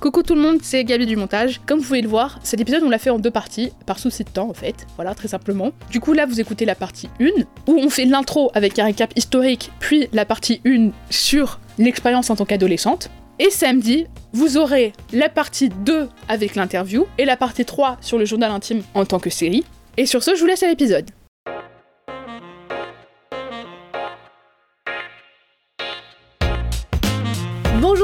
[0.00, 1.60] Coucou tout le monde, c'est Gabi du montage.
[1.66, 4.22] Comme vous pouvez le voir, cet épisode on l'a fait en deux parties, par souci
[4.22, 5.72] de temps en fait, voilà très simplement.
[5.90, 7.26] Du coup là vous écoutez la partie 1,
[7.66, 12.36] où on fait l'intro avec un récap historique, puis la partie 1 sur l'expérience en
[12.36, 13.10] tant qu'adolescente.
[13.40, 18.24] Et samedi, vous aurez la partie 2 avec l'interview, et la partie 3 sur le
[18.24, 19.64] journal intime en tant que série.
[19.96, 21.10] Et sur ce, je vous laisse à l'épisode.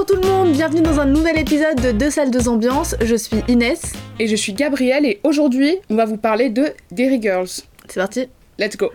[0.07, 2.95] Bonjour tout le monde, bienvenue dans un nouvel épisode de Deux salles, deux ambiances.
[3.01, 3.93] Je suis Inès.
[4.19, 7.49] Et je suis Gabrielle, et aujourd'hui, on va vous parler de Derry Girls.
[7.89, 8.29] C'est parti.
[8.59, 8.91] Let's go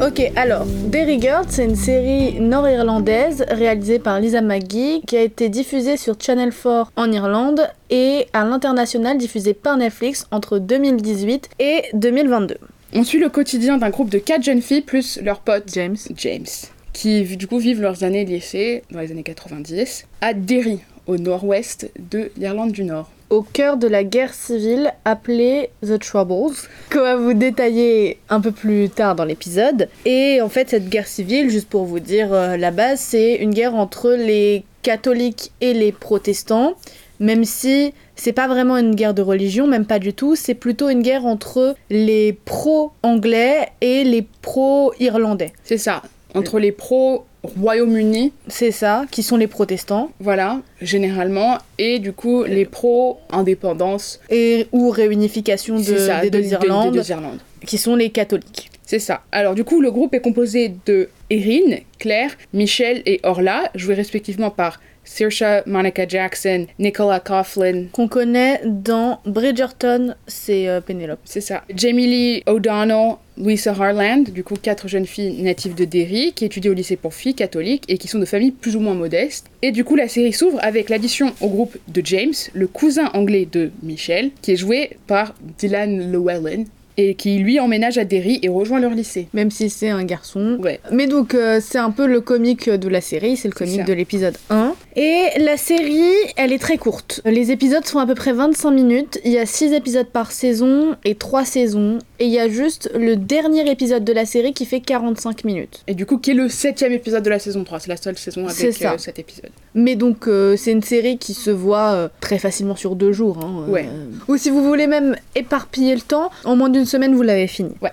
[0.00, 5.48] Ok, alors, Derry Girls, c'est une série nord-irlandaise réalisée par Lisa McGee qui a été
[5.48, 11.84] diffusée sur Channel 4 en Irlande et à l'international diffusée par Netflix entre 2018 et
[11.94, 12.56] 2022.
[12.92, 15.96] On suit le quotidien d'un groupe de quatre jeunes filles plus leur pote James.
[16.16, 16.46] James,
[16.92, 21.16] qui du coup vivent leurs années de lycée dans les années 90 à Derry, au
[21.16, 23.08] nord-ouest de l'Irlande du Nord.
[23.30, 26.56] Au cœur de la guerre civile appelée The Troubles,
[26.90, 29.88] qu'on va vous détailler un peu plus tard dans l'épisode.
[30.04, 33.54] Et en fait, cette guerre civile, juste pour vous dire euh, la base, c'est une
[33.54, 36.74] guerre entre les catholiques et les protestants,
[37.20, 40.88] même si c'est pas vraiment une guerre de religion, même pas du tout, c'est plutôt
[40.88, 45.52] une guerre entre les pro-anglais et les pro-irlandais.
[45.64, 46.02] C'est ça,
[46.34, 52.44] entre les pros Royaume-Uni, C'est ça, qui sont les protestants, voilà, généralement, et du coup
[52.44, 57.38] les pro-indépendance, et ou réunification de, ça, des de- deux de- Irlandes, des deux Irlandes.
[57.66, 58.70] qui sont les catholiques.
[58.84, 59.22] C'est ça.
[59.32, 64.50] Alors du coup, le groupe est composé de Erin, Claire, Michelle et Orla, joués respectivement
[64.50, 71.18] par Saoirse Monica Jackson, Nicola Coughlin, Qu'on connaît dans Bridgerton, c'est euh, Penelope.
[71.24, 71.64] C'est ça.
[71.74, 76.70] Jamie Lee O'Donnell, Louisa Harland, du coup quatre jeunes filles natives de Derry qui étudient
[76.70, 79.46] au lycée pour filles catholiques et qui sont de familles plus ou moins modestes.
[79.62, 83.48] Et du coup la série s'ouvre avec l'addition au groupe de James, le cousin anglais
[83.50, 86.64] de Michelle, qui est joué par Dylan Llewellyn
[86.96, 89.28] et qui lui emménage à Derry et rejoint leur lycée.
[89.32, 90.58] Même si c'est un garçon.
[90.60, 90.80] Ouais.
[90.92, 93.92] Mais donc, euh, c'est un peu le comique de la série, c'est le comique de
[93.92, 94.69] l'épisode 1.
[94.96, 97.20] Et la série, elle est très courte.
[97.24, 99.20] Les épisodes font à peu près 25 minutes.
[99.24, 101.98] Il y a 6 épisodes par saison et 3 saisons.
[102.18, 105.84] Et il y a juste le dernier épisode de la série qui fait 45 minutes.
[105.86, 107.80] Et du coup, qui est le septième épisode de la saison 3.
[107.80, 108.92] C'est la seule saison avec ça.
[108.94, 109.50] euh, cet épisode.
[109.74, 113.38] Mais donc, euh, c'est une série qui se voit euh, très facilement sur deux jours.
[113.44, 113.70] hein.
[113.70, 113.88] Ouais.
[114.28, 117.70] Ou si vous voulez même éparpiller le temps, en moins d'une semaine, vous l'avez fini.
[117.80, 117.92] Ouais.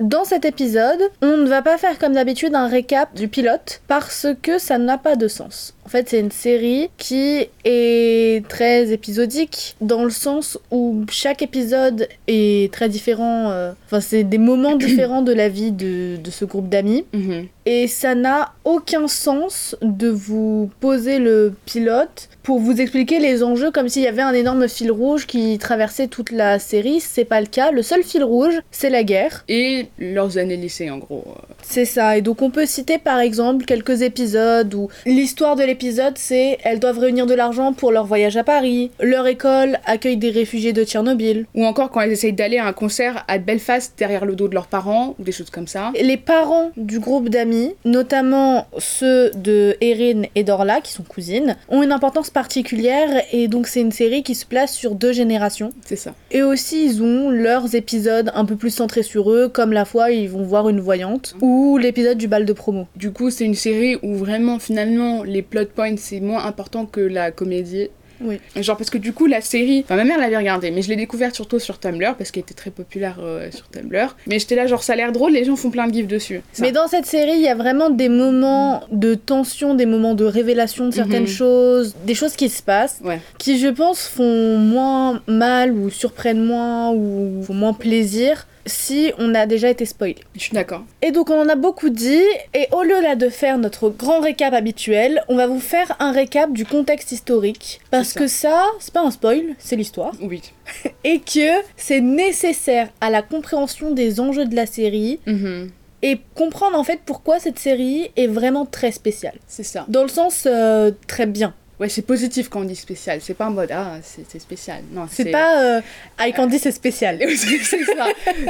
[0.00, 4.26] Dans cet épisode, on ne va pas faire comme d'habitude un récap du pilote parce
[4.42, 5.74] que ça n'a pas de sens.
[5.84, 12.08] En fait, c'est une série qui est très épisodique dans le sens où chaque épisode
[12.28, 13.50] est très différent.
[13.50, 17.04] euh, Enfin, c'est des moments différents de la vie de, de ce groupe d'amis.
[17.12, 17.46] Mhm.
[17.64, 23.70] Et ça n'a aucun sens de vous poser le pilote pour vous expliquer les enjeux
[23.70, 26.98] comme s'il y avait un énorme fil rouge qui traversait toute la série.
[26.98, 27.70] C'est pas le cas.
[27.70, 29.44] Le seul fil rouge, c'est la guerre.
[29.48, 31.24] Et leurs années lycée, en gros.
[31.62, 32.16] C'est ça.
[32.16, 36.80] Et donc on peut citer par exemple quelques épisodes où l'histoire de l'épisode c'est elles
[36.80, 38.90] doivent réunir de l'argent pour leur voyage à Paris.
[39.00, 41.46] Leur école accueille des réfugiés de Tchernobyl.
[41.54, 44.54] Ou encore quand elles essayent d'aller à un concert à Belfast derrière le dos de
[44.54, 45.90] leurs parents, ou des choses comme ça.
[45.98, 51.82] Les parents du groupe d'amis, notamment ceux de Erin et d'Orla, qui sont cousines, ont
[51.82, 55.72] une importance particulière et donc c'est une série qui se place sur deux générations.
[55.86, 56.12] C'est ça.
[56.32, 60.10] Et aussi ils ont leurs épisodes un peu plus centrés sur eux, comme la fois
[60.10, 62.88] ils vont voir une voyante, ou l'épisode du bal de promo.
[62.94, 67.00] Du coup, c'est une série où vraiment, finalement, les plot points, c'est moins important que
[67.00, 67.88] la comédie.
[68.24, 68.38] Oui.
[68.54, 69.80] Genre, parce que du coup, la série.
[69.84, 72.54] Enfin, ma mère l'avait regardée, mais je l'ai découverte surtout sur Tumblr, parce qu'elle était
[72.54, 74.14] très populaire euh, sur Tumblr.
[74.28, 76.40] Mais j'étais là, genre, ça a l'air drôle, les gens font plein de gifs dessus.
[76.52, 76.62] Ça.
[76.62, 80.24] Mais dans cette série, il y a vraiment des moments de tension, des moments de
[80.24, 81.26] révélation de certaines Mhm.
[81.28, 83.20] choses, des choses qui se passent, Ouais.
[83.38, 89.34] qui je pense font moins mal ou surprennent moins ou font moins plaisir si on
[89.34, 90.16] a déjà été spoilé.
[90.34, 90.82] Je suis d'accord.
[91.02, 92.22] Et donc on en a beaucoup dit,
[92.54, 96.12] et au lieu là de faire notre grand récap habituel, on va vous faire un
[96.12, 97.80] récap du contexte historique.
[97.90, 98.20] Parce ça.
[98.20, 100.12] que ça, c'est pas un spoil, c'est l'histoire.
[100.20, 100.42] Oui.
[101.04, 105.70] Et que c'est nécessaire à la compréhension des enjeux de la série Mhm.
[106.02, 109.34] et comprendre en fait pourquoi cette série est vraiment très spéciale.
[109.46, 109.84] C'est ça.
[109.88, 111.54] Dans le sens euh, très bien.
[111.82, 113.18] Ouais, c'est positif quand on dit spécial.
[113.20, 114.84] C'est pas en mode, ah, c'est spécial.
[114.92, 115.80] Non, C'est pas euh,
[116.20, 117.18] Eye Candy, c'est spécial.
[117.36, 118.06] c'est ça.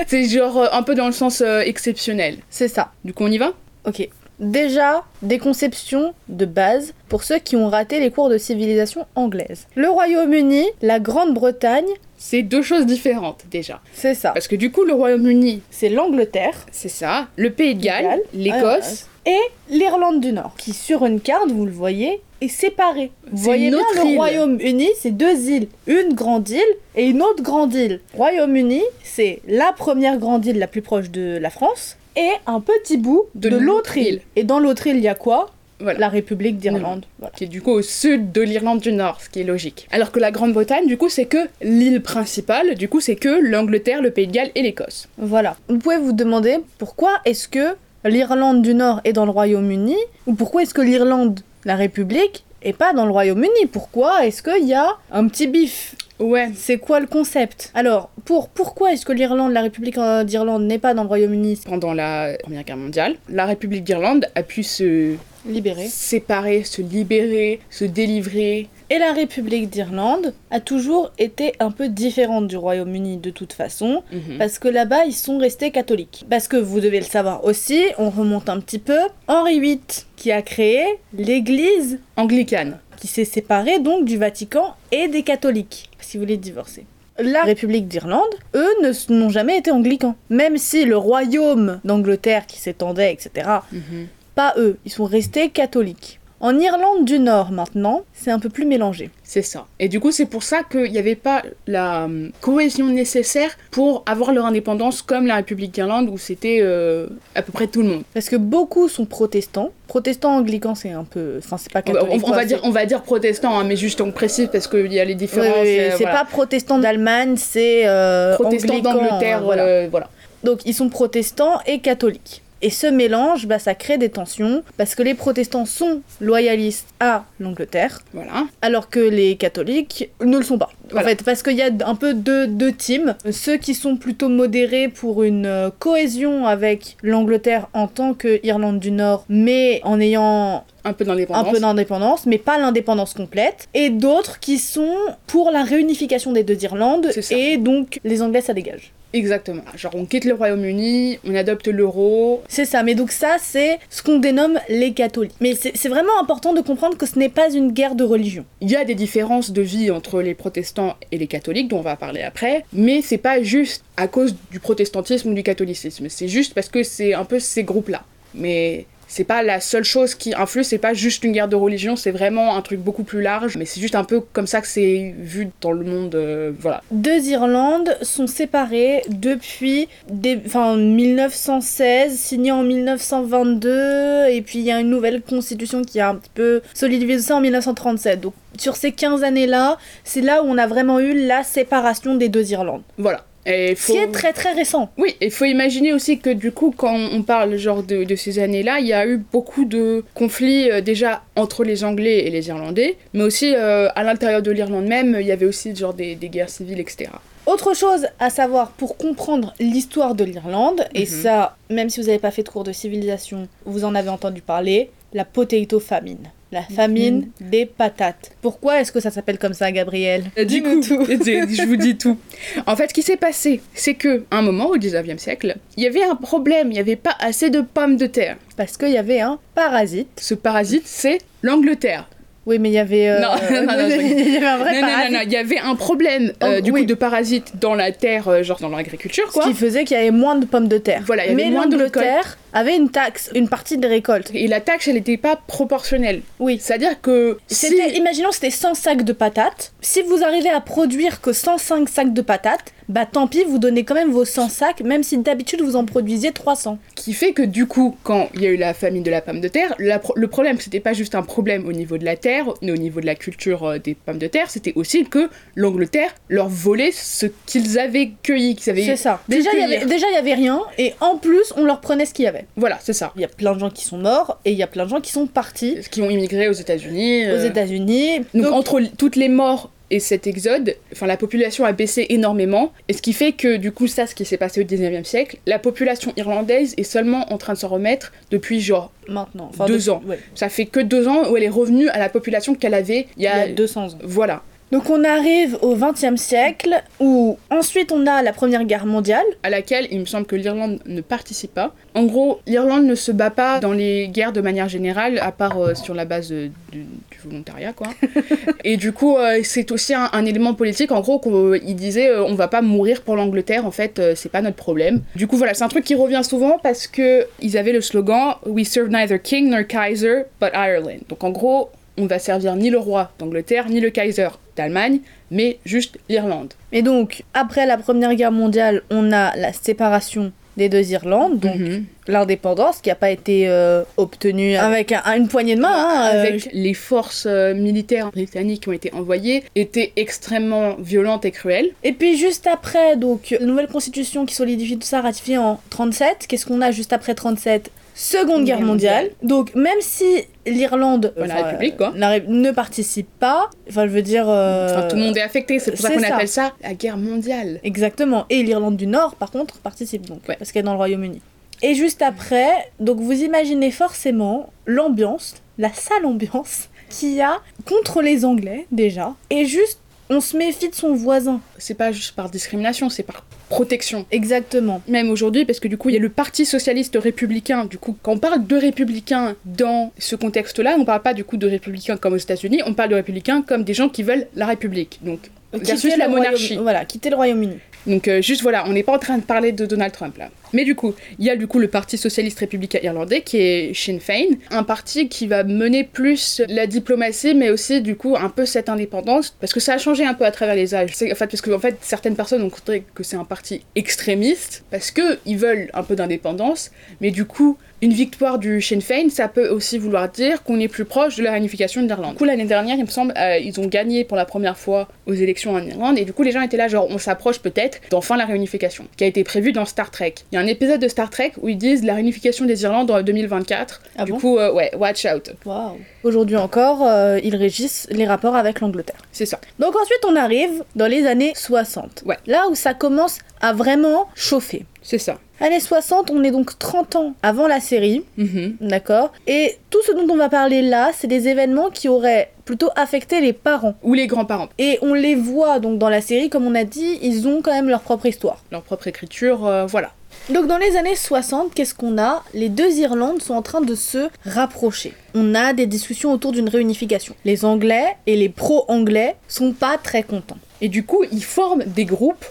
[0.07, 2.37] c'est genre euh, un peu dans le sens euh, exceptionnel.
[2.51, 2.93] C'est ça.
[3.07, 3.55] Du coup, on y va?
[3.87, 4.07] Ok.
[4.39, 9.67] Déjà, des conceptions de base pour ceux qui ont raté les cours de civilisation anglaise.
[9.77, 11.89] Le Royaume-Uni, la Grande-Bretagne,
[12.19, 13.81] c'est deux choses différentes déjà.
[13.95, 14.33] C'est ça.
[14.33, 18.23] Parce que du coup, le Royaume-Uni, C'est l'Angleterre c'est ça, le Pays de Galles, Galles,
[18.35, 19.41] l'Écosse, et
[19.71, 23.11] l'Irlande du Nord, qui sur une carte, vous le voyez, est séparée.
[23.31, 24.17] Vous voyez bien le.
[24.17, 25.69] Royaume-Uni, c'est deux îles.
[25.87, 26.61] Une grande île
[26.97, 28.01] et une autre grande île.
[28.15, 32.97] Royaume-Uni, c'est la première grande île la plus proche de la France et un petit
[32.99, 34.07] bout De de, l'autre l'autre île.
[34.07, 34.21] île.
[34.37, 35.51] Et dans l'autre île, il y a quoi?
[35.81, 35.99] Voilà.
[35.99, 37.07] La République d'Irlande.
[37.19, 37.33] Voilà.
[37.35, 39.89] qui est du coup au sud de l'Irlande du Nord, ce qui est logique.
[39.91, 44.01] Alors que la Grande-Bretagne, du coup, c'est que l'île principale, du coup, c'est que l'Angleterre,
[44.01, 45.09] le Pays de Galles et l'Écosse.
[45.19, 45.57] Voilà.
[45.69, 49.97] Vous pouvez vous demander pourquoi est-ce que l'Irlande du Nord est dans le Royaume-Uni
[50.27, 53.67] ou pourquoi est-ce que l'Irlande, la République, est pas dans le Royaume-Uni?
[53.71, 55.97] Pourquoi est-ce qu'il y a un petit bif?
[56.19, 56.51] Ouais.
[56.55, 57.73] C'est quoi le concept?
[57.75, 61.61] Alors, pour pourquoi est-ce que l'Irlande, la République euh, d'Irlande n'est pas dans le Royaume-Uni?
[61.67, 65.17] Pendant la Première Guerre mondiale, la République d'Irlande a pu se
[65.47, 65.89] Libéré.
[65.89, 68.69] séparer, se libérer, se délivrer.
[68.93, 74.03] Et la République d'Irlande a toujours été un peu différente du Royaume-Uni de toute façon,
[74.13, 74.37] Mhm.
[74.37, 76.27] parce que là-bas ils sont restés catholiques.
[76.29, 78.99] Parce que vous devez le savoir aussi, on remonte un petit peu,
[79.29, 79.81] Henri VIII
[80.17, 80.85] qui a créé
[81.17, 82.81] l'Église Anglicane.
[82.99, 86.85] qui s'est séparée donc du Vatican et des catholiques, si vous voulez divorcer.
[87.19, 88.69] La République d'Irlande, eux,
[89.09, 90.17] n'ont jamais été anglicans.
[90.29, 94.07] Même si le royaume d'Angleterre qui s'étendait, etc., Mhm.
[94.35, 96.21] pas eux, ils sont restés catholiques.
[96.45, 99.11] En Irlande du Nord maintenant, c'est un peu plus mélangé.
[99.23, 99.67] C'est ça.
[99.79, 104.03] Et du coup, c'est pour ça qu'il n'y avait pas la euh, cohésion nécessaire pour
[104.07, 107.07] avoir leur indépendance comme la République d'Irlande où c'était euh,
[107.37, 108.03] à peu près tout le monde.
[108.13, 109.71] Parce que beaucoup sont protestants.
[109.87, 111.37] Protestants anglicans, c'est un peu.
[111.39, 112.27] Enfin, c'est pas On va, catholique.
[112.27, 114.99] on- va dire, on va dire protestant, hein, mais juste on précise parce qu'il y
[114.99, 115.47] a les différences.
[115.63, 116.19] oui, oui, euh, c'est voilà.
[116.19, 119.43] pas protestant d'Allemagne, c'est euh, protestant d'Angleterre.
[119.45, 119.63] voilà.
[119.65, 120.09] euh, voilà.
[120.43, 122.43] Donc ils sont protestants et catholiques.
[122.63, 127.25] Et ce mélange, bah, ça crée des tensions parce que les protestants sont loyalistes à
[127.41, 128.47] l'Angleterre, Voilà.
[128.63, 130.71] alors que les catholiques ne le sont pas.
[130.91, 131.07] Voilà.
[131.07, 133.17] En fait, parce qu'il y a un peu deux, deux teams.
[133.31, 138.79] Ceux qui sont plutôt modérés pour une euh, cohésion avec l'Angleterre en tant que Irlande
[138.79, 141.53] du Nord, mais en ayant Un peu un d'indépendance.
[141.53, 143.67] peu d'indépendance, mais pas l'indépendance complète.
[143.75, 144.95] Et d'autres qui sont
[145.27, 148.93] pour la réunification des deux Irlandes, et donc les Anglais, ça dégage.
[149.13, 149.63] Exactement.
[149.77, 152.43] Genre on quitte le Royaume-Uni, on adopte l'euro.
[152.49, 155.35] C'est ça, mais donc ça, c'est ce qu'on dénomme les catholiques.
[155.41, 158.45] Mais c'est vraiment important de comprendre que ce n'est pas une guerre de religion.
[158.61, 161.83] Il y a des différences de vie entre les protestants et les catholiques, dont on
[161.83, 166.29] va parler après, mais c'est pas juste à cause du protestantisme ou du catholicisme, c'est
[166.29, 168.05] juste parce que c'est un peu ces groupes-là.
[168.35, 171.97] Mais c'est pas la seule chose qui influe, c'est pas juste une guerre de religion,
[171.97, 174.67] c'est vraiment un truc beaucoup plus large, mais c'est juste un peu comme ça que
[174.67, 176.83] c'est vu dans le monde, euh, voilà.
[176.91, 184.73] Deux Irlandes sont séparées depuis des, enfin, 1916, signées en 1922, et puis il y
[184.73, 188.19] a une nouvelle constitution qui a un petit peu solidifié ça en 1937.
[188.19, 192.31] Donc sur ces 15 années-là, c'est là où on a vraiment eu la séparation des
[192.31, 192.83] deux Irlandes.
[192.97, 193.27] Voilà.
[193.47, 194.91] Et Ce qui est très très récent.
[194.99, 198.39] Oui, il faut imaginer aussi que du coup, quand on parle genre de, de ces
[198.39, 202.49] années-là, il y a eu beaucoup de conflits euh, déjà entre les Anglais et les
[202.49, 206.15] Irlandais, mais aussi euh, à l'intérieur de l'Irlande même, il y avait aussi genre des,
[206.15, 207.11] des guerres civiles, etc.
[207.47, 211.07] Autre chose à savoir pour comprendre l'histoire de l'Irlande, et Mhm.
[211.07, 214.41] ça, même si vous n'avez pas fait de cours de civilisation, vous en avez entendu
[214.43, 216.31] parler, la potato famine.
[216.53, 218.33] La famine des patates.
[218.43, 221.05] Pourquoi est-ce que ça s'appelle comme ça, Gabriel Du Dis-nous coup, tout.
[221.09, 222.19] je vous dis tout.
[222.67, 225.83] En fait, ce qui s'est passé, c'est que à un moment au 19e siècle, il
[225.83, 228.37] y avait un problème, il n'y avait pas assez de pommes de terre.
[228.59, 230.09] Parce qu'il y avait un parasite.
[230.21, 232.07] Ce parasite, c'est l'Angleterre.
[232.45, 233.09] Oui, mais il y avait.
[233.09, 235.11] euh, Non, non, non, il y avait un vrai parasite.
[235.13, 236.81] non, non, il y avait un problème euh, Oh, du oui.
[236.81, 239.45] coup de parasites dans la terre, euh, genre dans l'agriculture, Ce quoi.
[239.45, 241.03] qui faisait qu'il y avait moins de pommes de terre.
[241.07, 244.31] Voilà, il y avait mais moins de l'Angleterre avait une taxe, une partie des récoltes.
[244.35, 246.23] Et la taxe, elle n'était pas proportionnelle.
[246.39, 246.59] Oui.
[246.61, 247.75] C'est-à-dire que si...
[247.95, 249.73] Imaginons, c'était 100 sacs de patates.
[249.81, 253.85] Si vous arrivez à produire que 105 sacs de patates, bah tant pis, vous donnez
[253.85, 256.79] quand même vos 100 sacs, même si d'habitude vous en produisiez 300.
[256.97, 259.41] qui fait que du coup, quand il y a eu la famine de la pomme
[259.41, 262.17] de terre, la pro- le problème, c'était pas juste un problème au niveau de la
[262.17, 265.31] terre, mais au niveau de la culture euh, des pommes de terre, c'était aussi que
[265.55, 269.23] l'Angleterre leur volait ce qu'ils avaient cueilli, qu'ils avaient C'est ça.
[269.29, 272.05] Déjà, il y avait, déjà, il y avait rien, et en plus, on leur prenait
[272.05, 272.42] ce qu'il y avait.
[272.57, 273.13] Voilà, c'est ça.
[273.17, 274.91] Il y a plein de gens qui sont morts, et il y a plein de
[274.91, 277.27] gens qui sont partis Qui ont immigré aux États-Unis.
[277.27, 278.19] aux euh, États-Unis.
[278.35, 282.73] Donc, Donc, entre toutes les morts et cet exode, enfin la population a baissé énormément,
[282.89, 285.37] et ce qui fait que du coup ça, ce qui s'est passé au 19e siècle,
[285.47, 289.51] la population irlandaise est seulement en train de s'en remettre depuis genre, maintenant.
[289.53, 290.03] Enfin, deux depuis- ans.
[290.07, 293.07] ouais, ça fait que deux ans où elle est revenue à la population qu'elle avait
[293.19, 293.99] il y il y a, a 200 ans.
[294.03, 294.43] voilà.
[294.73, 299.27] Donc on arrive au XXe siècle où ensuite on a la Première Guerre mondiale.
[299.43, 301.75] À laquelle il me semble que l'Irlande ne participe pas.
[301.95, 305.59] En gros, l'Irlande ne se bat pas dans les guerres de manière générale, à part
[305.59, 307.89] euh, sur la base euh, du, du volontariat, quoi.
[308.65, 310.91] et du coup, euh, c'est aussi un, un élément politique.
[310.91, 314.41] En gros, qu'il disait euh, on va pas mourir pour l'Angleterre, en fait, c'est pas
[314.41, 315.03] notre problème.
[315.17, 318.37] Du coup, voilà, c'est un truc qui revient souvent parce que ils avaient le slogan
[318.47, 321.01] We serve neither king nor Kaiser, but Ireland.
[321.11, 321.69] Donc en gros,
[321.99, 326.53] on va servir ni le roi d'Angleterre, ni le Kaiser d'Allemagne, mais juste l'Irlande.
[326.73, 331.57] Et donc, après la Première Guerre mondiale, on a la séparation des deux Irlandes, donc
[331.57, 331.85] Mhm.
[332.09, 335.73] l'indépendance qui n'a pas été euh, obtenue avec un- une poignée de main.
[335.75, 341.25] hein, euh, avec les forces euh, militaires britanniques qui ont été envoyées, étaient extrêmement violentes
[341.25, 341.71] et cruelles.
[341.85, 346.27] Et puis juste après, donc, la nouvelle constitution qui solidifie tout ça, ratifiée en 37.
[346.29, 349.11] Qu'est-ce qu'on a juste après 37 Seconde Guerre mondiale.
[349.23, 350.05] Donc même si
[350.47, 351.93] l'Irlande La enfin, République, quoi.
[351.95, 354.25] la Ré- ne participe pas, enfin je veux dire...
[354.29, 356.97] euh, Enfin, tout le monde est affecté, c'est pour ça qu'on appelle ça la guerre
[356.97, 357.61] mondiale.
[357.65, 358.27] Exactement.
[358.31, 360.37] Et l'Irlande du Nord, par contre, participe donc, Ouais.
[360.39, 361.21] parce qu'elle est dans le Royaume-Uni.
[361.63, 362.49] Et juste après,
[362.81, 369.15] donc vous imaginez forcément l'ambiance, la sale ambiance qu'il y a contre les Anglais déjà.
[369.31, 369.79] Et juste,
[370.11, 371.41] on se méfie de son voisin.
[371.59, 374.07] C'est pas juste par discrimination, c'est par protection.
[374.11, 374.83] Exactement.
[374.89, 377.65] Même aujourd'hui, parce que du coup, il y a le Parti socialiste républicain.
[377.67, 381.37] Du coup, quand on parle de républicains dans ce contexte-là, on parle pas du coup
[381.37, 384.47] de républicains comme aux États-Unis, on parle de républicains comme des gens qui veulent la
[384.47, 384.99] République.
[385.03, 385.21] Donc,
[385.53, 386.55] versus Quitter la monarchie.
[386.55, 387.59] Royaume- Voilà, quitter le Royaume-Uni.
[387.87, 390.31] Donc euh, juste voilà, on n'est pas en train de parler de Donald Trump là.
[390.53, 393.75] Mais du coup, il y a du coup le Parti socialiste républicain irlandais qui est
[393.75, 398.29] Sinn Féin, un parti qui va mener plus la diplomatie, mais aussi du coup un
[398.29, 400.91] peu cette indépendance, parce que ça a changé un peu à travers les âges.
[400.91, 404.65] En fait, parce que en fait, certaines personnes ont considéré que c'est un parti extrémiste
[404.71, 406.71] parce que ils veulent un peu d'indépendance,
[407.01, 407.57] mais du coup.
[407.83, 411.25] Une victoire du Sinn Féin, ça peut aussi vouloir dire qu'on est plus proche de
[411.25, 412.13] la réunification de l'Irlande.
[412.13, 414.87] Du coup, l'année dernière, il me semble, euh, ils ont gagné pour la première fois
[415.07, 417.81] aux élections en Irlande, et du coup, les gens étaient là, genre, on s'approche peut-être
[417.91, 420.15] d'enfin la réunification, qui a été prévue dans Star Trek.
[420.31, 422.93] Il y a un épisode de Star Trek où ils disent la réunification des Irlandes
[422.93, 423.83] en 2024.
[423.97, 425.33] Ah du bon coup, euh, ouais, watch out.
[425.45, 425.79] Waouh.
[426.05, 429.01] Aujourd'hui encore, euh, ils régissent les rapports avec l'Angleterre.
[429.11, 429.41] C'est ça.
[429.59, 432.05] Donc ensuite, on arrive dans les années 60.
[432.07, 432.19] Ouais.
[432.29, 434.67] Là où ça commence à vraiment chauffer.
[434.83, 435.19] C'est ça.
[435.43, 438.59] Années 60, on est donc 30 ans avant la série, Mhm.
[438.61, 439.11] d'accord?
[439.27, 443.21] Et tout ce dont on va parler là, c'est des événements qui auraient plutôt affecté
[443.21, 443.75] les parents.
[443.83, 444.49] Ou les grands-parents.
[444.59, 447.51] Et on les voit donc dans la série, comme on a dit, ils ont quand
[447.53, 448.39] même leur propre histoire.
[448.53, 449.91] Leur propre écriture, euh, voilà.
[450.31, 452.23] Donc dans les années 60, qu'est-ce qu'on a?
[452.35, 454.95] Les deux Irlandes sont en train de se rapprocher.
[455.15, 457.17] On a des discussions autour d'une réunification.
[457.25, 460.39] Les Anglais et les pro-anglais sont pas très contents.
[460.61, 462.25] Et du coup, ils forment des groupes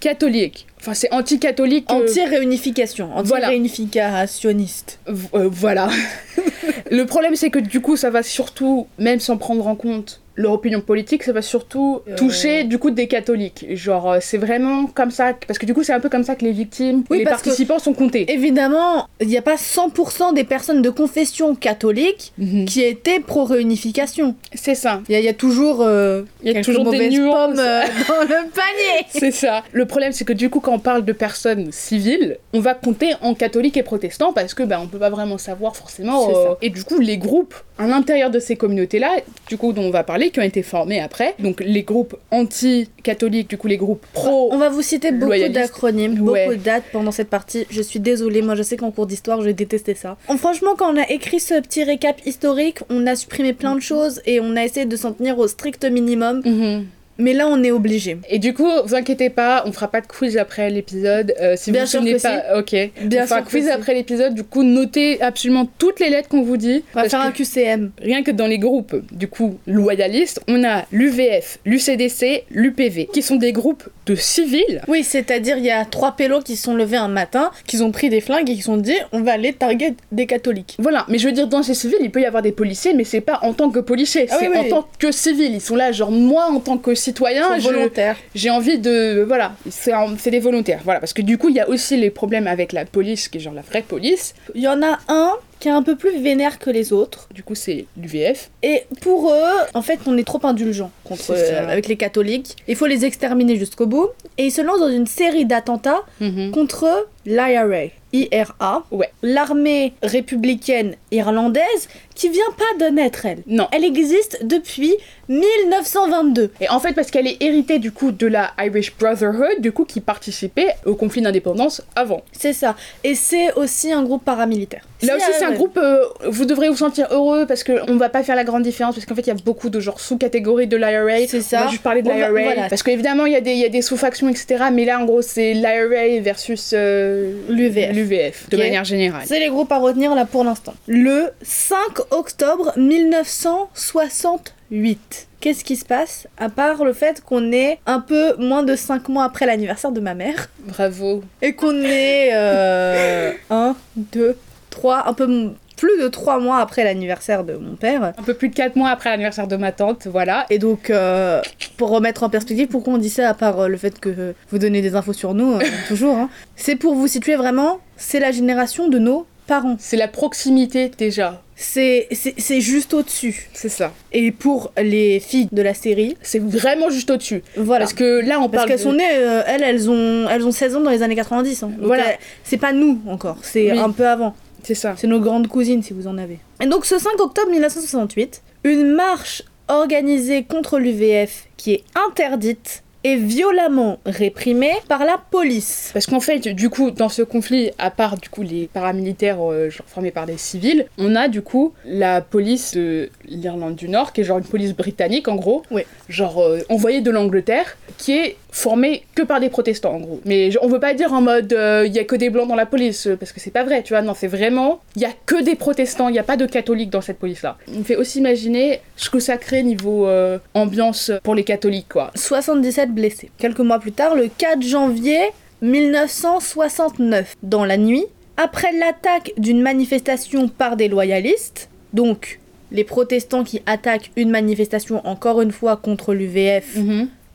[0.00, 0.66] anti-catholiques.
[0.80, 1.86] Enfin, c'est anti-catholique.
[1.90, 3.46] euh, Anti-réunification, voilà.
[3.48, 4.98] anti-réunificationniste.
[5.06, 5.88] v- euh, voilà.
[6.90, 10.52] Le problème, c'est que du coup, ça va surtout, même sans prendre en compte leur
[10.52, 12.14] opinion politique, ça va surtout Euh.
[12.16, 13.66] toucher du coup des catholiques.
[13.74, 16.34] Genre, euh, c'est vraiment comme ça, parce que du coup, c'est un peu comme ça
[16.36, 18.30] que les victimes, Oui, les participants sont comptés.
[18.30, 22.66] Évidemment, il n'y a pas 100% des personnes de confession catholique Mhm.
[22.66, 24.34] qui étaient pro-réunification.
[24.54, 25.00] C'est ça.
[25.08, 27.34] Il y, a- il y a toujours, euh, y a quelques toujours des mauvaises nuances.
[27.56, 29.06] pommes euh, dans le panier.
[29.08, 29.62] C'est ça.
[29.72, 33.14] Le problème, c'est que du coup, quand on parle de personnes civiles, on va compter
[33.22, 36.28] en catholiques et protestants parce que ben, on peut pas vraiment savoir forcément.
[36.30, 36.54] Euh.
[36.62, 39.16] Et du coup, les groupes à l'intérieur de ces communautés-là,
[39.48, 43.48] du coup, dont on va parler, qui ont été formés après, donc les groupes anti-catholiques,
[43.50, 44.48] du coup, les groupes pro.
[44.52, 46.44] On va vous citer beaucoup d'acronymes, Ouais.
[46.46, 47.66] beaucoup de dates pendant cette partie.
[47.70, 50.16] Je suis désolée, moi je sais qu'en cours d'histoire, j'ai détesté ça.
[50.28, 53.80] En- franchement, quand on a écrit ce petit récap historique, on a supprimé plein de
[53.80, 56.42] choses et on a essayé de s'en tenir au strict minimum.
[56.44, 56.86] Mhm.
[57.18, 58.18] Mais là, on est obligé.
[58.28, 61.34] Et du coup, vous inquiétez pas, on fera pas de quiz après l'épisode.
[61.40, 62.90] euh, si Bien vous sûr que pas, ok.
[63.02, 63.70] Bien on fera sûr que quiz si.
[63.70, 64.34] après l'épisode.
[64.34, 66.84] Du coup, notez absolument toutes les lettres qu'on vous dit.
[66.94, 67.90] On va faire un QCM.
[68.00, 73.36] Rien que dans les groupes, du coup, loyalistes, on a l'UVF, l'UCDC, l'UPV, qui sont
[73.36, 74.82] des groupes de civils.
[74.88, 77.90] Oui, c'est-à-dire il y a trois pélos qui se sont levés un matin, qui ont
[77.92, 80.76] pris des flingues et qui se sont dit on va aller target des catholiques.
[80.78, 83.04] Voilà, mais je veux dire, dans ces civils, il peut y avoir des policiers, mais
[83.04, 85.52] c'est pas en tant que policier, Ah c'est oui, oui, en tant que civil.
[85.54, 88.16] Ils sont là, genre, moi, en tant que citoyen, je- volontaires.
[88.34, 89.22] j'ai envie de.
[89.26, 90.80] Voilà, c'est des volontaires.
[90.84, 93.38] Voilà, parce que du coup, il y a aussi les problèmes avec la police, qui
[93.38, 94.34] est genre la vraie police.
[94.54, 97.28] Il y en a un qui est un peu plus vénère que les autres.
[97.32, 98.50] Du coup, c'est l'UVF.
[98.62, 102.56] Et pour eux, en fait, on est trop indulgent contre euh, avec les catholiques.
[102.68, 104.08] Il faut les exterminer jusqu'au bout.
[104.38, 106.50] Et ils se lancent dans une série d'attentats Mhm.
[106.52, 107.86] contre l'IRA.
[108.12, 109.10] IRA, Ouais.
[109.22, 113.42] l'armée républicaine irlandaise, qui vient pas de naître, elle.
[113.46, 113.68] Non.
[113.72, 114.94] Elle existe depuis
[115.28, 116.50] 1922.
[116.60, 119.84] Et en fait, parce qu'elle est héritée du coup de la Irish Brotherhood, du coup,
[119.84, 122.22] qui participait au conflit d'indépendance avant.
[122.32, 122.76] C'est ça.
[123.04, 124.82] Et c'est aussi un groupe paramilitaire.
[125.02, 128.08] Là Si, aussi, c'est un groupe, euh, vous devrez vous sentir heureux parce qu'on va
[128.08, 130.66] pas faire la grande différence parce qu'en fait il y a beaucoup de genre sous-catégories
[130.66, 131.26] de l'IRA.
[131.28, 131.60] C'est On ça.
[131.64, 132.68] va juste parler de On l'IRA voilà.
[132.68, 134.64] parce qu'évidemment il y a des, sous-factions etc.
[134.72, 137.92] Mais là en gros c'est l'IRA versus euh, L'UVF.
[137.94, 139.22] l'UVF de manière générale.
[139.26, 140.74] C'est les groupes à retenir là pour l'instant.
[140.86, 141.76] Le 5
[142.10, 145.26] octobre 1968.
[145.40, 146.26] Qu'est-ce qui se passe?
[146.38, 150.00] À part le fait qu'on est un peu moins de 5 mois après l'anniversaire de
[150.00, 150.48] ma mère.
[150.60, 151.22] Bravo.
[151.42, 154.36] Et qu'on est 1, 2,
[154.76, 158.02] 3, un peu plus de 3 mois après l'anniversaire de mon père.
[158.16, 160.46] Un peu plus de 4 mois après l'anniversaire de ma tante, voilà.
[160.50, 161.42] Et donc, euh,
[161.76, 164.32] pour remettre en perspective, pourquoi on dit ça à part euh, le fait que euh,
[164.50, 168.20] vous donnez des infos sur nous, euh, toujours, hein, c'est pour vous situer vraiment, c'est
[168.20, 169.76] la génération de nos parents.
[169.78, 171.42] C'est la proximité déjà.
[171.58, 173.48] C'est c'est- c'est juste au-dessus.
[173.54, 173.92] C'est ça.
[174.12, 177.42] Et pour les filles de la série, C'est vraiment juste au-dessus.
[177.56, 177.84] voilà.
[177.84, 180.44] Parce que là on Parce parle qu'elles de- sont nées, euh, elles, elles ont, elles
[180.46, 181.62] ont 16 ans dans les années 90.
[181.62, 181.68] hein.
[181.78, 182.04] Donc, Voilà.
[182.44, 183.78] c'est pas nous encore, c'est Oui.
[183.78, 184.34] un peu avant.
[184.66, 184.94] C'est ça.
[184.96, 186.40] C'est nos grandes cousines si vous en avez.
[186.60, 193.14] Et donc ce 5 octobre 1968, une marche organisée contre l'UVF qui est interdite est
[193.14, 195.90] violemment réprimée par la police.
[195.92, 199.70] Parce qu'en fait, du coup, dans ce conflit, à part du coup les paramilitaires euh,
[199.70, 204.12] genre, formés par des civils, on a du coup la police de l'Irlande du Nord,
[204.12, 205.82] qui est genre une police britannique en gros, Oui.
[206.08, 210.20] Genre euh, envoyée de l'Angleterre, qui est formée que par des protestants en gros.
[210.24, 212.66] Mais on veut pas dire en mode il y a que des blancs dans la
[212.66, 214.02] police, euh, parce que c'est pas vrai, tu vois.
[214.02, 216.90] Non, c'est vraiment il y a que des protestants, il y a pas de catholiques
[216.90, 217.56] dans cette police-là.
[217.76, 222.10] On fait aussi imaginer ce que ça crée niveau euh, ambiance pour les catholiques, quoi.
[222.14, 223.30] 77 blessés.
[223.38, 225.18] Quelques mois plus tard, le 4 janvier
[225.62, 228.04] 1969, dans la nuit,
[228.36, 235.40] après l'attaque d'une manifestation par des loyalistes, donc les protestants qui attaquent une manifestation encore
[235.40, 236.76] une fois contre l'UVF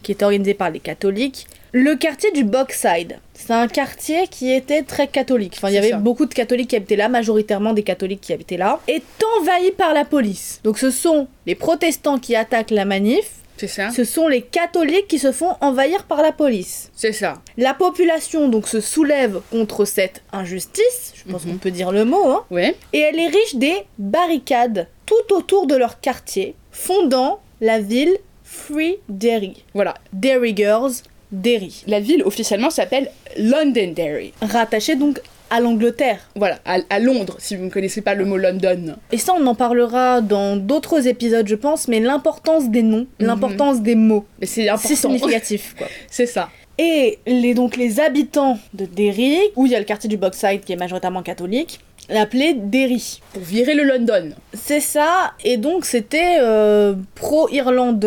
[0.03, 3.19] qui est organisée par les catholiques, le quartier du Boxside.
[3.35, 5.53] C'est un quartier qui était très catholique.
[5.57, 5.97] Enfin, il y avait ça.
[5.97, 9.03] beaucoup de catholiques qui habitaient là, majoritairement des catholiques qui habitaient là, est
[9.39, 10.59] envahi par la police.
[10.63, 13.91] Donc ce sont les protestants qui attaquent la manif, C'est ça.
[13.91, 16.89] ce sont les catholiques qui se font envahir par la police.
[16.95, 17.35] C'est ça.
[17.57, 21.51] La population donc se soulève contre cette injustice, je pense Mhm.
[21.53, 22.75] qu'on peut dire le mot, hein, Ouais.
[22.91, 29.63] et elle érige des barricades tout autour de leur quartier, fondant la ville Free Derry.
[29.73, 29.93] Voilà.
[30.13, 30.91] Derry Girls,
[31.31, 31.83] Derry.
[31.87, 34.33] La ville officiellement s'appelle Londonderry.
[34.41, 36.19] Rattachée donc à l'Angleterre.
[36.35, 38.95] Voilà, à, à Londres, si vous ne connaissez pas le mot London.
[39.11, 43.27] Et ça, on en parlera dans d'autres épisodes, je pense, mais l'importance des noms, Mhm.
[43.27, 44.95] l'importance des mots, Mais c'est c'est important.
[44.95, 45.87] significatif, quoi.
[46.09, 46.49] c'est ça.
[46.77, 50.61] Et les, donc les habitants de Derry, où il y a le quartier du Boxside
[50.63, 53.21] qui est majoritairement catholique, l'appelaient Derry.
[53.33, 54.31] Pour virer le London.
[54.53, 58.03] C'est ça, et donc c'était euh, pro-Irlande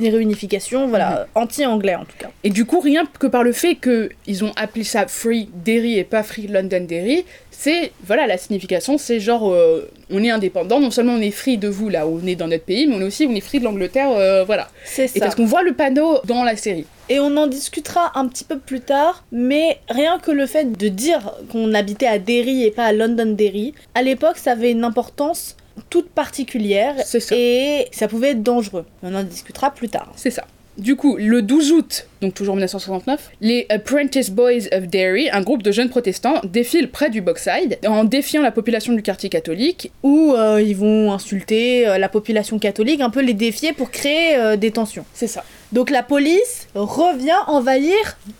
[0.00, 2.30] réunification, voilà, anti-anglais en tout cas.
[2.44, 6.04] Et du coup, rien que par le fait qu'ils ont appelé ça Free Derry et
[6.04, 7.24] pas Free Londonderry,
[7.60, 11.58] c'est, voilà, la signification, c'est genre, euh, on est indépendant, non seulement on est free
[11.58, 13.40] de vous, là, où on est dans notre pays, mais on est aussi, on est
[13.40, 14.68] free de l'Angleterre, euh, voilà.
[14.84, 15.18] C'est Et ça.
[15.18, 16.86] parce qu'on voit le panneau dans la série.
[17.08, 20.86] Et on en discutera un petit peu plus tard, mais rien que le fait de
[20.86, 25.56] dire qu'on habitait à Derry et pas à Londonderry, à l'époque ça avait une importance
[25.90, 27.18] toute particulière ça.
[27.34, 28.84] et ça pouvait être dangereux.
[29.02, 30.12] On en discutera plus tard.
[30.14, 30.44] C'est ça.
[30.78, 35.64] Du coup, le 12 août, donc toujours 1969, les Apprentice Boys of Derry, un groupe
[35.64, 39.90] de jeunes protestants, défilent près du Boxside en défiant la population du quartier catholique.
[40.04, 44.36] Où euh, ils vont insulter euh, la population catholique, un peu les défier pour créer
[44.36, 45.04] euh, des tensions.
[45.14, 45.42] C'est ça.
[45.72, 47.94] Donc la police revient envahir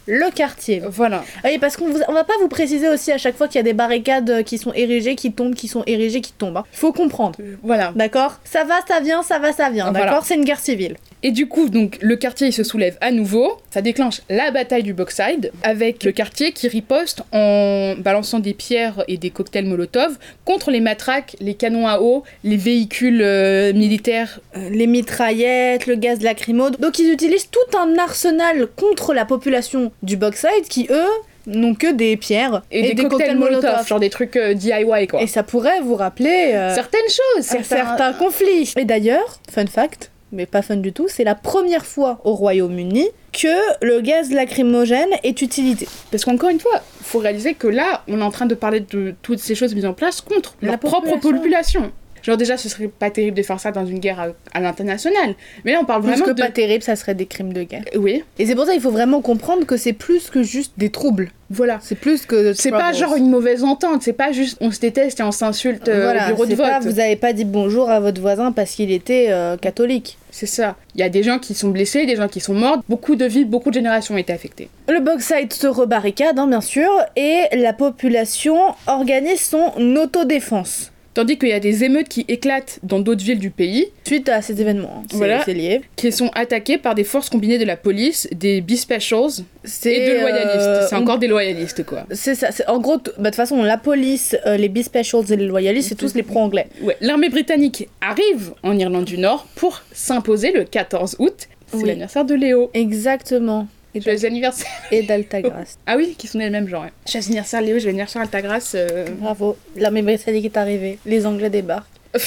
[0.06, 0.82] le quartier.
[0.88, 1.24] Voilà.
[1.44, 3.64] Oui, parce qu'on on va pas vous préciser aussi à chaque fois qu'il y a
[3.64, 6.58] des barricades euh, qui sont érigées, qui tombent, qui sont érigées, qui tombent.
[6.58, 6.64] hein.
[6.72, 7.38] Faut comprendre.
[7.40, 7.92] Euh, Voilà.
[7.94, 8.38] D'accord?
[8.44, 9.86] Ça va, ça vient, ça va, ça vient.
[9.88, 10.08] Ah, D'accord?
[10.08, 10.22] Voilà.
[10.24, 10.96] C'est une guerre civile.
[11.22, 13.58] Et du coup, donc, le quartier il se soulève à nouveau.
[13.72, 19.02] Ça déclenche la bataille du Boxside, avec le quartier qui riposte en balançant des pierres
[19.08, 24.40] et des cocktails Molotov contre les matraques, les canons à eau, les véhicules euh, militaires.
[24.56, 26.70] Euh, les mitraillettes, le gaz lacrymo.
[26.70, 31.09] Donc ils utilisent tout un arsenal contre la population du Boxside qui, eux,
[31.46, 35.20] n'ont que des pierres Et, des, cocktails, Molotov, genre des trucs euh, DIY quoi.
[35.20, 38.12] Et ça pourrait vous rappeler euh, Certaines choses, certains...
[38.12, 38.72] conflits.
[38.76, 43.09] Et d'ailleurs, fun fact, mais pas fun du tout, c'est la première fois au Royaume-Uni
[43.33, 45.88] que le gaz lacrymogène est utilisé.
[46.11, 49.14] Parce qu'encore une fois, faut réaliser que là, on est en train de parler de
[49.22, 51.90] toutes ces choses mises en place contre La leur propre population.
[52.22, 54.26] Genre déjà, ce serait pas terrible de faire ça dans une guerre à,
[54.57, 55.35] à l'international.
[55.64, 56.42] Mais là, on parle Plus vraiment que de...
[56.42, 57.85] pas terrible, ça serait des crimes de guerre.
[57.96, 60.90] Oui, Et c'est pour ça qu'il faut vraiment comprendre que c'est plus que juste des
[60.90, 61.31] troubles.
[61.50, 61.78] voilà.
[61.83, 62.52] C'est plus que.
[62.52, 65.88] C'est pas genre une mauvaise entente, c'est pas juste on se déteste et on s'insulte
[65.88, 66.66] euh, voilà, au bureau de vote.
[66.66, 70.18] pas, vous avez pas dit bonjour à votre voisin parce qu'il était euh, catholique.
[70.31, 70.76] C'est ça.
[70.94, 73.24] Il y a des gens qui sont blessés, des gens qui sont morts, beaucoup de
[73.24, 74.68] vies, beaucoup de générations ont été affectées.
[74.88, 80.92] Le Boxside se rebarricade, hein, bien sûr, et la population organise son autodéfense.
[81.18, 84.40] Tandis qu'il y a des émeutes qui éclatent dans d'autres villes du pays, Suite à
[84.40, 85.07] ces événements, hein.
[85.11, 85.42] c'est Voilà.
[85.48, 85.81] lié.
[85.96, 89.42] qui sont attaquées par des forces combinées de la police, des B-Specials
[89.85, 90.57] et de loyalistes.
[90.57, 92.04] euh, c'est on- encore des loyalistes, quoi.
[92.12, 95.46] C'est ça, en gros, bah, de toute façon, la police, euh, les B-Specials et les
[95.48, 96.68] loyalistes, c'est tous les pro-anglais.
[96.83, 96.96] Ouais.
[97.00, 101.48] L'armée britannique arrive en Irlande du Nord pour s'imposer le 14 août.
[101.66, 101.85] C'est Oui.
[101.88, 102.70] l'anniversaire de Léo.
[102.74, 103.66] Exactement.
[103.98, 104.66] Et Joyeux anniversaire.
[104.90, 105.78] et d'Altagrace.
[105.87, 106.82] Ah oui, qui sont des mêmes genre.
[106.84, 106.92] ouais.
[107.11, 108.72] Joyeux anniversaire Léo, joyeux anniversaire Altagras.
[108.74, 111.87] euh, Bravo, l'armée britannique est arrivée, les Anglais débarquent.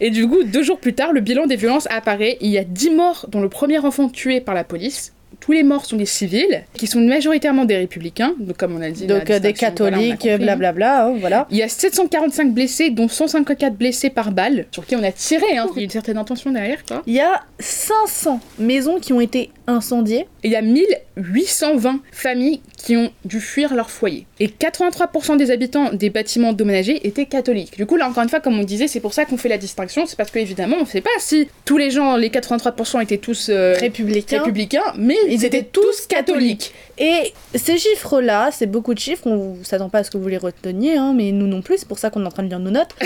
[0.00, 2.36] Et du coup, deux jours plus tard, le bilan des violences apparaît.
[2.40, 5.12] Il y a 10 morts, dont le premier enfant tué par la police.
[5.40, 8.90] Tous les morts sont des civils, qui sont majoritairement des républicains, donc comme on a
[8.90, 9.06] dit.
[9.06, 10.38] Donc la euh, des catholiques, hein.
[10.38, 11.46] blablabla, hein, voilà.
[11.50, 15.58] Il y a 745 blessés, dont 154 blessés par balle, sur qui on a tiré,
[15.58, 15.66] hein.
[15.74, 17.02] Il y a une certaine intention derrière, quoi.
[17.06, 20.26] Il y a 500 maisons qui ont été incendiées.
[20.42, 24.26] Et il y a 1820 familles qui ont dû fuir leur foyer.
[24.40, 27.76] Et 83% des habitants des bâtiments endommagés étaient catholiques.
[27.76, 29.58] Du coup, là, encore une fois, comme on disait, c'est pour ça qu'on fait la
[29.58, 30.06] distinction.
[30.06, 33.48] C'est parce qu'évidemment, on ne sait pas si tous les gens, les 83% étaient tous
[33.48, 34.38] euh, Républicains.
[34.38, 36.72] républicains, mais ils, Ils étaient, étaient tous catholiques.
[36.98, 40.28] Et ces chiffres-là, c'est beaucoup de chiffres, on ne s'attend pas à ce que vous
[40.28, 42.48] les reteniez, hein, mais nous non plus, c'est pour ça qu'on est en train de
[42.48, 42.94] lire nos notes.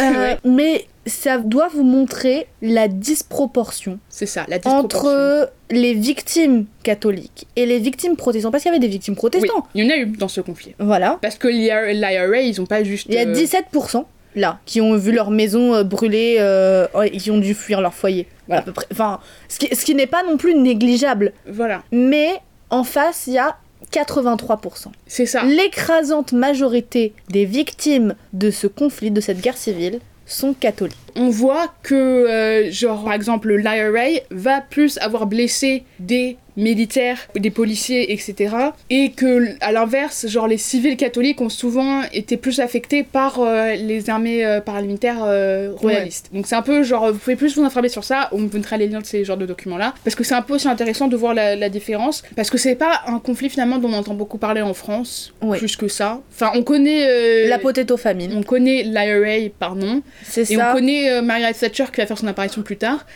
[0.00, 0.38] Euh, Ouais.
[0.44, 5.08] Mais ça doit vous montrer la disproportion C'est ça, la disproportion.
[5.08, 9.18] entre les victimes catholiques et les victimes protestantes, parce qu'il y avait des victimes Oui,
[9.18, 9.64] protestantes.
[9.74, 10.74] il y en a eu dans ce conflit.
[10.78, 11.18] Voilà.
[11.22, 13.06] Parce que l'IRA, ils ont pas juste...
[13.08, 14.04] Il y a euh, 17%
[14.36, 17.94] là qui ont vu leur maison euh, brûler euh, et qui ont dû fuir leur
[17.94, 18.26] foyer.
[18.46, 18.62] Voilà.
[18.62, 18.86] À peu près.
[18.90, 21.32] Enfin, ce qui, ce qui n'est pas non plus négligeable.
[21.48, 22.30] Voilà, Mais
[22.70, 23.56] en face, il y a
[23.92, 24.86] 83%.
[25.06, 25.44] c'est ça.
[25.44, 31.03] L'écrasante majorité des victimes de ce conflit, de cette guerre civile, sont catholiques.
[31.16, 37.50] On voit que, euh, genre, par exemple, l'IRA va plus avoir blessé des militaires, des
[37.50, 38.54] policiers, etc.
[38.88, 43.74] Et que, à l'inverse, genre, les civils catholiques ont souvent été plus affectés par euh,
[43.74, 45.18] les armées euh, paramilitaires
[45.76, 46.30] royalistes.
[46.32, 48.76] Donc c'est un peu, genre, vous pouvez plus vous informer sur ça, on vous mettra
[48.76, 51.16] les liens de ces genres de documents-là, parce que c'est un peu aussi intéressant de
[51.16, 54.38] voir la, la différence, parce que c'est pas un conflit, finalement, dont on entend beaucoup
[54.38, 55.58] parler en France, Ouais.
[55.58, 56.20] plus que ça.
[56.32, 57.48] Enfin, on connaît...
[57.48, 60.70] La potato famine, on connaît l'IRA par nom, c'est et ça.
[60.70, 63.06] on connaît euh, Margaret Thatcher qui va faire son apparition plus tard.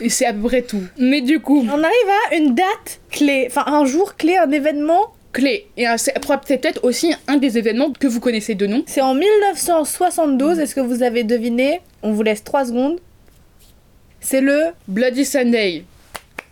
[0.00, 0.82] et c'est à peu près tout.
[0.98, 5.12] Mais du coup, On arrive à une date clé, enfin un jour clé, un événement.
[5.32, 5.66] clé.
[5.76, 6.14] Et euh, c'est
[6.46, 8.82] c'est peut-être aussi un des événements que vous connaissez de nom.
[8.86, 11.80] C'est en 1972, est-ce que vous avez deviné?
[12.02, 12.98] On vous laisse 3 secondes.
[14.20, 14.66] C'est le...
[14.88, 15.84] Bloody Sunday.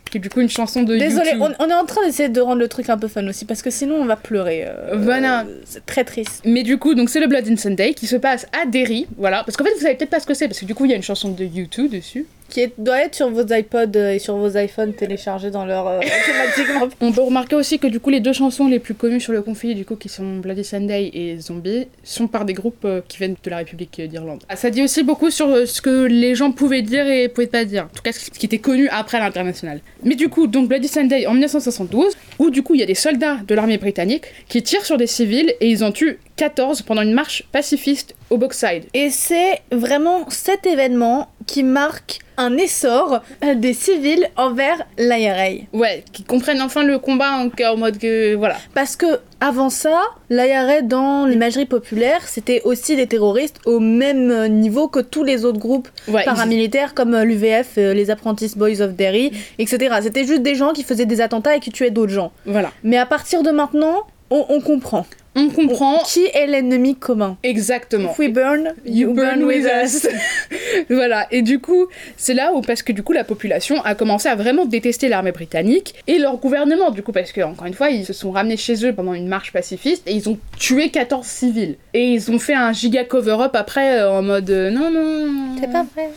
[0.09, 1.37] Qui est du coup une chanson de Désolé, U2.
[1.59, 3.61] on, on est en train d'essayer de rendre le truc un peu fun aussi, parce
[3.61, 4.65] que sinon on va pleurer.
[4.67, 5.41] euh, Voilà.
[5.41, 6.41] euh, c'est très triste.
[6.45, 9.43] Mais du coup, donc c'est le Bloody Sunday qui se passe à Derry, voilà.
[9.43, 10.91] Parce qu'en fait, vous savez peut-être pas ce que c'est, parce que du coup, il
[10.91, 12.25] y a une chanson de U2 dessus.
[12.49, 15.87] Qui est- doit être sur vos iPods euh, et sur vos iPhones téléchargés dans leur...
[15.87, 15.99] euh,
[16.57, 16.87] automatiquement.
[17.01, 19.41] On peut remarquer aussi que du coup, les deux chansons les plus connues sur le
[19.41, 23.17] conflit, du coup, qui sont Bloody Sunday et Zombie, sont par des groupes euh, qui
[23.17, 24.43] viennent de la République d'Irlande.
[24.49, 27.47] Ah, Ça dit aussi beaucoup sur euh, ce que les gens pouvaient dire et pouvaient
[27.47, 27.83] pas dire.
[27.91, 29.81] En tout cas, ce qui était connu après l'international.
[30.03, 32.95] Mais du coup, donc Bloody Sunday en 1972, où du coup, il y a des
[32.95, 37.01] soldats de l'armée britannique qui tirent sur des civils et ils en tuent 14 pendant
[37.01, 38.85] une marche pacifiste au Boxside.
[38.93, 43.21] Et c'est vraiment cet événement qui marque un essor
[43.55, 45.63] des civils envers l'IRA.
[45.73, 48.35] Ouais, qui comprennent enfin le combat en, en mode que.
[48.35, 48.57] Voilà.
[48.75, 49.07] Parce que
[49.41, 55.23] avant ça, l'IRA dans l'imagerie populaire, c'était aussi des terroristes au même niveau que tous
[55.23, 59.95] les autres groupes Ouais, paramilitaires comme l'UVF, euh, les Apprentices Boys of Derry, etc.
[60.03, 62.31] C'était juste des gens qui faisaient des attentats et qui tuaient d'autres gens.
[62.45, 62.71] Voilà.
[62.83, 65.05] Mais à partir de maintenant, on, on comprend.
[65.37, 68.11] On comprend Qui est l'ennemi commun exactement.
[68.11, 70.07] If we burn, You burn with us.
[70.89, 74.27] voilà, et du coup, c'est là où, parce que du coup, la population a commencé
[74.29, 77.89] à vraiment détester l'armée britannique et leur gouvernement, du coup, parce que, encore une fois,
[77.89, 81.25] ils se sont ramenés chez eux pendant une marche pacifiste et ils ont tué 14
[81.25, 81.75] civils.
[81.93, 85.55] Et ils ont fait un giga cover-up après euh, en mode euh, non, non.
[85.59, 86.09] C'est pas vrai.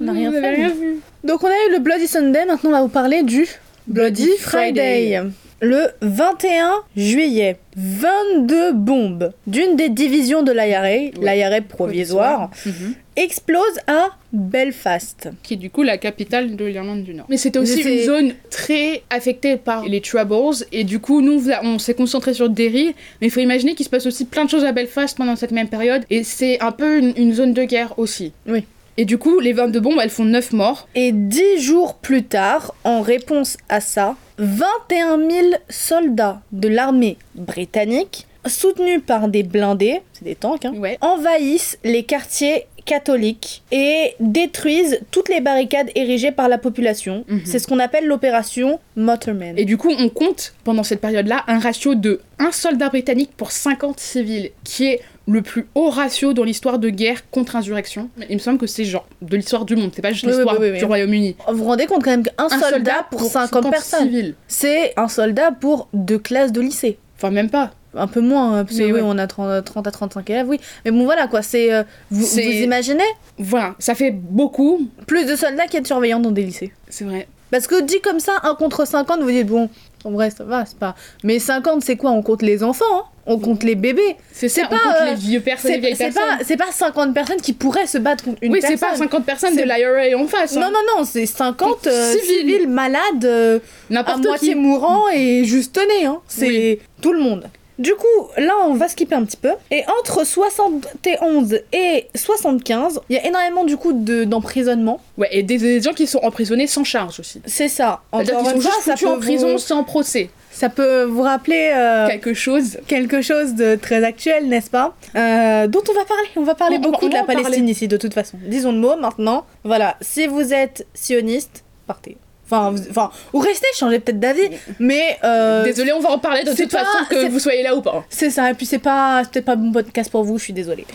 [0.00, 1.00] On n'a rien vu.
[1.24, 3.46] Donc on a eu le Bloody Sunday, maintenant on va vous parler du
[3.88, 5.16] Bloody Bloody Friday.
[5.16, 5.47] Friday.
[5.60, 12.94] Le 21 juillet, 22 bombes d'une des divisions de l'IRA, l'IRA provisoire, Mhm.
[13.16, 15.30] explosent à Belfast.
[15.42, 17.26] Qui est du coup la capitale de l'Irlande du Nord.
[17.28, 20.64] Mais c'était aussi une zone très affectée par les Troubles.
[20.70, 22.94] Et du coup, nous, on s'est concentré sur Derry.
[23.20, 25.50] Mais il faut imaginer qu'il se passe aussi plein de choses à Belfast pendant cette
[25.50, 26.04] même période.
[26.10, 28.32] Et c'est un peu une, une zone de guerre aussi.
[28.46, 28.64] Oui.
[29.00, 30.88] Et du coup, les 22 bombes, elles font 9 morts.
[30.96, 38.26] Et 10 jours plus tard, en réponse à ça, 21 000 soldats de l'armée britannique,
[38.44, 40.98] soutenus par des blindés, c'est des tanks, hein, Ouais.
[41.00, 47.24] envahissent les quartiers catholiques et détruisent toutes les barricades érigées par la population.
[47.28, 47.42] Mhm.
[47.44, 49.58] C'est ce qu'on appelle l'opération Motorman.
[49.58, 53.52] Et du coup, on compte pendant cette période-là un ratio de 1 soldat britannique pour
[53.52, 58.08] 50 civils, qui est le plus haut ratio dans l'histoire de guerre contre insurrection.
[58.28, 60.56] Il me semble que c'est genre de l'histoire du monde, c'est pas juste Oui, l'histoire
[60.58, 60.78] oui, oui, oui.
[60.78, 61.36] du Royaume-Uni.
[61.48, 65.52] Vous vous rendez compte quand même qu'un Un soldat, pour 50, personnes, c'est un soldat
[65.52, 66.98] pour deux classes de lycée.
[67.16, 67.72] Enfin, même pas.
[67.94, 69.00] Un peu moins, hein, parce que oui, ouais.
[69.02, 70.60] on a 30, 30 à 35 élèves, oui.
[70.84, 71.72] Mais bon, voilà quoi, c'est.
[71.72, 73.02] euh, vous, vous imaginez?
[73.38, 74.88] Voilà, ça fait beaucoup.
[75.06, 76.72] plus de soldats qu'il y a de surveillants dans des lycées.
[76.88, 77.26] C'est vrai.
[77.50, 79.70] Parce que dit comme ça, 1 contre 50, vous dites, bon,
[80.04, 80.94] en vrai, ça va, c'est pas.
[81.24, 82.10] Mais 50, c'est quoi?
[82.10, 83.04] On compte les enfants, hein?
[83.28, 84.16] On compte les bébés.
[84.32, 86.22] C'est ça, C'est on pas, compte euh, les vieux personnes, les vieilles personnes.
[86.38, 88.76] pas, c'est pas 50 personnes qui pourraient se battre contre une oui, personne.
[88.78, 90.56] c'est pas 50 personnes de l'IRA en face.
[90.56, 90.60] hein.
[90.60, 92.26] Non, non, non, c'est 50 euh, Civils.
[92.54, 92.68] civils.
[92.68, 93.58] malades, euh,
[93.94, 94.54] à moitié qui.
[94.58, 96.20] mourants et juste nés, hein.
[96.26, 97.48] C'est tout le monde.
[97.78, 99.50] Du coup, là, on va skipper un petit peu.
[99.70, 105.00] Et entre 71 et 75, il y a énormément, du coup, de- d'emprisonnement.
[105.16, 107.40] Ouais, et des, des gens qui sont emprisonnés sans charge aussi.
[107.46, 108.00] C'est ça.
[108.10, 110.28] Encore qu'ils sont juste ça foutus en prison vous, sans procès.
[110.58, 112.78] Ça peut vous rappeler euh, Quelque chose.
[112.86, 114.96] quelque chose de très actuel, n'est-ce pas?
[115.16, 116.28] Euh, Dont on va parler.
[116.36, 117.42] On va parler On- beaucoup on de la parler.
[117.42, 118.38] Palestine ici, de toute façon.
[118.42, 119.46] Disons le mot maintenant.
[119.64, 119.96] Voilà.
[120.00, 122.16] Si vous êtes sioniste, partez.
[122.46, 124.48] Enfin, vous- enfin, ou restez, changez peut-être d'avis.
[124.78, 127.76] Mais euh, Désolé, on va en parler de toute pas- façon que vous soyez là
[127.76, 128.04] ou pas.
[128.08, 130.86] C'est ça, et puis c'est pas, peut-être pas bon podcast pour vous, je suis désolée.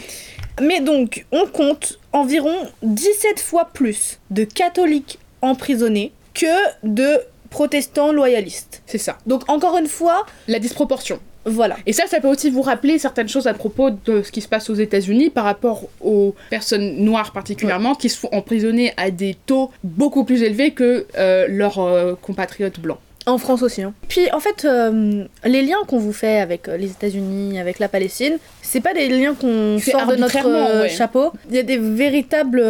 [0.62, 6.46] Mais donc, on compte environ 17 fois plus de catholiques emprisonnés que
[6.84, 7.20] de
[7.54, 8.82] protestants loyalistes.
[8.88, 9.18] C'est ça.
[9.28, 11.20] Donc, encore une fois, La disproportion.
[11.46, 11.76] voilà.
[11.86, 14.48] Et ça, ça peut aussi vous rappeler certaines choses à propos de ce qui se
[14.48, 19.36] passe aux États-Unis par rapport aux personnes noires particulièrement qui se font emprisonner à des
[19.46, 22.98] taux beaucoup plus élevés que euh, leurs euh, compatriotes blancs.
[23.26, 23.82] En France aussi.
[23.84, 23.94] hein.
[24.10, 28.38] Puis, en fait, euh, les liens qu'on vous fait avec les États-Unis, avec la Palestine,
[28.62, 30.90] c'est pas des liens qu'on sort de notre ouais.
[30.90, 31.32] chapeau.
[31.50, 32.62] Il y a des véritables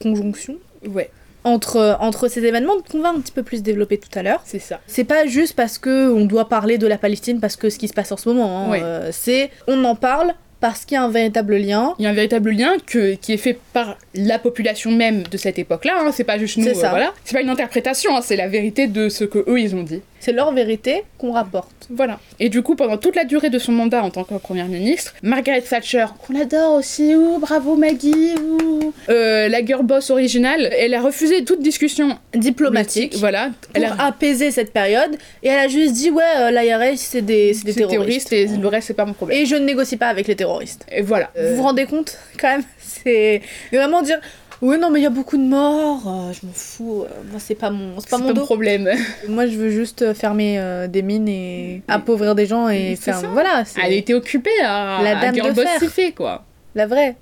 [0.00, 0.56] conjonctions
[0.88, 1.10] Ouais,
[1.44, 4.40] entre, entre ces événements qu'on va un petit peu plus développer tout à l'heure.
[4.44, 4.80] c'est ça.
[4.86, 7.88] C'est pas juste parce que on doit parler de la Palestine parce que ce qui
[7.88, 8.66] se passe en ce moment.
[8.72, 11.94] hein, euh, c'est on en parle parce qu'il y a un véritable lien.
[11.98, 15.36] Il y a un véritable lien que, qui est fait par la population même de
[15.36, 15.94] cette époque-là.
[15.98, 16.10] hein.
[16.12, 16.64] C'est pas juste nous.
[16.64, 16.86] C'est ça.
[16.86, 17.12] euh, voilà.
[17.24, 18.16] C'est pas une interprétation.
[18.16, 20.02] hein, C'est la vérité de ce que eux ils ont dit.
[20.22, 21.88] C'est leur vérité qu'on rapporte.
[21.90, 22.20] Voilà.
[22.38, 25.14] Et du coup, pendant toute la durée de son mandat en tant que première ministre,
[25.24, 30.94] Margaret Thatcher, qu'on adore aussi, ouh, bravo Maggie, ouh, euh, la girl boss originale, elle
[30.94, 33.16] a refusé toute discussion Diplomatique.
[33.16, 33.46] Voilà.
[33.46, 35.16] Pour Elle a apaiser cette période.
[35.42, 38.28] Et elle a juste dit ouais, euh, l'IRA c'est des, c'est des terroristes.
[38.28, 39.36] terroriste et le reste c'est pas mon problème.
[39.36, 40.86] Et je ne négocie pas avec les terroristes.
[40.92, 41.32] Et, voilà.
[41.36, 44.20] Vous vous rendez compte quand même C'est vraiment dire
[44.62, 47.38] oui non mais il y a beaucoup de morts, euh, je m'en fous, euh, moi
[47.40, 48.44] c'est pas mon c'est pas c'est mon pas mon dos.
[48.46, 48.88] problème.
[49.28, 53.26] Moi je veux juste fermer euh, des mines et appauvrir des gens et faire ça.
[53.28, 56.14] voilà, Elle était occupée à, La à dame girl de fer.
[56.14, 56.44] quoi.
[56.74, 57.16] la vraie.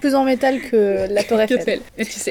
[0.00, 1.80] Plus en métal que la tour Eiffel.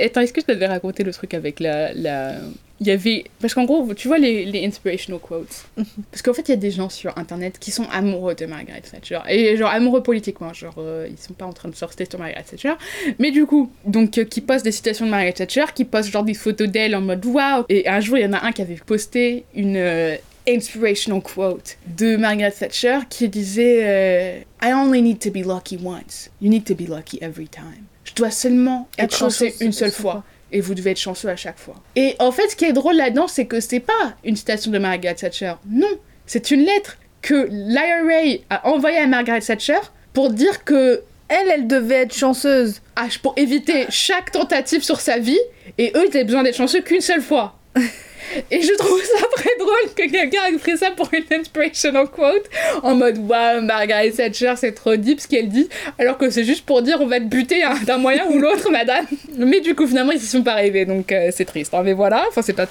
[0.04, 1.94] Attends, est-ce que je t'avais raconté le truc avec la.
[1.94, 2.34] la...
[2.80, 3.26] Il y avait.
[3.40, 5.66] Parce qu'en gros, tu vois les, les inspirational quotes.
[6.12, 8.82] Parce qu'en fait, il y a des gens sur internet qui sont amoureux de Margaret
[8.82, 9.20] Thatcher.
[9.30, 10.54] Et genre amoureux politiquement.
[10.54, 12.74] Genre, euh, ils sont pas en train de sortir sur Margaret Thatcher.
[13.20, 16.24] Mais du coup, donc, euh, qui postent des citations de Margaret Thatcher, qui postent genre
[16.24, 17.66] des photos d'elle en mode waouh.
[17.70, 19.78] Et un jour, il y en a un qui avait posté une.
[19.78, 20.16] euh,
[20.50, 26.30] inspirational quote de Margaret Thatcher qui disait euh, I only need to be lucky once.
[26.42, 27.84] You need to be lucky every time.
[28.06, 30.24] Je dois seulement être chanceux une seule fois.
[30.52, 31.76] Et vous devez être chanceux à chaque fois.
[31.96, 34.78] Et en fait, ce qui est drôle là-dedans, c'est que c'est pas une citation de
[34.78, 35.54] Margaret Thatcher.
[35.70, 35.88] Non,
[36.26, 39.80] c'est une lettre que l'IRA a envoyée à Margaret Thatcher
[40.14, 42.82] pour dire que Elle, elle devait être chanceuse.
[42.96, 45.40] ah, pour éviter chaque tentative sur sa vie,
[45.78, 47.60] et eux, ils avaient besoin d'être chanceux qu'une seule fois.
[48.52, 52.46] Et je trouve ça très drôle que quelqu'un ait pris ça pour une inspirational quote,
[52.84, 56.66] en mode Waouh, Margaret Thatcher, c'est trop deep ce qu'elle dit, alors que c'est juste
[56.66, 59.06] pour dire on va te buter hein, d'un moyen ou l'autre, madame.
[59.38, 61.74] Mais du coup, finalement, ils s'y sont pas arrivés, donc euh, c'est triste.
[61.74, 61.82] hein.
[61.84, 62.68] Mais voilà, enfin, c'est pas.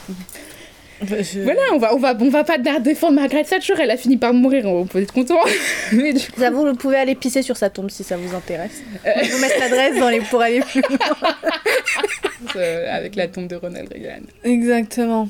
[1.03, 4.33] Voilà, on va, on, va, on va pas défendre Margaret Thatcher, elle a fini par
[4.33, 5.39] mourir, on peut être content.
[5.93, 8.83] Mais du coup, J'avoue, vous pouvez aller pisser sur sa tombe si ça vous intéresse.
[9.05, 9.11] Euh.
[9.17, 10.99] Je vais vous mettre l'adresse dans les pour aller plus loin.
[12.57, 14.23] euh, avec la tombe de Ronald Reagan.
[14.45, 15.29] Exactement.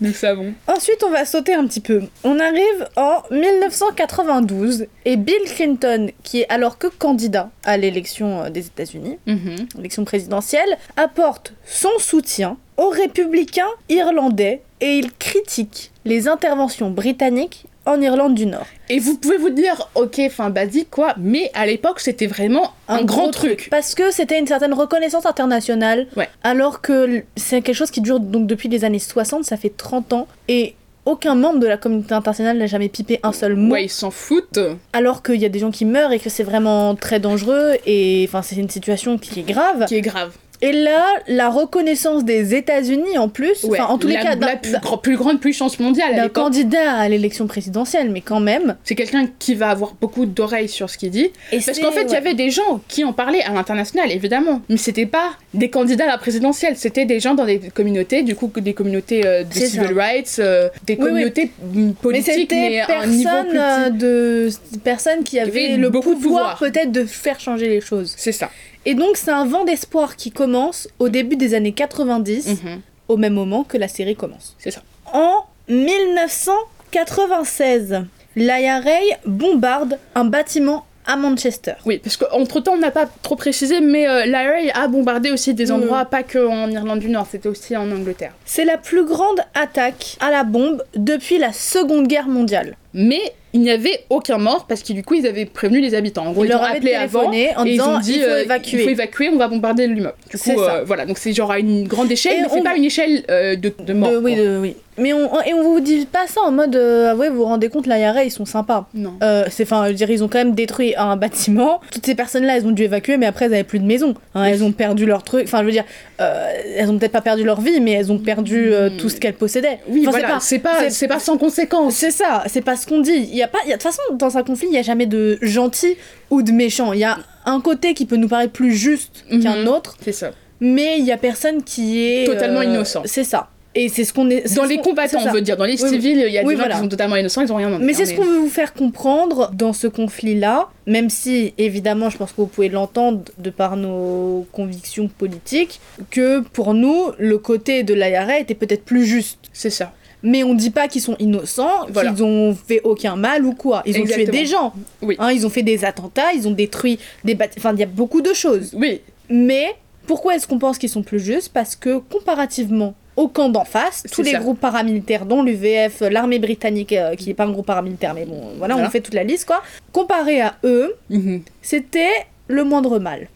[0.00, 0.54] Nous savons.
[0.66, 2.02] Ensuite, on va sauter un petit peu.
[2.24, 8.50] On arrive en 1992 et Bill Clinton, qui est alors que candidat à l'élection euh,
[8.50, 9.66] des États-Unis, Mhm.
[9.76, 18.00] l'élection présidentielle, apporte son soutien aux républicains irlandais et il critique les interventions britanniques en
[18.00, 18.66] Irlande du Nord.
[18.88, 23.02] Et vous pouvez vous dire, ok, fin basique quoi, mais à l'époque c'était vraiment un,
[23.04, 23.68] grand truc.
[23.70, 26.28] Parce que c'était une certaine reconnaissance internationale, Ouais.
[26.42, 30.12] alors que c'est quelque chose qui dure donc depuis les années 60, ça fait 30
[30.12, 30.74] ans, et
[31.06, 34.10] aucun membre de la communauté internationale n'a jamais pipé un seul mot, Ouais, ils s'en
[34.10, 34.60] foutent.
[34.92, 38.26] alors qu'il y a des gens qui meurent et que c'est vraiment très dangereux, et
[38.28, 39.86] enfin c'est une situation qui est grave.
[39.86, 40.32] Qui est grave.
[40.62, 44.72] Et là, la reconnaissance des États-Unis en plus, Ouais, en tous les cas, la plus,
[45.02, 48.76] plus grande puissance mondiale d'un candidat à l'élection présidentielle, mais quand même.
[48.84, 51.30] C'est quelqu'un qui va avoir beaucoup d'oreilles sur ce qu'il dit.
[51.52, 54.60] Et Parce qu'en fait, il y avait des gens qui en parlaient à l'international, évidemment.
[54.68, 58.34] Mais c'était pas des candidats à la présidentielle, c'était des gens dans des communautés, du
[58.36, 59.94] coup, des communautés euh, de civil ça.
[59.94, 61.06] rights, euh, des Oui, oui.
[61.08, 63.98] communautés mm, Mais politiques, mais, à un niveau plus euh, petit.
[63.98, 64.48] de
[64.84, 66.72] personne qui avait le beaucoup de pouvoir, pouvoir.
[66.72, 68.12] peut-être de faire changer les choses.
[68.16, 68.50] C'est ça.
[68.86, 72.80] Et donc c'est un vent d'espoir qui commence au début des années 90, Mhm.
[73.08, 74.54] au même moment que la série commence.
[74.58, 74.82] C'est ça.
[75.12, 78.02] En 1996,
[78.36, 81.72] l'IRA bombarde un bâtiment à Manchester.
[81.86, 85.54] Oui, parce qu'entre temps, on n'a pas trop précisé, mais euh, l'IRA a bombardé aussi
[85.54, 85.72] des Mm.
[85.72, 88.32] endroits, pas que en Irlande du Nord, c'était aussi en Angleterre.
[88.44, 92.76] C'est la plus grande attaque à la bombe depuis la Seconde Guerre mondiale.
[92.94, 93.20] Mais
[93.52, 96.26] il n'y avait aucun mort parce que du coup, ils avaient prévenu les habitants.
[96.26, 97.24] En gros, Ils ils, ont leur avaient appelé avant.
[97.28, 98.78] en et ils disant ont dit il faut euh, évacuer.
[98.78, 100.14] il faut évacuer, on va bombarder l'immeuble.
[100.30, 102.60] Du C'est coup, euh, voilà, donc c'est genre à une grande échelle, Et mais c'est
[102.60, 104.10] on- pas une échelle euh, de, de mort.
[104.12, 104.76] De- oui, de- oui.
[104.98, 107.44] Mais on, et on vous dit pas ça en mode euh, ah ouais, vous vous
[107.44, 108.86] rendez compte, l'IRA ils sont sympas.
[108.92, 109.14] Non.
[109.22, 111.80] Euh, c'est enfin, je veux dire, ils ont quand même détruit un bâtiment.
[111.92, 114.14] Toutes ces personnes-là, elles ont dû évacuer, mais après, elles avaient plus de maison.
[114.34, 115.44] Hein, elles ont perdu leur truc.
[115.44, 115.84] Enfin, je veux dire,
[116.20, 118.96] euh, elles ont peut-être pas perdu leur vie, mais elles ont perdu Hmm.
[118.98, 119.78] tout ce qu'elles possédaient.
[119.88, 121.94] Oui, Enfin, voilà, c'est pas, c'est- pas sans conséquence.
[121.94, 123.12] C'est ça, c'est pas ce qu'on dit.
[123.30, 124.78] Il y a pas, il y a- de toute façon, dans un conflit, il y
[124.78, 125.96] a jamais de gentil
[126.30, 126.92] ou de méchant.
[126.92, 129.68] Il y a un côté qui peut nous paraître plus juste qu'un Mhm.
[129.68, 130.30] autre, C'est ça.
[130.60, 133.02] mais il y a personne qui est Totalement innocent.
[133.06, 133.48] C'est ça.
[133.74, 134.52] Et c'est ce qu'on est.
[134.56, 135.56] Dans les combattants, on veut dire.
[135.56, 137.52] Dans les Oui, civils, il y a oui, des gens qui sont totalement innocents, ils
[137.52, 137.78] ont rien.
[137.78, 142.16] Mais c'est ce qu'on veut vous faire comprendre dans ce conflit-là, même si, évidemment, je
[142.16, 145.80] pense que vous pouvez l'entendre de par nos convictions politiques,
[146.10, 149.38] que pour nous, le côté de l'IRA était peut-être plus juste.
[149.52, 149.92] C'est ça.
[150.22, 152.10] Mais on dit pas qu'ils sont innocents, Voilà.
[152.10, 153.82] qu'ils ont fait aucun mal ou quoi.
[153.86, 154.74] Ils ont tué des gens.
[155.00, 155.16] Oui.
[155.18, 157.60] Hein, ils ont fait des attentats, ils ont détruit des bâtiments.
[157.70, 158.72] Enfin, il y a beaucoup de choses.
[158.74, 159.74] Oui, Mais
[160.06, 161.50] pourquoi est-ce qu'on pense qu'ils sont plus justes?
[161.54, 164.38] Parce que comparativement au camp d'en face, tous les ça.
[164.38, 168.40] groupes paramilitaires, dont l'UVF, l'armée britannique, euh, qui est pas un groupe paramilitaire, mais bon,
[168.58, 168.88] voilà, Voilà.
[168.88, 169.62] on fait toute la liste, quoi.
[169.92, 171.42] Comparé à eux, Mhm.
[171.62, 172.08] c'était
[172.48, 173.28] le moindre mal.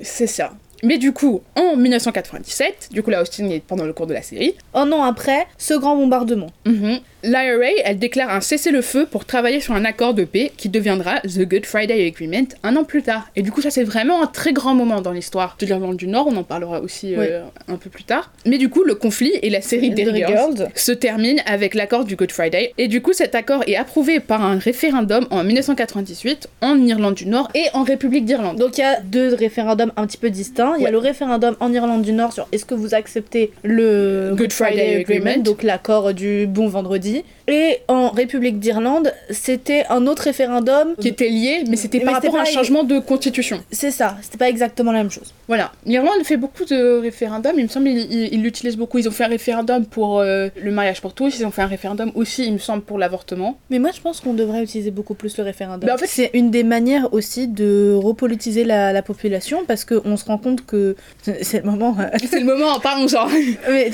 [0.00, 0.50] c'est ça.
[0.82, 4.20] Mais du coup, en 1997, du coup là Austin est pendant le cours de la
[4.22, 6.48] série, Un an après, ce grand bombardement.
[6.66, 11.20] mhm, l'IRA, elle déclare un cessez-le-feu pour travailler sur un accord de paix qui deviendra
[11.20, 13.28] The Good Friday Agreement un an plus tard.
[13.36, 16.06] Et du coup, ça c'est vraiment un très grand moment dans l'histoire de l'Irlande du
[16.06, 18.32] Nord, on en parlera aussi euh, un peu plus tard.
[18.46, 20.70] Mais du coup, le conflit et la série Derry Girls Girls.
[20.74, 22.72] se termine avec l'accord du Good Friday.
[22.78, 27.26] Et du coup, cet accord est approuvé par un référendum en 1998 en Irlande du
[27.26, 28.58] Nord et en République d'Irlande.
[28.58, 30.74] Donc il y a deux référendums un petit peu distincts.
[30.78, 34.34] Il y a le référendum en Irlande du Nord sur est-ce que vous acceptez le
[34.36, 35.38] Good Friday Agreement.
[35.38, 37.13] donc l'accord du bon vendredi.
[37.46, 42.36] Et en République d'Irlande, c'était un autre référendum Qui était lié, mais c'était par rapport
[42.36, 43.62] à un changement de constitution.
[43.70, 45.34] C'est ça, c'était pas exactement la même chose.
[45.46, 45.72] Voilà.
[45.84, 48.98] L'Irlande fait beaucoup de référendums, il me semble ils l'utilisent beaucoup.
[48.98, 51.66] Ils ont fait un référendum pour euh, le mariage pour tous, ils ont fait un
[51.66, 53.58] référendum aussi, il me semble, pour l'avortement.
[53.70, 55.86] Mais moi je pense qu'on devrait utiliser beaucoup plus le référendum.
[55.86, 60.16] Bah, en fait- c'est une des manières aussi de repolitiser la, la population parce qu'on
[60.16, 60.96] se rend compte que
[61.42, 61.96] c'est le moment.
[62.00, 63.26] euh, C'est le moment, parlons-en.
[63.68, 63.90] Mais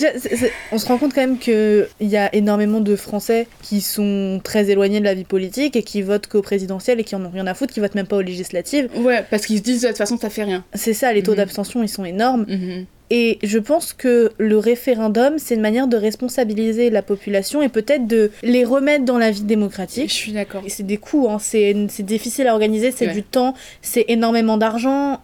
[0.72, 4.70] on se rend compte quand même qu'il y a énormément de Français qui sont très
[4.70, 7.46] éloignés de la vie politique et qui votent qu'au présidentiel et qui en ont rien
[7.48, 8.88] à foutre, qui votent même pas aux législatives.
[8.96, 10.64] ouais, parce qu'ils se disent de toute façon ça fait rien.
[10.74, 11.36] C'est ça, les taux Mhm.
[11.38, 12.46] d'abstention ils sont énormes.
[12.48, 12.86] Mhm.
[13.12, 18.06] Et je pense que le référendum, c'est une manière de responsabiliser la population et peut-être
[18.06, 20.12] de les remettre dans la vie Je démocratique.
[20.12, 20.62] suis d'accord.
[20.64, 23.12] Et C'est des coûts, hein, c'est difficile à organiser, c'est Ouais.
[23.12, 25.18] du temps, c'est énormément d'argent.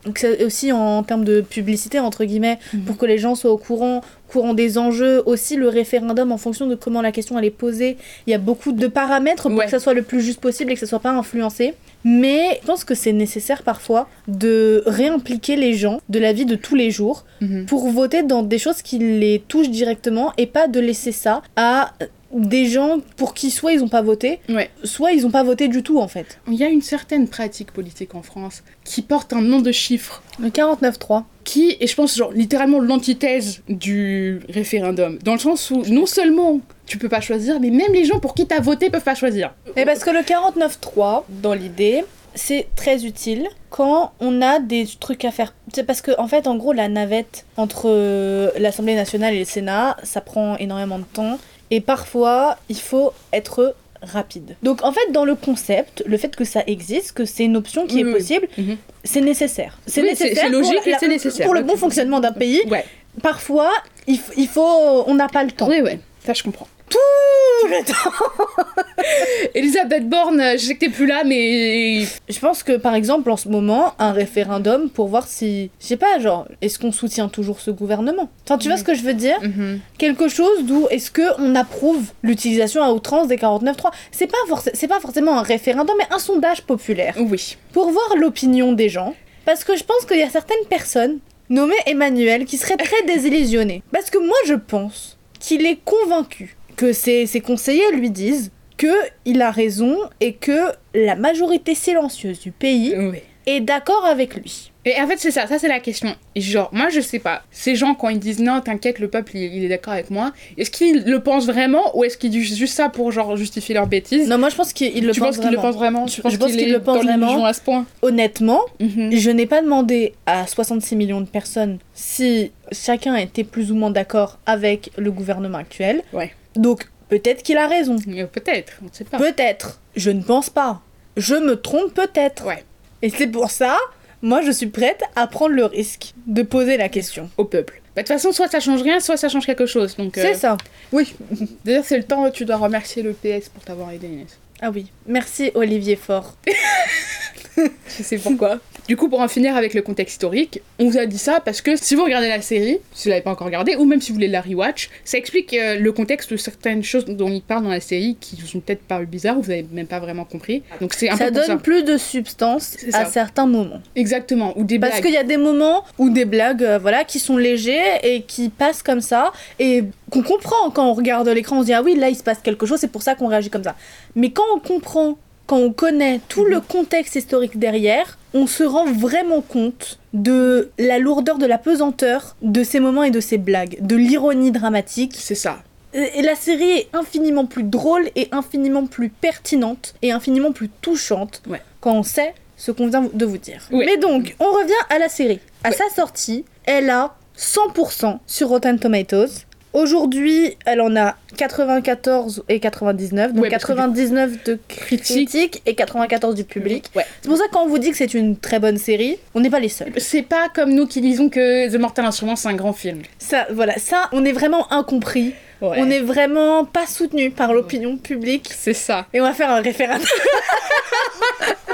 [0.45, 2.81] Aussi en termes de publicité, entre guillemets, Mhm.
[2.87, 5.23] pour que les gens soient au courant, courant des enjeux.
[5.27, 8.39] Aussi le référendum, en fonction de comment la question elle est posée, il y a
[8.39, 9.65] beaucoup de paramètres pour Ouais.
[9.65, 11.75] que ça soit le plus juste possible et que ça soit pas influencé.
[12.05, 16.55] Mais je pense que c'est nécessaire parfois de réimpliquer les gens de la vie de
[16.55, 17.67] tous les jours Mhm.
[17.67, 21.93] pour voter dans des choses qui les touchent directement et pas de laisser ça à
[22.41, 24.71] des gens pour qui soit ils ont pas voté, Ouais.
[24.85, 26.39] soit ils ont pas voté du tout en fait.
[26.49, 30.23] Il y a une certaine pratique politique en France qui porte un nom de chiffre.
[30.39, 31.25] Le 49-3.
[31.45, 35.19] qui est, je pense, genre littéralement l'antithèse du référendum.
[35.23, 38.35] Dans le sens où non seulement tu peux pas choisir, mais même les gens pour
[38.35, 39.55] qui t'as voté peuvent pas choisir.
[39.77, 45.25] Mais parce que le 49.3, dans l'idée, c'est très utile quand on a des trucs
[45.25, 45.55] à faire.
[45.73, 49.45] C'est parce que, en fait, en gros, la navette entre euh, l'Assemblée nationale et le
[49.45, 51.39] Sénat, ça prend énormément de temps.
[51.71, 54.57] Et parfois, il faut être rapide.
[54.63, 57.87] Donc, en fait, dans le concept, le fait que ça existe, que c'est une option
[57.87, 58.77] qui est possible, Mhm.
[59.05, 59.79] c'est nécessaire.
[59.87, 60.37] C'est Oui, nécessaire.
[60.37, 61.47] c'est pour logique et la- c'est nécessaire.
[61.47, 62.85] Pour le bon fonctionnement d'un pays, Ouais.
[63.23, 63.71] parfois,
[64.07, 65.05] il, il faut.
[65.07, 65.69] On n'a pas le temps.
[65.69, 65.99] Oui, ouais.
[66.25, 66.69] Ça, je comprends.
[66.89, 68.65] Tout le temps.
[69.55, 72.03] Elisabeth Borne, je sais que t'es plus là, mais.
[72.29, 75.97] Je pense que par exemple en ce moment, un référendum pour voir si, je sais
[75.97, 78.29] pas, genre, est-ce qu'on soutient toujours ce gouvernement?
[78.45, 78.81] Enfin, tu vois Mhm.
[78.81, 79.39] ce que je veux dire?
[79.43, 79.81] Mhm.
[79.99, 84.37] Quelque chose d'où est-ce que on approuve l'utilisation à outrance des 49.3 C'est pas
[84.75, 87.57] c'est pas forcément un référendum, mais un sondage populaire Oui.
[87.73, 89.15] pour voir l'opinion des gens.
[89.45, 91.19] Parce que je pense qu'il y a certaines personnes
[91.49, 93.83] nommées Emmanuel qui seraient très désillusionnées.
[93.93, 98.93] Parce que moi je pense qu'il est convaincu que ses, ses conseillers lui disent que
[99.25, 100.59] il a raison et que
[100.95, 103.19] la majorité silencieuse du pays Oui.
[103.47, 104.71] est d'accord avec lui.
[104.89, 106.15] Et en fait, c'est ça, ça c'est la question.
[106.37, 109.33] Et genre, moi je sais pas, ces gens quand ils disent non, t'inquiète, le peuple
[109.35, 112.55] il, il est d'accord avec moi, est-ce qu'ils le pensent vraiment ou est-ce qu'ils disent
[112.57, 115.51] juste ça pour genre justifier leurs bêtises Non, moi je pense qu'il le pense qu'il
[115.51, 115.63] le vraiment.
[115.63, 116.07] pense vraiment?
[116.07, 117.45] Je- Tu penses je pense qu'il est le pense dans l'illusion vraiment.
[117.47, 117.87] à ce point?
[118.03, 119.11] Honnêtement, Mhm.
[119.17, 123.91] je n'ai pas demandé à 66 millions de personnes si chacun était plus ou moins
[123.91, 126.03] d'accord avec le gouvernement actuel.
[126.13, 126.33] Ouais.
[126.57, 127.97] Donc peut-être qu'il a raison.
[128.09, 129.19] Euh, Peut-être, on ne sait pas.
[129.19, 129.81] Peut-être.
[129.95, 130.81] Je ne pense pas.
[131.17, 132.47] Je me trompe peut-être.
[132.47, 132.65] Ouais.
[133.03, 133.77] Et c'est pour ça,
[134.23, 137.31] moi je suis prête à prendre le risque de poser la question.
[137.37, 137.81] Au peuple.
[137.95, 139.97] Bah, De toute façon, soit ça change rien, soit ça change quelque chose.
[139.97, 140.57] Donc, euh, C'est ça.
[140.93, 141.15] Oui.
[141.65, 144.39] D'ailleurs, c'est le temps où tu dois remercier le PS pour t'avoir aidé, Inès.
[144.61, 144.91] Ah oui.
[145.07, 146.35] Merci Olivier Faure.
[147.57, 148.59] Je sais pourquoi.
[148.89, 151.61] du coup, pour en finir avec le contexte historique, on vous a dit ça parce
[151.61, 154.11] que si vous regardez la série, si vous l'avez pas encore regardée, ou même si
[154.11, 157.65] vous voulez la rewatch, ça explique euh, le contexte de certaines choses dont il parle
[157.65, 160.25] dans la série qui vous ont peut-être paru bizarres, ou vous avez même pas vraiment
[160.25, 160.63] compris.
[160.81, 161.57] Donc c'est un Ça peu donne ça.
[161.57, 163.81] plus de substance à certains moments.
[163.97, 165.05] Exactement, ou des Parce blagues.
[165.05, 168.49] qu'il y a des moments où des blagues, euh, voilà, qui sont légers et qui
[168.49, 171.97] passent comme ça et qu'on comprend quand on regarde l'écran, on se dit ah oui
[171.97, 173.75] là il se passe quelque chose, c'est pour ça qu'on réagit comme ça.
[174.15, 176.51] Mais quand on comprend, quand on connaît tout Mhm.
[176.51, 182.37] le contexte historique derrière, on se rend vraiment compte de la lourdeur, de la pesanteur
[182.43, 185.15] de ces moments et de ces blagues, de l'ironie dramatique.
[185.19, 185.59] C'est ça.
[185.95, 191.43] Et la série est infiniment plus drôle et infiniment plus pertinente et infiniment plus touchante
[191.49, 191.63] Ouais.
[191.81, 193.67] quand on sait ce qu'on vient de vous dire.
[193.71, 195.41] Mais donc, on revient à la série.
[195.65, 195.75] À Ouais.
[195.77, 199.46] sa sortie, elle a 100% sur Rotten Tomatoes.
[199.77, 205.29] Aujourd'hui, elle en a 94 et 99, donc Ouais, parce que du- 99 de Critique.
[205.29, 206.91] critiques et 94 du public.
[206.97, 207.05] Ouais.
[207.21, 209.41] C'est pour ça que quand on vous dit que c'est une très bonne série, on
[209.41, 209.93] n'est pas les seuls.
[209.99, 213.03] C'est pas comme nous qui disons que The Mortal Instruments c'est un grand film.
[213.19, 215.35] Ça, voilà, ça, on est vraiment incompris.
[215.61, 215.77] Ouais.
[215.79, 218.51] On est vraiment pas soutenu par l'opinion publique.
[218.55, 219.07] C'est ça.
[219.15, 220.07] Et on va faire un référendum.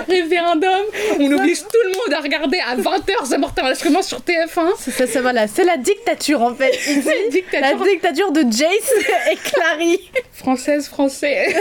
[0.08, 0.80] Référendum,
[1.20, 4.72] on oblige tout le monde à regarder à 20h The Mortal Instruments sur TF1.
[4.78, 5.46] C'est ça, ça, voilà.
[5.46, 6.70] C'est la dictature en fait.
[6.86, 8.92] Ici, la Dictature dictature de Jace
[9.32, 10.10] et Clary.
[10.32, 11.54] française, français.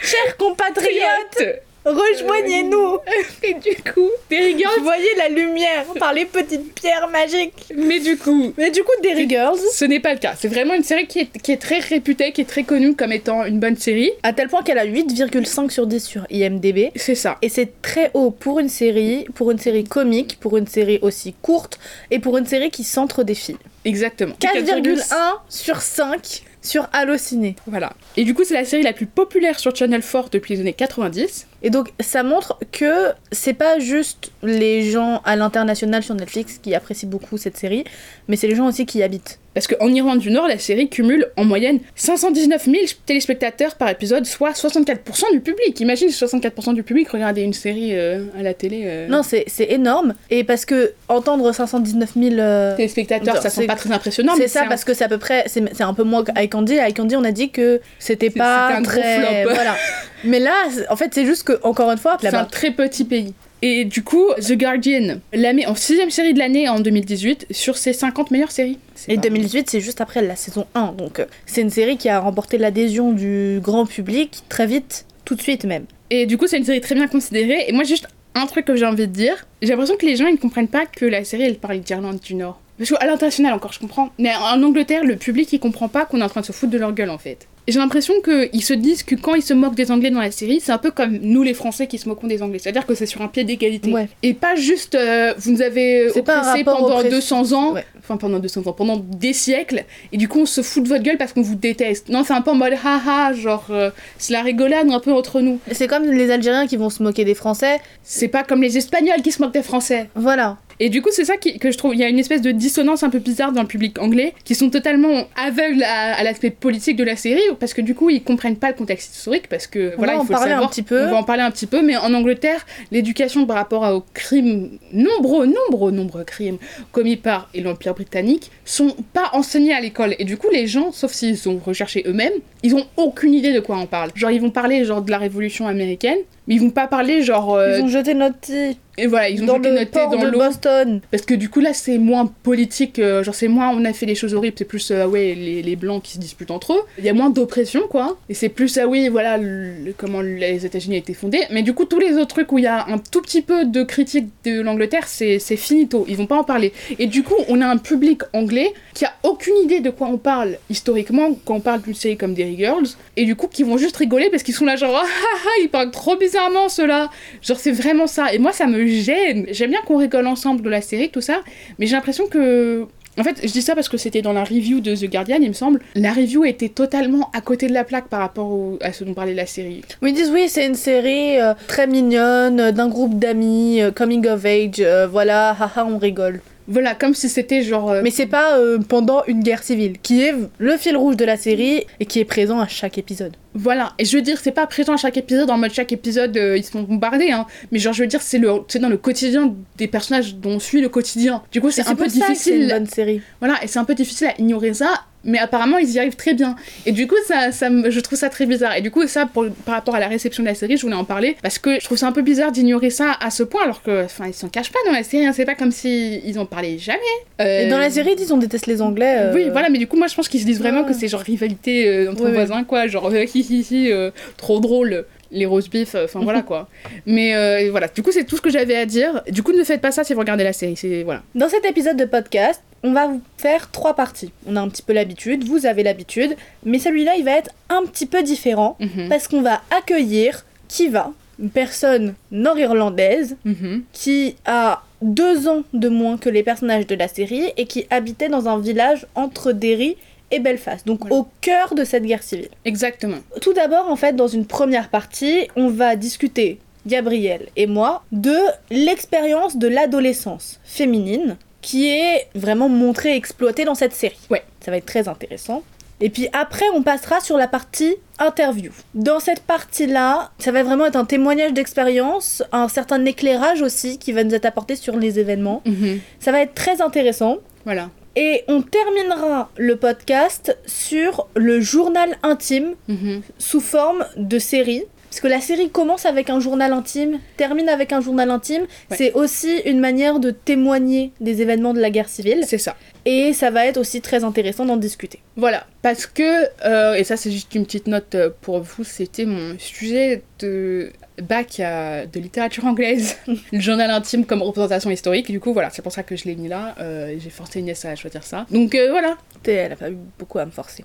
[0.00, 2.98] Chers compatriotes, rejoignez-nous.
[3.42, 4.72] Et du coup, des rigueurs.
[4.82, 7.72] Voyez la lumière par les petites pierres magiques.
[7.74, 10.34] Mais du coup, Mais du coup, Derry Girls, ce n'est pas le cas.
[10.38, 13.12] C'est vraiment une série qui est, qui est très réputée, qui est très connue comme
[13.12, 14.12] étant une bonne série.
[14.22, 16.90] à tel point qu'elle a 8,5 sur 10 sur IMDb.
[16.96, 17.38] C'est ça.
[17.42, 21.34] Et c'est très haut pour une série, pour une série comique, pour une série aussi
[21.42, 21.78] courte
[22.10, 23.58] et pour une série qui centre des filles.
[23.84, 24.34] Exactement.
[24.40, 25.04] 4,1
[25.48, 27.56] sur 5 sur Allociné.
[27.66, 27.92] Voilà.
[28.16, 30.72] Et du coup, c'est la série la plus populaire sur Channel 4 depuis les années
[30.72, 31.46] 90.
[31.64, 36.74] Et donc ça montre que c'est pas juste les gens à l'international sur Netflix qui
[36.74, 37.84] apprécient beaucoup cette série,
[38.28, 39.40] mais c'est les gens aussi qui y habitent.
[39.54, 44.26] Parce qu'en Irlande du Nord, la série cumule en moyenne 519 000 téléspectateurs par épisode,
[44.26, 45.78] soit 64% du public.
[45.80, 48.82] Imagine 64% du public regarder une série euh, à la télé.
[48.84, 50.14] euh, Non, c'est énorme.
[50.30, 52.34] Et parce que entendre 519 000...
[52.40, 54.32] euh, téléspectateurs, ça c'est- semble pas très impressionnant.
[54.36, 56.78] c'est ça un- parce que c'est à peu près c'est un peu moins qu'Icandy.
[56.80, 59.54] Icandy on a dit que c'était pas un gros très flop.
[59.54, 59.76] voilà.
[60.24, 60.52] Mais là
[60.90, 63.34] en fait c'est juste que encore une fois C'est un très petit pays.
[63.62, 67.78] Et du coup, The Guardian la met en sixième série de l'année en 2018 sur
[67.78, 68.78] ses 50 meilleures séries.
[69.08, 70.92] Et pas- 2018, c'est juste après la saison 1.
[70.92, 75.34] Donc, euh, c'est une série qui a remporté l'adhésion du grand public très vite, tout
[75.34, 75.86] de suite même.
[76.10, 77.64] Et du coup, c'est une série très bien considérée.
[77.68, 79.46] Et moi, juste un truc que j'ai envie de dire.
[79.62, 82.18] J'ai l'impression que les gens, ils ne comprennent pas que la série, elle parle d'Irlande
[82.20, 82.60] du Nord.
[82.76, 84.10] Parce qu'à l'international, encore, je comprends.
[84.18, 86.72] Mais en Angleterre, le public, il comprend pas qu'on est en train de se foutre
[86.72, 87.46] de leur gueule, en fait.
[87.66, 90.60] J'ai l'impression qu'ils se disent que quand ils se moquent des Anglais dans la série,
[90.60, 92.58] c'est un peu comme nous les Français qui se moquons des Anglais.
[92.58, 93.90] C'est-à-dire que c'est sur un pied d'égalité.
[93.90, 94.08] Ouais.
[94.22, 97.84] Et pas juste euh, vous nous avez oppressé pendant oppress- 200 ans, Ouais.
[98.00, 101.02] enfin pendant 200 ans, pendant des siècles, et du coup on se fout de votre
[101.02, 102.08] gueule parce qu'on vous déteste.
[102.10, 105.40] Non, c'est un peu en mode haha, genre euh, c'est la rigolade un peu entre
[105.40, 105.58] nous.
[105.72, 107.80] C'est comme les Algériens qui vont se moquer des Français.
[108.02, 110.08] C'est pas comme les Espagnols qui se moquent des Français.
[110.14, 110.58] Voilà.
[110.80, 111.94] Et du coup, c'est ça qui- que je trouve.
[111.94, 114.54] Il y a une espèce de dissonance un peu bizarre dans le public anglais, qui
[114.54, 118.22] sont totalement aveugles à, à l'aspect politique de la série, parce que du coup, ils
[118.22, 120.52] comprennent pas le contexte historique, parce que On voilà, va il en faut le parler
[120.52, 121.06] un petit peu.
[121.06, 124.78] On va en parler un petit peu, mais en Angleterre, l'éducation par rapport aux crimes,
[124.92, 126.58] nombreux, nombreux, nombreux crimes
[126.92, 130.14] commis par l'Empire britannique, sont pas enseignés à l'école.
[130.18, 133.60] Et du coup, les gens, sauf s'ils sont recherchés eux-mêmes, ils ont aucune idée de
[133.60, 134.10] quoi on parle.
[134.14, 137.54] Genre, ils vont parler genre de la Révolution américaine, mais ils vont pas parler genre.
[137.54, 140.24] euh, Ils ont jeté notre thé et voilà, ils ont dans jeté notre thé dans
[140.30, 140.38] l'eau.
[140.38, 141.00] Boston.
[141.10, 144.06] Parce que du coup là c'est moins politique, euh, genre c'est moins on a fait
[144.06, 146.74] des choses horribles, c'est plus euh, ah ouais les, les blancs qui se disputent entre
[146.74, 146.80] eux.
[146.98, 148.16] Il y a moins d'oppression quoi.
[148.28, 151.40] Et c'est plus ah oui voilà le- comment les États-Unis ont été fondés.
[151.50, 153.64] Mais du coup tous les autres trucs où il y a un tout petit peu
[153.64, 156.72] de critique de l'Angleterre c'est c'est finito, ils vont pas en parler.
[157.00, 160.18] Et du coup on a un public anglais qui a aucune idée de quoi on
[160.18, 162.86] parle historiquement quand on parle d'une série comme Derry Girls.
[163.16, 165.50] Et du coup qui vont juste rigoler parce qu'ils sont là genre ah ah ah
[165.62, 167.10] ils parlent trop bizarrement ceux-là.
[167.42, 168.32] Genre c'est vraiment ça.
[168.32, 169.46] Et moi ça me gêne.
[169.50, 171.40] J'aime bien qu'on rigole ensemble de la série, tout ça.
[171.78, 172.86] Mais j'ai l'impression que...
[173.16, 175.46] En fait, je dis ça parce que c'était dans la review de The Guardian, il
[175.46, 175.80] me semble.
[175.94, 179.14] La review était totalement à côté de la plaque par rapport au- à ce dont
[179.14, 179.82] parlait la série.
[180.02, 183.92] Oui, ils disent oui, c'est une série euh, très mignonne, euh, d'un groupe d'amis, euh,
[183.92, 186.40] coming of age, voilà, haha, on rigole.
[186.66, 187.90] Voilà, comme si c'était genre...
[187.90, 191.24] euh, Mais c'est pas euh, pendant une guerre civile, qui est le fil rouge de
[191.24, 193.36] la série et qui est présent à chaque épisode.
[193.54, 196.36] Voilà, et je veux dire, c'est pas présent à chaque épisode, en mode chaque épisode,
[196.36, 197.46] euh, ils se font bombarder, hein.
[197.70, 200.58] Mais genre, je veux dire, c'est le, c'est dans le quotidien des personnages dont on
[200.58, 201.42] suit le quotidien.
[201.52, 202.68] Du coup, c'est un peu que C'est une difficile...
[202.68, 203.20] bonne série.
[203.40, 206.34] Voilà, et c'est un peu difficile à ignorer ça, mais apparemment ils y arrivent très
[206.34, 206.56] bien.
[206.86, 208.76] Et du coup, ça, ça je trouve ça très bizarre.
[208.76, 210.94] Et du coup, ça, pour- par rapport à la réception de la série, je voulais
[210.96, 213.62] en parler, parce que je trouve ça un peu bizarre d'ignorer ça à ce point,
[213.64, 215.32] alors que, enfin, ils s'en cachent pas dans la série, hein.
[215.34, 216.98] c'est pas comme si ils en parlaient jamais.
[217.40, 219.14] Euh, Et dans la série, ils disent on déteste les Anglais.
[219.18, 220.88] euh, Oui, voilà, mais du coup, moi je pense qu'ils se disent vraiment Ouais.
[220.88, 222.34] que c'est genre rivalité euh, entre Ouais, ouais.
[222.44, 223.90] voisins, quoi, genre hi
[224.36, 225.04] trop drôle.
[225.30, 226.68] Les roast beef, enfin voilà quoi.
[227.06, 229.22] Mais euh, voilà, du coup, c'est tout ce que j'avais à dire.
[229.30, 230.76] Du coup, ne faites pas ça si vous regardez la série.
[230.76, 231.22] C'est voilà.
[231.34, 234.30] Dans cet épisode de podcast, on va vous faire trois parties.
[234.46, 237.82] On a un petit peu l'habitude, vous avez l'habitude, mais celui-là, il va être un
[237.86, 239.08] petit peu différent Mhm.
[239.08, 241.10] parce qu'on va accueillir Kiva,
[241.40, 243.82] une personne nord-irlandaise Mhm.
[243.92, 248.28] qui a deux ans de moins que les personnages de la série et qui habitait
[248.28, 249.96] dans un village entre Derry
[250.30, 251.16] et Belfast, donc Voilà.
[251.16, 252.48] au cœur de cette guerre civile.
[252.64, 253.18] Exactement.
[253.40, 258.36] Tout d'abord, en fait, dans une première partie, on va discuter, Gabriel et moi, de
[258.70, 264.18] l'expérience de l'adolescence féminine qui est vraiment montrée et exploitée dans cette série.
[264.30, 264.44] Ouais.
[264.64, 265.62] Ça va être très intéressant.
[266.00, 268.70] Et puis après, on passera sur la partie interview.
[268.94, 274.12] Dans cette partie-là, ça va vraiment être un témoignage d'expérience, un certain éclairage aussi qui
[274.12, 275.62] va nous être apporté sur les événements.
[275.64, 276.00] Mhm.
[276.20, 277.38] Ça va être très intéressant.
[277.64, 277.88] Voilà.
[278.16, 283.22] Et on terminera le podcast sur le journal intime Mhm.
[283.38, 284.84] sous forme de série.
[285.14, 288.62] Parce que la série commence avec un journal intime, termine avec un journal intime.
[288.62, 288.96] Ouais.
[288.96, 292.42] C'est aussi une manière de témoigner des événements de la guerre civile.
[292.44, 292.74] C'est ça.
[293.04, 295.20] Et ça va être aussi très intéressant d'en discuter.
[295.36, 299.24] Voilà, parce que, euh, et ça c'est juste une petite note euh, pour vous, c'était
[299.24, 300.90] mon sujet de
[301.22, 303.16] bac à- de littérature anglaise,
[303.52, 306.34] le journal intime comme représentation historique, du coup voilà, c'est pour ça que je l'ai
[306.34, 308.46] mis là, euh, j'ai forcé Inès à choisir ça.
[308.50, 309.16] Donc euh, voilà.
[309.46, 310.84] Elle a pas eu beaucoup à me forcer.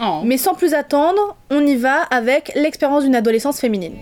[0.00, 0.20] Oh.
[0.24, 3.94] Mais sans plus attendre, on y va avec l'expérience d'une adolescence féminine.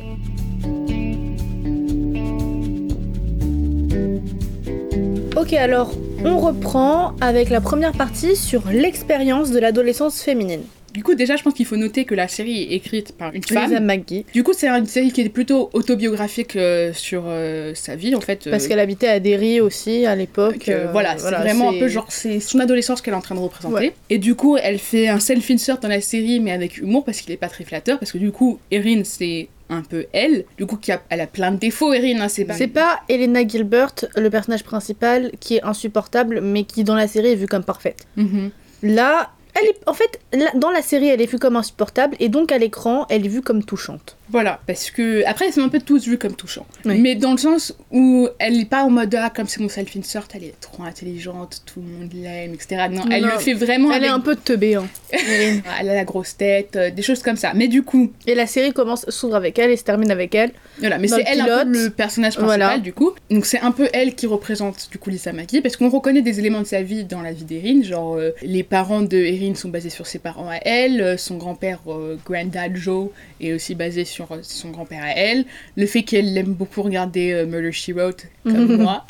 [5.36, 5.92] Ok, alors
[6.24, 10.62] on reprend avec la première partie sur l'expérience de l'adolescence féminine.
[10.92, 13.42] Du coup déjà je pense qu'il faut noter que la série est écrite par une
[13.42, 13.84] Lisa femme.
[13.84, 18.14] McGee, Du coup c'est une série qui est plutôt autobiographique euh, sur euh, sa vie
[18.14, 18.48] en fait.
[18.50, 20.58] parce euh, qu'elle habitait à Derry aussi à l'époque.
[20.58, 23.40] que, voilà, c'est vraiment un peu genre c'est son adolescence qu'elle est en train de
[23.40, 23.74] représenter.
[23.74, 23.94] Ouais.
[24.10, 27.32] Et du coup, elle fait un self-insert dans la série, mais avec humour parce qu'il
[27.32, 27.98] est pas très flatteur.
[27.98, 30.44] Parce que du coup, Erin, c'est un peu elle.
[30.58, 32.20] Du coup, qui a, elle a plein de défauts, Erin.
[32.20, 32.54] Hein, c'est pas.
[32.54, 37.28] C'est pas Elena Gilbert, le personnage principal, qui est insupportable, mais qui dans la série
[37.28, 38.06] est vue comme parfaite.
[38.16, 38.50] Mhm.
[38.82, 40.20] Là, elle est, en fait,
[40.54, 43.42] dans la série, elle est vue comme insupportable, et donc à l'écran, elle est vue
[43.42, 44.16] comme touchante.
[44.30, 46.98] Voilà, parce que après ils sont un peu tous vus comme touchants, Oui.
[47.00, 50.26] mais dans le sens où elle n'est pas en mode ah comme c'est mon self-insert,
[50.34, 52.86] elle est trop intelligente, tout le monde l'aime, etc.
[52.90, 53.92] Non, elle le fait vraiment.
[53.92, 54.76] Elle est un peu teubée.
[54.76, 54.86] Hein.
[55.12, 57.52] Elle a la grosse tête, euh, des choses comme ça.
[57.54, 60.52] Mais du coup, Et la série commence, s'ouvre avec elle et se termine avec elle.
[60.78, 61.84] Voilà, mais c'est le elle un peu pilote.
[61.84, 62.78] le personnage principal Voilà.
[62.78, 63.12] du coup.
[63.30, 66.38] Donc c'est un peu elle qui représente du coup Lisa Maki parce qu'on reconnaît des
[66.38, 69.68] éléments de sa vie dans la vie d'Erin, genre euh, les parents de Erin sont
[69.68, 73.08] basés sur ses parents à elle, euh, son grand-père euh, Granddad Joe
[73.40, 75.44] est aussi basé sur euh, son grand-père à elle,
[75.76, 79.04] le fait qu'elle aime beaucoup regarder euh, Murder She Wrote comme moi,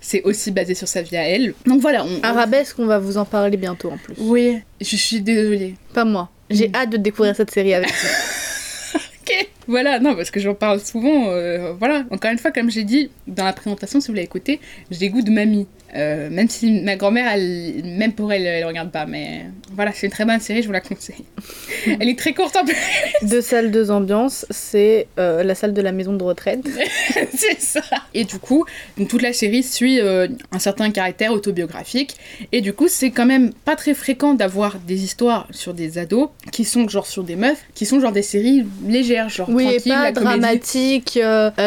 [0.00, 1.52] c'est aussi basé sur sa vie à elle.
[1.66, 2.20] Donc voilà, on...
[2.22, 4.14] Arabesque, on va vous en parler bientôt en plus.
[4.18, 5.74] Oui, je suis désolée.
[5.92, 6.30] Pas moi.
[6.50, 6.74] J'ai Mm.
[6.76, 7.90] hâte de découvrir cette série avec
[8.94, 8.98] vous.
[8.98, 9.48] Ok.
[9.66, 11.28] Voilà, non, parce que j'en parle souvent.
[11.28, 14.60] euh, voilà, encore une fois, comme j'ai dit dans la présentation, si vous l'avez écouté,
[14.90, 15.66] j'ai des goûts de mamie.
[15.96, 19.06] Euh, même si ma grand-mère, elle- même pour elle, elle regarde pas.
[19.06, 21.24] Mais voilà, c'est une très bonne série, je vous la conseille.
[21.86, 22.76] elle est très courte en plus,
[23.22, 24.44] Deux salles, deux ambiances.
[24.50, 26.60] C'est euh, la salle de la maison de retraite.
[27.34, 27.80] c'est ça.
[28.14, 28.64] Et du coup,
[28.98, 32.16] donc, toute la série suit euh, un certain caractère autobiographique.
[32.52, 36.28] Et du coup, c'est quand même pas très fréquent d'avoir des histoires sur des ados
[36.52, 39.66] qui sont genre sur des meufs, qui sont genre des séries légères, genre Oui, et
[39.76, 41.18] tranquilles, pas la dramatique.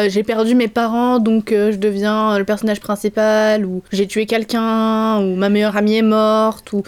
[0.08, 3.64] j'ai perdu mes parents, donc je deviens le personnage principal.
[3.66, 5.20] Ou j'ai tué quelqu'un.
[5.20, 6.72] Ou ma meilleure amie est morte.
[6.72, 6.82] Ou,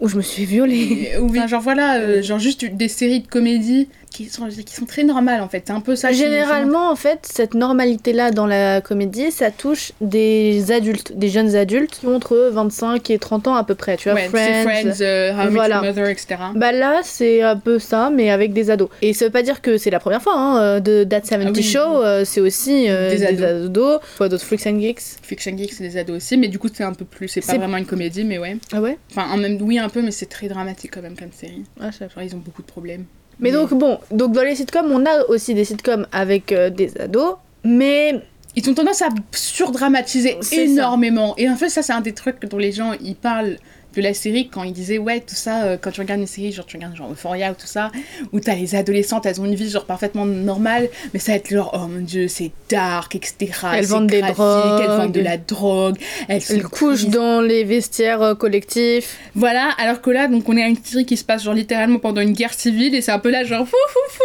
[0.00, 1.12] ou je me suis violée.
[1.20, 4.86] Ou bien, genre voilà, euh, genre juste des séries de comédie qui sont, qui sont
[4.86, 5.62] très normales en fait.
[5.66, 6.10] C'est un peu ça.
[6.10, 11.54] qui- Généralement, en fait, cette normalité-là dans la comédie, ça touche des adultes, des jeunes
[11.54, 13.96] adultes qui ont entre 25 et 30 ans à peu près.
[13.96, 15.80] Tu vois, Ouais, c'est Friends, euh, How Voilà.
[15.82, 16.36] Mother, etc.
[16.56, 18.88] Bah là, c'est un peu ça, mais avec des ados.
[19.00, 21.46] Et ça veut pas dire que c'est la première fois hein, euh, de That 70
[21.46, 21.62] Ah oui.
[21.62, 23.66] Show, euh, c'est aussi euh, Des des, ados.
[23.66, 25.02] ados, soit d'autres Freaks and Geeks?
[25.22, 27.28] Fiction Geek, c'est des ados aussi, mais du coup c'est un peu plus.
[27.28, 28.56] C'est pas vraiment une comédie, mais ouais.
[28.72, 28.98] Ah ouais?
[29.12, 31.62] Enfin, en même, oui un peu, mais c'est très dramatique quand même comme série.
[31.80, 32.14] ah, je sais pas.
[32.14, 33.04] Genre ils ont beaucoup de problèmes.
[33.40, 36.96] Mais donc bon, donc dans les sitcoms, on a aussi des sitcoms avec euh, des
[37.00, 38.20] ados, mais
[38.56, 40.56] Ils ont tendance à surdramatiser ça.
[40.56, 41.34] énormément.
[41.38, 43.56] Et en fait, ça, c'est un des trucs dont les gens ils parlent
[43.94, 46.52] de la série quand ils disaient ouais tout ça euh, quand tu regardes une série
[46.52, 47.90] genre tu regardes genre Euphoria ou tout ça
[48.32, 51.50] où t'as les adolescentes elles ont une vie genre parfaitement normale mais ça va être
[51.50, 54.80] genre oh mon dieu c'est dark etc Elles vendent des drogues.
[54.82, 55.96] elles vendent de la drogue
[56.28, 59.18] elles, elles couchent dans les vestiaires euh, collectifs.
[59.34, 61.98] voilà alors que là donc on est à une série qui se passe genre littéralement
[61.98, 64.22] pendant une guerre civile et c'est un peu là genre fou fou fou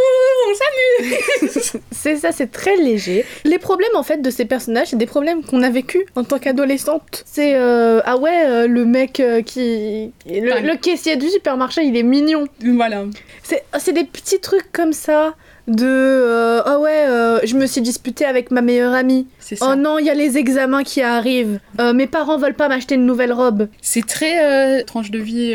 [0.49, 3.25] on s'amuse C'est ça, c'est très léger.
[3.45, 6.37] Les problèmes en fait de ces personnages, c'est des problèmes qu'on a vécu en tant
[6.39, 7.23] qu'adolescente.
[7.25, 11.83] C'est euh, ah ouais, euh, le mec euh, qui le, Enfin, le caissier du supermarché,
[11.83, 12.45] il est mignon.
[12.63, 13.05] voilà
[13.43, 15.35] C'est des petits trucs comme ça
[15.67, 19.25] de euh, ah ouais, euh, je me suis disputée avec ma meilleure amie.
[19.39, 21.59] c'est ça Oh non, il y a les examens qui arrivent.
[21.79, 23.67] Euh, mes parents veulent pas m'acheter une nouvelle robe.
[23.81, 25.53] c'est très tranche de vie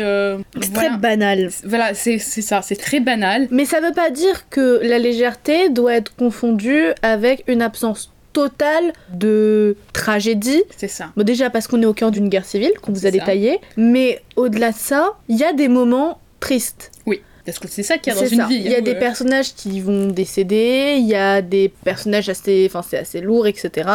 [0.59, 0.89] C'est voilà.
[0.89, 1.49] très banal.
[1.63, 3.47] Voilà, c'est c'est ça, c'est très banal.
[3.51, 8.93] Mais ça veut pas dire que la légèreté doit être confondue avec une absence totale
[9.13, 10.63] de tragédie.
[10.77, 11.11] C'est ça.
[11.15, 14.21] Bon, déjà parce qu'on est au cœur d'une guerre civile, qu'on vous a détaillé, mais
[14.35, 16.91] au-delà de ça, il y a des moments tristes.
[17.45, 18.47] Parce que c'est ça qu'il y a dans une ça.
[18.47, 18.55] vie.
[18.55, 22.29] Il y a hein, des euh, personnages qui vont décéder, il y a des personnages
[22.29, 23.89] assez, enfin c'est assez lourd, etc.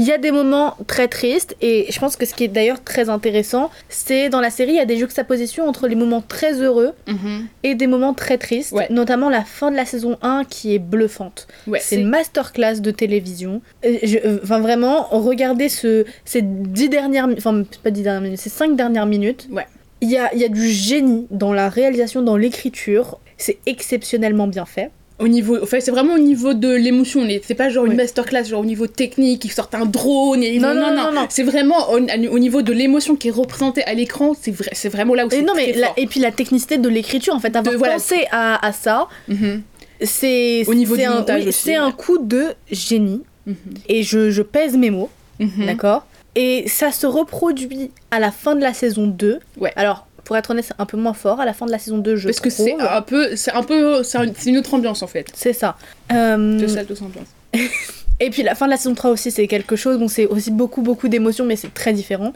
[0.00, 2.82] Il y a des moments très tristes et je pense que ce qui est d'ailleurs
[2.82, 6.54] très intéressant, c'est dans la série il y a des juxtapositions entre les moments très
[6.66, 7.46] heureux Mhm.
[7.64, 8.86] et des moments très tristes, Ouais.
[8.90, 11.46] notamment la fin de la saison 1 qui est bluffante.
[11.66, 13.60] Ouais, C'est une masterclass de télévision.
[13.82, 18.40] Je- euh, Enfin, vraiment, regardez ce, ces dix dernières mi- enfin, pas dix dernières minutes,
[18.40, 19.48] ces cinq dernières minutes.
[19.52, 19.66] Ouais.
[20.00, 23.18] Il y a, il y a du génie dans la réalisation, dans l'écriture.
[23.36, 24.90] C'est exceptionnellement bien fait.
[25.20, 27.20] Au niveau, enfin, c'est vraiment au niveau de l'émotion.
[27.20, 27.96] on est- C'est pas genre une Ouais.
[27.98, 30.42] masterclass, genre au niveau technique, ils sortent un drone.
[30.42, 31.26] Et Non, vont- non, non, non.
[31.28, 34.32] C'est vraiment au, au niveau de l'émotion qui est représentée à l'écran.
[34.40, 35.94] C'est vrai, c'est vraiment là où c'est non, mais très la- fort.
[35.98, 37.94] et puis la technicité de l'écriture, en fait, avoir De- voilà.
[37.94, 39.62] pensé à, à ça, Mhm.
[40.02, 43.22] c'est Au niveau du un, montage oui, c'est un coup de génie.
[43.46, 43.54] Mhm.
[43.88, 45.10] Et je, je pèse mes mots.
[45.38, 45.66] Mhm.
[45.66, 46.06] D'accord?
[46.36, 49.40] Et ça se reproduit à la fin de la saison 2.
[49.58, 49.72] Ouais.
[49.76, 52.14] Alors, pour être honnête, un peu moins fort à la fin de la saison 2,
[52.14, 55.02] je Parce que c'est un peu, c'est un peu, c'est un- c'est une autre ambiance
[55.02, 55.26] en fait.
[55.34, 55.76] C'est ça.
[56.12, 57.26] Euh, Deux salles, deux ambiances.
[58.20, 59.98] et puis la fin de la saison 3 aussi, c'est quelque chose.
[59.98, 62.32] Bon, c'est aussi beaucoup, beaucoup d'émotions, mais c'est très différent.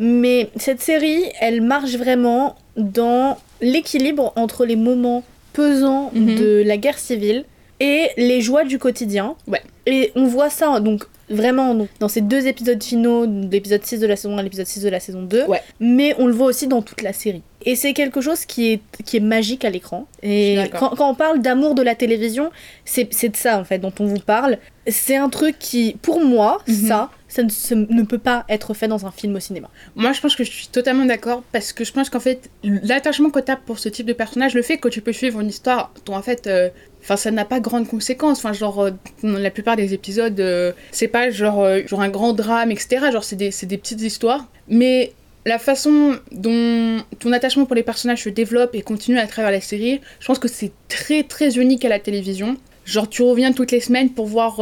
[0.00, 5.22] Mais cette série, elle marche vraiment dans l'équilibre entre les moments
[5.52, 6.34] pesants Mhm.
[6.34, 7.44] de la guerre civile
[7.78, 9.36] et les joies du quotidien.
[9.46, 9.62] Ouais.
[9.86, 14.06] Et on voit ça, donc vraiment donc, dans ces deux épisodes finaux, l'épisode 6 de
[14.06, 15.44] la saison 1 et l'épisode 6 de la saison 2.
[15.46, 15.60] Ouais.
[15.80, 17.42] Mais on le voit aussi dans toute la série.
[17.64, 20.06] Et c'est quelque chose qui est, qui est magique à l'écran.
[20.22, 22.50] Et quand, quand on parle d'amour de la télévision,
[22.84, 24.58] c'est c'est de ça en fait dont on vous parle.
[24.86, 26.74] C'est un truc qui, pour moi, Mhm.
[26.86, 27.10] ça,
[27.48, 29.70] ça ne, peut pas être fait dans un film au cinéma.
[29.94, 33.30] Moi, je pense que je suis totalement d'accord parce que je pense qu'en fait, l'attachement
[33.30, 35.48] que tu as pour ce type de personnage, le fait que tu peux suivre une
[35.48, 36.46] histoire dont en fait.
[36.46, 36.68] euh,
[37.14, 38.38] ça n'a pas grande conséquence.
[38.38, 38.90] Enfin, genre, euh,
[39.22, 43.12] la plupart des épisodes, euh, c'est pas genre, euh, genre un grand drame, etc.
[43.12, 44.46] Genre, c'est des, des petites histoires.
[44.66, 45.12] Mais
[45.44, 49.60] la façon dont ton attachement pour les personnages se développe et continue à travers la
[49.60, 52.56] série, je pense que c'est très très unique à la télévision.
[52.86, 54.56] Genre, tu reviens toutes les semaines pour voir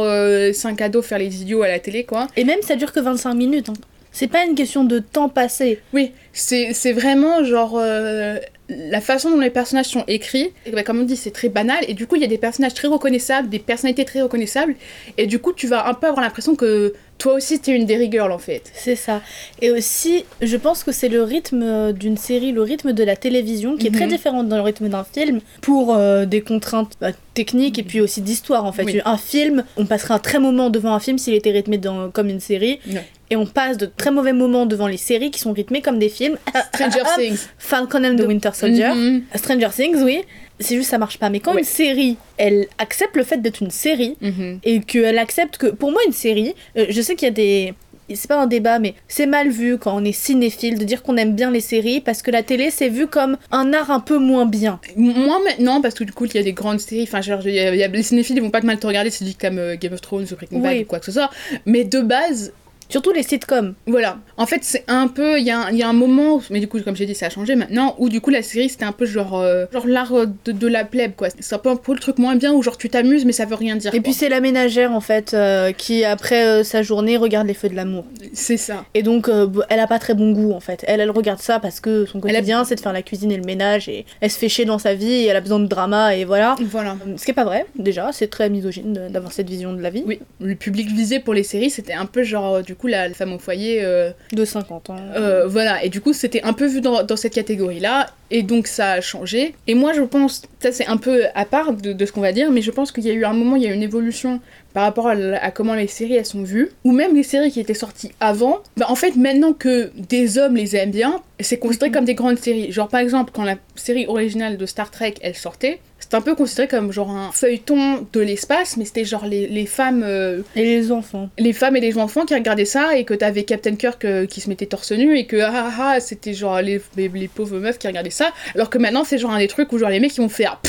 [0.53, 2.27] 5 ados faire les idiots à la télé, quoi.
[2.35, 3.69] Et même, ça dure que 25 minutes.
[3.69, 3.73] hein.
[4.11, 5.79] C'est pas une question de temps passé.
[5.93, 8.37] Oui, c'est c'est vraiment genre euh,
[8.69, 10.51] la façon dont les personnages sont écrits.
[10.65, 11.77] Et bah, comme on dit, c'est très banal.
[11.87, 14.75] Et du coup, il y a des personnages très reconnaissables, des personnalités très reconnaissables.
[15.17, 18.09] Et du coup, tu vas un peu avoir l'impression que toi aussi, t'es une Derry
[18.11, 18.63] Girl en fait.
[18.73, 19.21] C'est ça.
[19.61, 23.15] Et aussi, je pense que c'est le rythme euh, d'une série, le rythme de la
[23.15, 24.11] télévision, qui est très Mhm.
[24.11, 28.19] différent dans le rythme d'un film, pour euh, des contraintes bah, techniques et puis aussi
[28.21, 28.83] d'histoire en fait.
[28.83, 28.99] Oui.
[29.05, 32.29] Un film, on passerait un très moment devant un film s'il était rythmé dans- comme
[32.29, 33.03] une série, Ouais.
[33.29, 36.09] Et on passe de très mauvais moments devant les séries qui sont rythmées comme des
[36.09, 36.37] films.
[36.75, 37.39] Stranger Things.
[37.57, 38.89] Falcon and the Winter Soldier.
[38.95, 39.23] Mhm.
[39.35, 40.21] Stranger Things, oui.
[40.59, 41.29] C'est juste ça marche pas.
[41.29, 41.59] Mais quand Ouais.
[41.59, 44.59] une série, elle accepte le fait d'être une série Mhm.
[44.63, 47.73] et qu'elle accepte que, pour moi, une série, euh, je sais qu'il y a des.
[48.13, 51.17] C'est pas un débat, mais c'est mal vu quand on est cinéphile de dire qu'on
[51.17, 54.19] aime bien les séries parce que la télé c'est vu comme un art un peu
[54.19, 54.79] moins bien.
[54.95, 57.01] Moi maintenant, parce que du coup, il y a des grandes séries.
[57.01, 59.09] Enfin, genre, y a- y a- les cinéphiles, ils vont pas te mal te regarder,
[59.09, 60.81] c'est dit comme euh, Game of Thrones ou Breaking Bad Oui.
[60.83, 61.31] ou quoi que ce soit.
[61.65, 62.53] Mais de base,
[62.89, 63.73] Surtout les sitcoms.
[63.87, 64.17] Voilà.
[64.37, 65.39] En fait, c'est un peu.
[65.39, 67.05] Il y, a un- il y a un moment, où- mais du coup, comme j'ai
[67.05, 69.65] dit, ça a changé maintenant, où du coup, la série, c'était un peu genre, euh,
[69.73, 70.13] genre l'art
[70.45, 71.29] de, de la plèbe, quoi.
[71.39, 73.45] C'est un peu, un peu le truc moins bien où genre tu t'amuses, mais ça
[73.45, 73.93] veut rien dire.
[73.95, 77.53] Et puis c'est la ménagère en fait euh, qui après euh, sa journée regarde les
[77.53, 78.05] feux de l'amour.
[78.33, 78.85] c'est ça.
[78.93, 79.29] Et donc
[79.69, 80.83] elle a pas très bon goût en fait.
[80.87, 83.31] Elle elle regarde ça parce que son Elle a- quotidien c'est de faire la cuisine
[83.31, 85.59] et le ménage et elle se fait chier dans sa vie et elle a besoin
[85.59, 86.55] de drama et voilà.
[86.61, 86.97] Voilà.
[87.17, 90.03] Ce qui est pas vrai déjà, c'est très misogyne d'avoir cette vision de la vie.
[90.05, 93.07] Oui, le public visé pour les séries, c'était un peu genre, euh, du coup, la,
[93.07, 93.79] la femme au foyer.
[93.83, 94.97] euh, De 50 ans.
[95.15, 98.67] euh, voilà, et du coup, c'était un peu vu dans, dans cette catégorie-là, et donc
[98.67, 99.55] ça a changé.
[99.67, 102.33] Et moi, je pense, ça c'est un peu à part de, de ce qu'on va
[102.33, 103.83] dire, mais je pense qu'il y a eu un moment, il y a eu une
[103.83, 104.41] évolution
[104.75, 107.73] par rapport à, comment les séries elles sont vues, ou même les séries qui étaient
[107.73, 108.59] sorties avant.
[108.77, 112.37] Bah, en fait, maintenant que des hommes les aiment bien, c'est considéré comme des grandes
[112.37, 112.71] séries.
[112.73, 116.35] Genre, par exemple, quand la série originale de Star Trek elle sortait, c'était un peu
[116.35, 120.03] considéré comme genre un feuilleton de l'espace, mais c'était genre les, les femmes.
[120.05, 121.29] euh, Et les enfants.
[121.39, 124.41] les femmes et les enfants qui regardaient ça et que t'avais Captain Kirk euh, qui
[124.41, 127.57] se mettait torse nu et que ah ah ah, c'était genre les, les, les pauvres
[127.59, 130.01] meufs qui regardaient ça alors que maintenant c'est genre un des trucs où genre les
[130.01, 130.59] mecs qui vont faire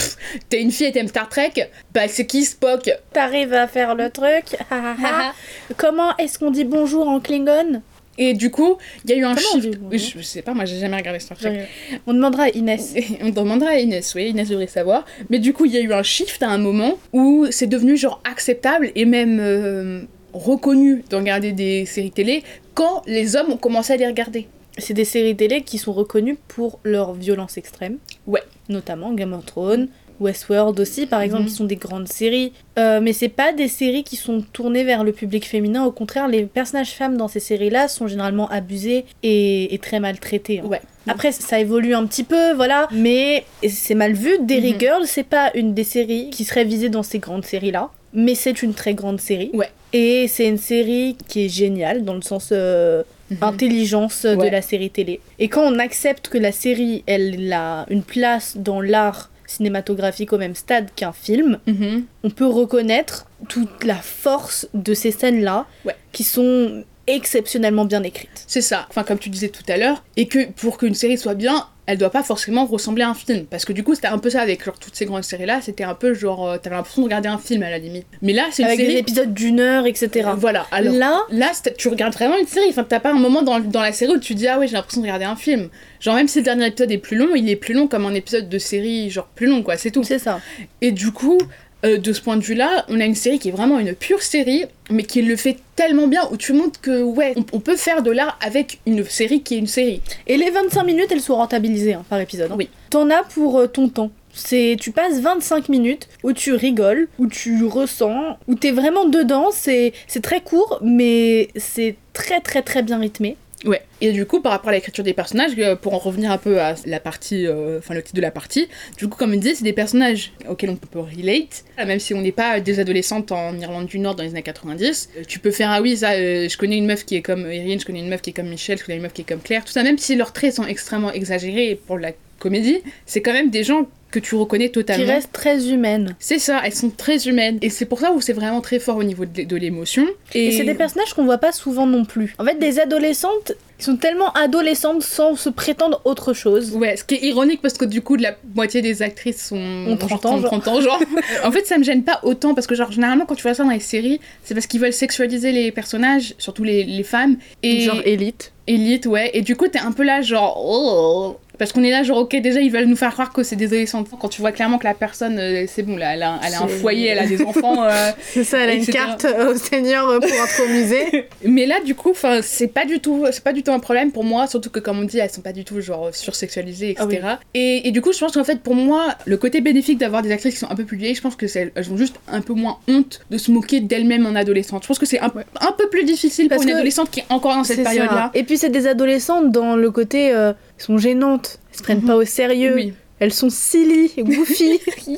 [0.48, 1.52] t'es une fille et t'aimes Star Trek
[1.92, 2.88] bah c'est qui Spock?
[3.12, 4.57] T'arrives à faire le truc.
[5.76, 7.82] Comment est-ce qu'on dit bonjour en Klingon?
[8.18, 10.42] Et du coup il y a eu un Comment on shift dit je, je sais
[10.42, 11.68] pas moi j'ai jamais regardé Star Trek
[12.07, 12.94] On demandera à Inès.
[13.22, 15.05] on demandera à Inès, oui, Inès devrait savoir.
[15.28, 17.97] Mais du coup, il y a eu un shift à un moment où c'est devenu
[17.97, 22.42] genre acceptable et même euh, reconnu de regarder des séries télé
[22.74, 24.47] quand les hommes ont commencé à les regarder.
[24.78, 27.97] C'est des séries télé qui sont reconnues pour leur violence extrême.
[28.26, 28.42] Ouais.
[28.68, 29.88] Notamment Game of Thrones,
[30.21, 31.49] Westworld aussi, par exemple, Mhm.
[31.49, 32.53] qui sont des grandes séries.
[32.79, 35.85] Euh, mais c'est pas des séries qui sont tournées vers le public féminin.
[35.85, 40.61] Au contraire, les personnages femmes dans ces séries-là sont généralement abusés et, et très maltraités.
[40.61, 40.67] hein.
[40.69, 40.81] Ouais.
[41.09, 44.31] Après, ça évolue un petit peu, voilà, mais c'est mal vu.
[44.41, 44.81] Derry Mhm.
[44.81, 48.62] Girl, c'est pas une des séries qui serait visée dans ces grandes séries-là, mais c'est
[48.62, 49.51] une très grande série.
[49.55, 49.71] Ouais.
[49.93, 53.39] Et c'est une série qui est géniale dans le sens euh, Mhm.
[53.43, 55.21] intelligence de la série télé.
[55.39, 60.38] Et quand on accepte que la série, elle a une place dans l'art cinématographique au
[60.38, 62.05] même stade qu'un film, Mhm.
[62.24, 65.97] on peut reconnaître toute la force de ces scènes-là, Ouais.
[66.12, 68.44] qui sont exceptionnellement bien écrites.
[68.46, 71.34] C'est ça, enfin comme tu disais tout à l'heure, et que pour qu'une série soit
[71.34, 73.46] bien, elle doit pas forcément ressembler à un film.
[73.46, 75.84] Parce que du coup, c'était un peu ça avec genre, toutes ces grandes séries-là, c'était
[75.84, 78.07] un peu genre, euh, t'avais l'impression de regarder un film à la limite.
[78.22, 78.98] Mais là, c'est une Avec des série...
[78.98, 80.09] épisodes d'une heure, etc.
[80.30, 83.42] Euh, Voilà, alors Là, là, tu regardes vraiment une série, enfin t'as pas un moment
[83.42, 85.68] dans, dans la série où tu dis ah ouais j'ai l'impression de regarder un film.
[86.00, 88.14] Genre même si le dernier épisode est plus long, il est plus long comme un
[88.14, 90.02] épisode de série genre plus long quoi, c'est tout.
[90.02, 90.40] c'est ça.
[90.80, 91.38] Et du coup,
[91.87, 94.22] euh, de ce point de vue-là, on a une série qui est vraiment une pure
[94.22, 97.76] série, mais qui le fait tellement bien, où tu montres que, ouais, on, on peut
[97.76, 100.01] faire de l'art avec une série qui est une série.
[100.26, 102.51] Et les 25 minutes, elles sont rentabilisées hein, par épisode.
[102.53, 102.57] hein.
[102.59, 102.68] Oui.
[102.91, 104.11] T'en as pour euh, ton temps.
[104.39, 109.49] C'est, tu passes 25 minutes où tu rigoles, où tu ressens, où t'es vraiment dedans.
[109.51, 113.37] C'est, c'est très court, mais c'est très très très bien rythmé.
[113.64, 113.82] Ouais.
[114.02, 116.61] Et du coup, par rapport à l'écriture des personnages, euh, pour en revenir un peu
[116.61, 119.54] à la partie, euh, enfin le titre de la partie, du coup, comme je disais,
[119.54, 123.32] c'est des personnages auxquels on peut relate, Euh, même si on n'est pas des adolescentes
[123.32, 125.09] en Irlande du Nord dans les années 90.
[125.16, 127.78] Euh, tu peux faire, ah oui, ça, je connais une meuf qui est comme Erin,
[127.78, 129.40] je connais une meuf qui est comme Michelle, je connais une meuf qui est comme
[129.40, 133.32] Claire, tout ça, même si leurs traits sont extrêmement exagérés pour la comédie, c'est quand
[133.32, 133.88] même des gens
[134.21, 135.07] que tu reconnais Qui totalement.
[135.07, 136.17] reste très humaine.
[136.19, 137.59] C'est ça, elles sont très humaines.
[137.61, 140.07] Et c'est pour ça où c'est vraiment très fort au niveau de, l'émotion.
[140.35, 142.35] Et, c'est des personnages qu'on voit pas souvent non plus.
[142.39, 146.73] En fait, des adolescentes qui sont tellement adolescentes sans se prétendre autre chose.
[146.73, 149.97] Ouais, ce qui est ironique parce que du coup, la moitié des actrices sont Ont
[149.99, 151.01] 30 ans, genre 30 ans, genre.
[151.45, 153.64] en fait, ça me gêne pas autant parce que, genre, généralement, quand tu vois ça
[153.64, 157.37] dans les séries, c'est parce qu'ils veulent sexualiser les personnages, surtout les, les femmes.
[157.62, 158.53] Et Genre élite.
[158.67, 159.31] élite, ouais.
[159.35, 160.57] Et du coup, t'es un peu là, genre.
[160.64, 161.37] oh.
[161.59, 163.66] Parce qu'on est là, genre, ok, déjà, ils veulent nous faire croire que c'est des
[163.66, 164.09] adolescentes.
[164.20, 166.62] Quand tu vois clairement que la personne, euh, c'est bon, là, elle a, elle a
[166.62, 167.84] un foyer, elle a des enfants.
[167.84, 171.28] euh, C'est ça, elle a une carte euh, au Seigneur pour entrer au musée.
[171.44, 174.46] Mais là, du coup, c'est pas du tout, pas du tout un problème pour moi,
[174.46, 177.20] surtout que comme on dit, elles sont pas du tout genre sursexualisées, etc.
[177.24, 180.22] Ah et, et du coup, je pense qu'en fait, pour moi, le côté bénéfique d'avoir
[180.22, 182.40] des actrices qui sont un peu plus vieilles, je pense que elles ont juste un
[182.40, 184.82] peu moins honte de se moquer d'elles-mêmes en adolescente.
[184.82, 187.26] Je pense que c'est un, un peu plus difficile Parce pour une adolescente qui est
[187.30, 188.30] encore dans cette période-là.
[188.34, 190.32] Et puis c'est des adolescentes dans le côté,
[190.79, 192.07] elles sont gênantes, elles se prennent Mhm.
[192.07, 192.93] pas au sérieux, Oui.
[193.20, 194.79] elles sont silly, goofy,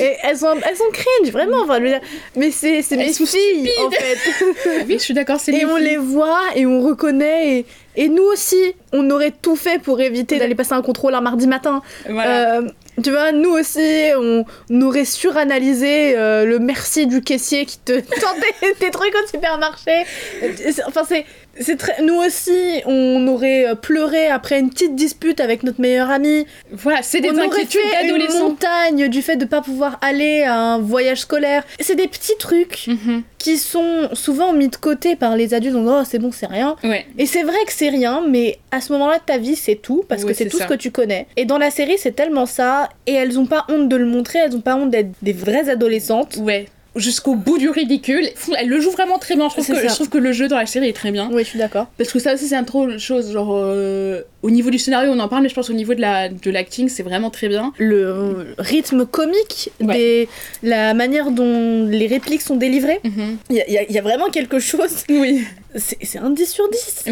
[0.00, 1.62] et elles sont, elles sont cringe, vraiment.
[1.62, 2.00] Enfin, je veux dire,
[2.36, 4.18] mais c'est mes filles en fait.
[4.88, 5.84] oui, je suis d'accord, c'est et on filles.
[5.86, 7.58] les voit et on reconnaît.
[7.58, 8.56] Et, et nous aussi,
[8.92, 11.80] on aurait tout fait pour éviter d'aller passer un contrôle un mardi matin.
[12.08, 12.58] Voilà.
[12.58, 12.62] Euh,
[13.02, 17.92] tu vois, nous aussi, on, on aurait suranalysé euh, le merci du caissier qui te
[18.20, 20.04] tendait tes trucs au supermarché.
[20.42, 20.52] Euh,
[20.88, 21.24] Enfin, c'est.
[21.60, 22.02] C'est très...
[22.02, 26.46] Nous aussi, on aurait euh, pleuré après une petite dispute avec notre meilleur ami.
[26.72, 28.48] voilà, c'est des on inquiétudes fait une d'adolescents.
[28.48, 31.64] montagne du fait de pas pouvoir aller à un voyage scolaire.
[31.80, 33.22] C'est des petits trucs Mhm.
[33.38, 35.74] qui sont souvent mis de côté par les adultes.
[35.74, 36.76] Donc, oh, c'est bon, c'est rien.
[36.82, 37.06] Ouais.
[37.18, 40.04] Et c'est vrai que c'est rien, mais à ce moment-là de ta vie, c'est tout,
[40.08, 40.64] parce Ouais, que c'est c'est tout ça.
[40.64, 41.26] ce que tu connais.
[41.36, 44.38] Et dans la série, c'est tellement ça, et elles ont pas honte de le montrer,
[44.40, 46.36] elles ont pas honte d'être des vraies adolescentes.
[46.40, 46.66] Ouais.
[46.96, 48.28] Jusqu'au bout du ridicule.
[48.58, 49.48] Elle le joue vraiment très bien.
[49.48, 49.88] Je trouve, que, ça.
[49.88, 51.28] je trouve que le jeu dans la série est très bien.
[51.32, 51.88] Oui, je suis d'accord.
[51.98, 53.32] Parce que ça aussi, c'est un trop de chose.
[53.32, 56.00] Genre, euh, au niveau du scénario, on en parle, mais je pense au niveau de
[56.00, 57.72] la de l'acting, c'est vraiment très bien.
[57.78, 59.94] Le euh, rythme comique, Ouais.
[59.94, 60.28] des...
[60.62, 63.38] la manière dont les répliques sont délivrées, Mhm.
[63.50, 65.04] il y, a- il y y a vraiment quelque chose.
[65.08, 65.44] Oui.
[65.76, 67.04] C'est un 10 sur 10.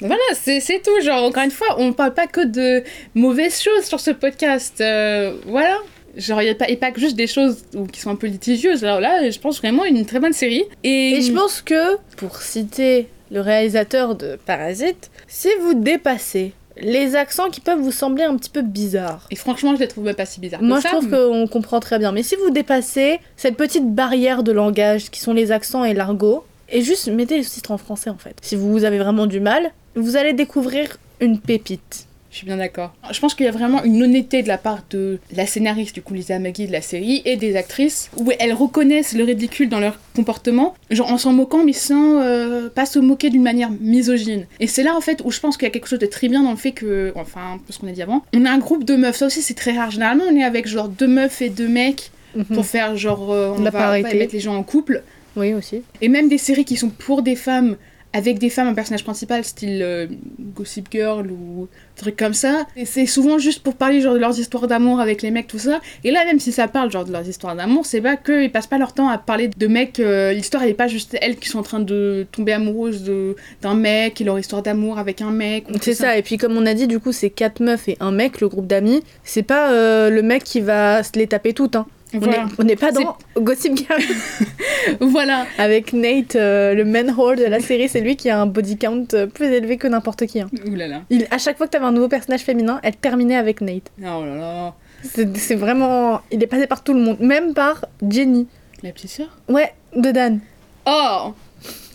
[0.00, 1.00] Voilà, c'est c'est tout.
[1.02, 2.82] Genre, encore une fois, on parle pas que de
[3.14, 4.82] mauvaises choses sur ce podcast.
[4.82, 5.78] euh, voilà.
[6.16, 8.26] Genre, il n'y a, pas- et pas que juste des choses qui sont un peu
[8.26, 8.84] litigieuses.
[8.84, 10.64] Alors là, je pense vraiment une très bonne série.
[10.84, 17.14] Et, Et je pense que, pour citer le réalisateur de Parasite, si vous dépassez les
[17.16, 20.14] accents qui peuvent vous sembler un petit peu bizarres, Et franchement, je les trouve même
[20.16, 20.62] pas si bizarres.
[20.62, 22.10] Moi, je trouve mais- qu'on comprend très bien.
[22.12, 26.44] Mais si vous dépassez cette petite barrière de langage qui sont les accents et l'argot,
[26.70, 28.36] et juste mettez les sous-titres en français en fait.
[28.42, 32.06] Si vous avez vraiment du mal, vous allez découvrir une pépite.
[32.34, 32.92] Je suis bien d'accord.
[33.12, 36.02] Je pense qu'il y a vraiment une honnêteté de la part de la scénariste, du
[36.02, 39.78] coup Lisa Maggie de la série, et des actrices, où elles reconnaissent le ridicule dans
[39.78, 44.46] leur comportement, genre en s'en moquant, mais sans euh, pas se moquer d'une manière misogyne.
[44.58, 46.26] Et c'est là en fait où je pense qu'il y a quelque chose de très
[46.26, 48.82] bien dans le fait que, enfin, ce qu'on a dit avant, on a un groupe
[48.82, 49.92] de meufs, ça aussi c'est très rare.
[49.92, 52.10] Généralement on est avec genre deux meufs et deux mecs
[52.52, 55.04] pour faire genre, euh, on La va, va mettre les gens en couple.
[55.36, 55.82] Oui, aussi.
[56.00, 57.76] Et même des séries qui sont pour des femmes,
[58.14, 60.06] avec des femmes en personnage principal, style euh,
[60.54, 62.66] Gossip Girl ou trucs comme ça.
[62.76, 65.58] Et c'est souvent juste pour parler genre de leurs histoires d'amour avec les mecs, tout
[65.58, 65.80] ça.
[66.04, 68.66] Et là, même si ça parle genre de leurs histoires d'amour, c'est pas qu'ils passent
[68.68, 70.00] pas leur temps à parler de mecs.
[70.00, 73.36] euh, L'histoire, elle est pas juste elles qui sont en train de tomber amoureuses de-
[73.62, 75.66] d'un mec et leur histoire d'amour avec un mec.
[75.82, 76.16] C'est ça.
[76.16, 78.48] et puis comme on a dit, du coup, c'est quatre meufs et un mec, le
[78.48, 79.02] groupe d'amis.
[79.24, 81.74] C'est pas euh, le mec qui va se les taper toutes.
[81.76, 81.86] Hein.
[82.14, 82.42] On Voilà.
[82.44, 84.00] est- On n'est pas dans Gossip Girl.
[85.00, 85.46] Voilà.
[85.58, 88.76] Avec Nate, euh, le man whore de la série, c'est lui qui a un body
[88.78, 90.40] count euh, plus élevé que n'importe qui.
[90.40, 90.48] hein.
[90.66, 91.02] Ouh là là.
[91.10, 93.90] Il, à chaque fois que t'avais un nouveau personnage féminin, elle terminait avec Nate.
[94.00, 94.74] Oh là là.
[95.02, 96.20] C'est c'est vraiment.
[96.30, 98.46] Il est passé par tout le monde, même par Jenny.
[98.82, 99.38] La petite sœur?
[99.48, 100.40] Ouais, de Dan.
[100.86, 101.32] Oh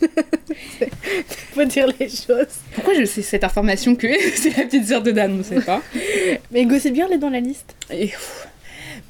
[1.54, 2.46] Faut dire les choses.
[2.74, 5.60] Pourquoi je sais cette information que c'est la petite sœur de Dan On ne sait
[5.60, 5.80] pas.
[6.50, 7.74] Mais Gossip Girl est dans la liste.
[7.90, 8.48] Et pff,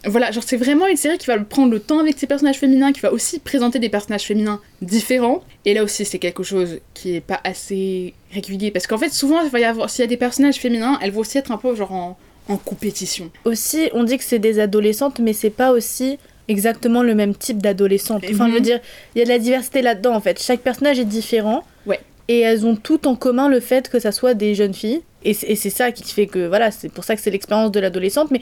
[0.06, 2.92] voilà, genre c'est vraiment une série qui va prendre le temps avec ses personnages féminins,
[2.92, 5.42] qui va aussi présenter des personnages féminins différents.
[5.64, 9.42] Et là aussi, c'est quelque chose qui est pas assez régulier parce qu'en fait, souvent,
[9.44, 9.50] y
[9.88, 12.56] s'il y a des personnages féminins, elles vont aussi être un peu genre en, en
[12.56, 13.30] compétition.
[13.44, 17.58] Aussi, on dit que c'est des adolescentes, mais c'est pas aussi exactement le même type
[17.58, 18.24] d'adolescente.
[18.30, 18.50] Enfin, Mhm.
[18.50, 18.80] je veux dire,
[19.14, 20.42] il y a de la diversité là-dedans en fait.
[20.42, 21.62] Chaque personnage est différent.
[22.32, 25.02] Et elles ont tout en commun le fait que ça soit des jeunes filles.
[25.24, 28.30] Et c'est ça qui fait que, voilà, c'est pour ça que c'est l'expérience de l'adolescente.
[28.30, 28.40] Mais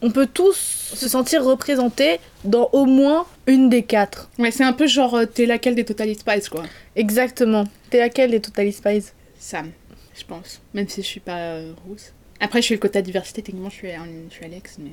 [0.00, 4.30] on peut tous se sentir représentés dans au moins une des quatre.
[4.38, 6.62] Ouais, c'est un peu genre, euh, t'es laquelle des Totally Spies, quoi.
[6.96, 7.64] Exactement.
[7.90, 9.12] T'es laquelle des Totally Spies?
[9.38, 9.70] Sam,
[10.18, 10.60] je pense.
[10.74, 12.12] Même si je suis pas euh, rousse.
[12.40, 14.90] Après, je suis le quota diversité, techniquement, je suis, un- je suis Alex, mais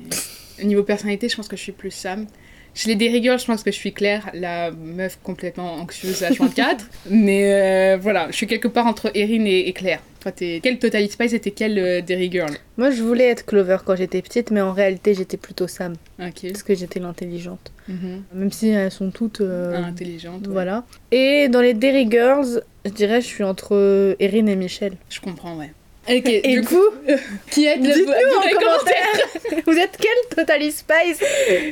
[0.62, 2.26] au niveau personnalité, je pense que je suis plus Sam.
[2.74, 6.78] Chez les Derrigal, je pense que je suis Claire, la meuf complètement anxieuse H24.
[7.10, 10.00] mais euh, voilà, je suis quelque part entre Erin et, et Claire.
[10.20, 13.76] Toi, t'es quelle Totally Spice t'es quelle euh, Derry Girl Moi, je voulais être Clover
[13.84, 15.94] quand j'étais petite, mais en réalité, j'étais plutôt Sam.
[16.18, 17.72] Parce que j'étais l'intelligente.
[17.88, 18.22] Mhm.
[18.32, 19.40] Même si elles sont toutes.
[19.42, 20.46] euh, Intelligente.
[20.46, 20.52] ouais.
[20.52, 20.84] Voilà.
[21.12, 24.94] Et dans les Derry Girls, je dirais, je suis entre Erin et Michel.
[25.10, 25.70] Je comprends, ouais.
[26.08, 27.14] Et du coup, vous,
[27.50, 31.20] qui est dites-nous en commentaire Vous êtes quelle Totally Spice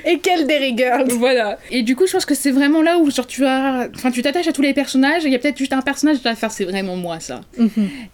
[0.04, 1.58] et quelle Derry Girls Voilà.
[1.70, 4.22] Et du coup, je pense que c'est vraiment là où genre tu as, enfin tu
[4.22, 5.24] t'attaches à tous les personnages.
[5.24, 7.42] et Il y a peut-être juste un personnage qui va faire c'est vraiment moi ça.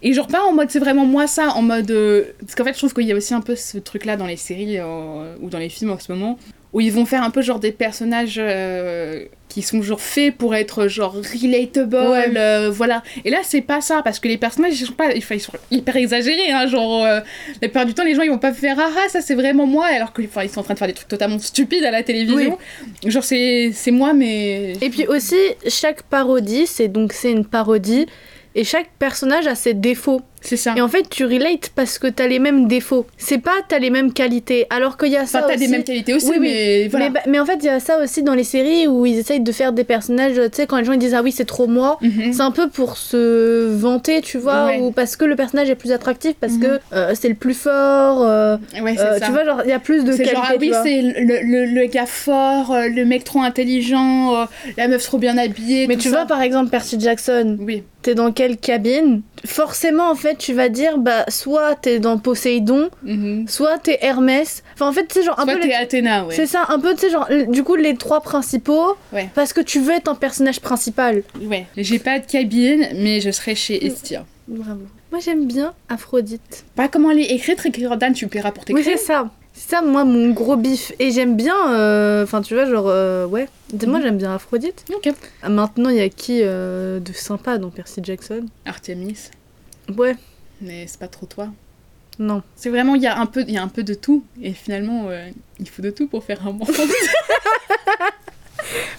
[0.01, 2.73] Et genre pas en mode c'est vraiment moi ça, en mode euh, parce qu'en fait
[2.73, 5.35] je trouve qu'il y a aussi un peu ce truc là dans les séries euh,
[5.41, 6.37] ou dans les films en ce moment
[6.73, 10.53] où ils vont faire un peu genre des personnages euh, qui sont genre faits pour
[10.53, 12.31] être genre relatable, Ouais.
[12.37, 13.01] euh, voilà.
[13.25, 15.95] Et là c'est pas ça parce que les personnages ils sont pas, ils sont hyper
[15.95, 17.21] exagérés, hein, genre euh,
[17.61, 19.65] la plupart du temps les gens ils vont pas faire ah ah, ça c'est vraiment
[19.65, 21.89] moi alors que enfin, ils sont en train de faire des trucs totalement stupides à
[21.91, 22.57] la télévision.
[23.03, 28.05] Genre c'est c'est moi mais Et puis aussi, chaque parodie, c'est donc c'est une parodie,
[28.53, 30.21] et chaque personnage a ses défauts.
[30.41, 30.73] C'est ça.
[30.77, 33.05] Et en fait, tu relates parce que t'as les mêmes défauts.
[33.17, 34.65] C'est pas t'as les mêmes qualités.
[34.69, 35.65] Alors qu'il y a ça Enfin, t'as aussi.
[35.65, 36.47] des mêmes qualités aussi, Oui, oui.
[36.49, 37.05] mais voilà.
[37.07, 39.17] Mais, bah- mais en fait, il y a ça aussi dans les séries où ils
[39.17, 41.45] essayent de faire des personnages, tu sais, quand les gens ils disent ah oui, c'est
[41.45, 41.97] trop moi.
[42.01, 42.33] Mhm.
[42.33, 44.79] C'est un peu pour se vanter, tu vois, Ouais.
[44.79, 46.61] ou parce que le personnage est plus attractif, parce Mhm.
[46.61, 48.23] que euh, c'est le plus fort.
[48.23, 49.25] euh, Ouais, c'est euh, ça.
[49.25, 50.35] tu vois, genre, il y a plus de C'est qualité.
[50.35, 55.03] genre, ah oui, c'est le, le, le gars fort, le mec trop intelligent, la meuf
[55.03, 55.87] trop bien habillée.
[55.87, 56.17] Mais tu ça.
[56.17, 60.69] vois, par exemple, Percy Jackson, Oui, t'es dans quelle cabine Forcément, en fait, tu vas
[60.69, 63.47] dire, bah, soit t'es dans Poséidon, mhm.
[63.47, 64.63] soit t'es Hermès.
[64.73, 65.59] Enfin, en fait, sais, genre, un Soit peu.
[65.61, 66.35] t'es les- Athéna, ouais.
[66.35, 69.29] C'est ça, un peu, tu sais, genre, du coup, les trois principaux, Ouais.
[69.35, 71.23] parce que tu veux être un personnage principal.
[71.41, 71.65] ouais.
[71.77, 74.25] J'ai pas de cabine, mais je serai chez Estia.
[74.47, 74.81] Bravo.
[75.11, 76.65] Moi, j'aime bien Aphrodite.
[76.75, 79.29] Pas comment elle est écrite, Jordan, tu paieras pour tes Oui, c'est ça.
[79.53, 80.93] C'est ça, moi, mon gros bif.
[80.99, 83.47] Et j'aime bien, euh, enfin, tu vois, genre, euh, ouais.
[83.85, 84.03] Moi, Mhm.
[84.03, 84.85] j'aime bien Aphrodite.
[84.95, 85.09] Ok.
[85.43, 88.45] Ah, maintenant, il y a qui euh, de sympa dans Percy Jackson?
[88.65, 89.29] Artemis,
[89.97, 90.15] Ouais,
[90.61, 91.49] mais c'est pas trop toi.
[92.19, 92.41] non.
[92.55, 94.53] C'est vraiment, il y, a un peu- il y a un peu de tout, et
[94.53, 95.29] finalement, euh,
[95.59, 96.69] il faut de tout pour faire un monde.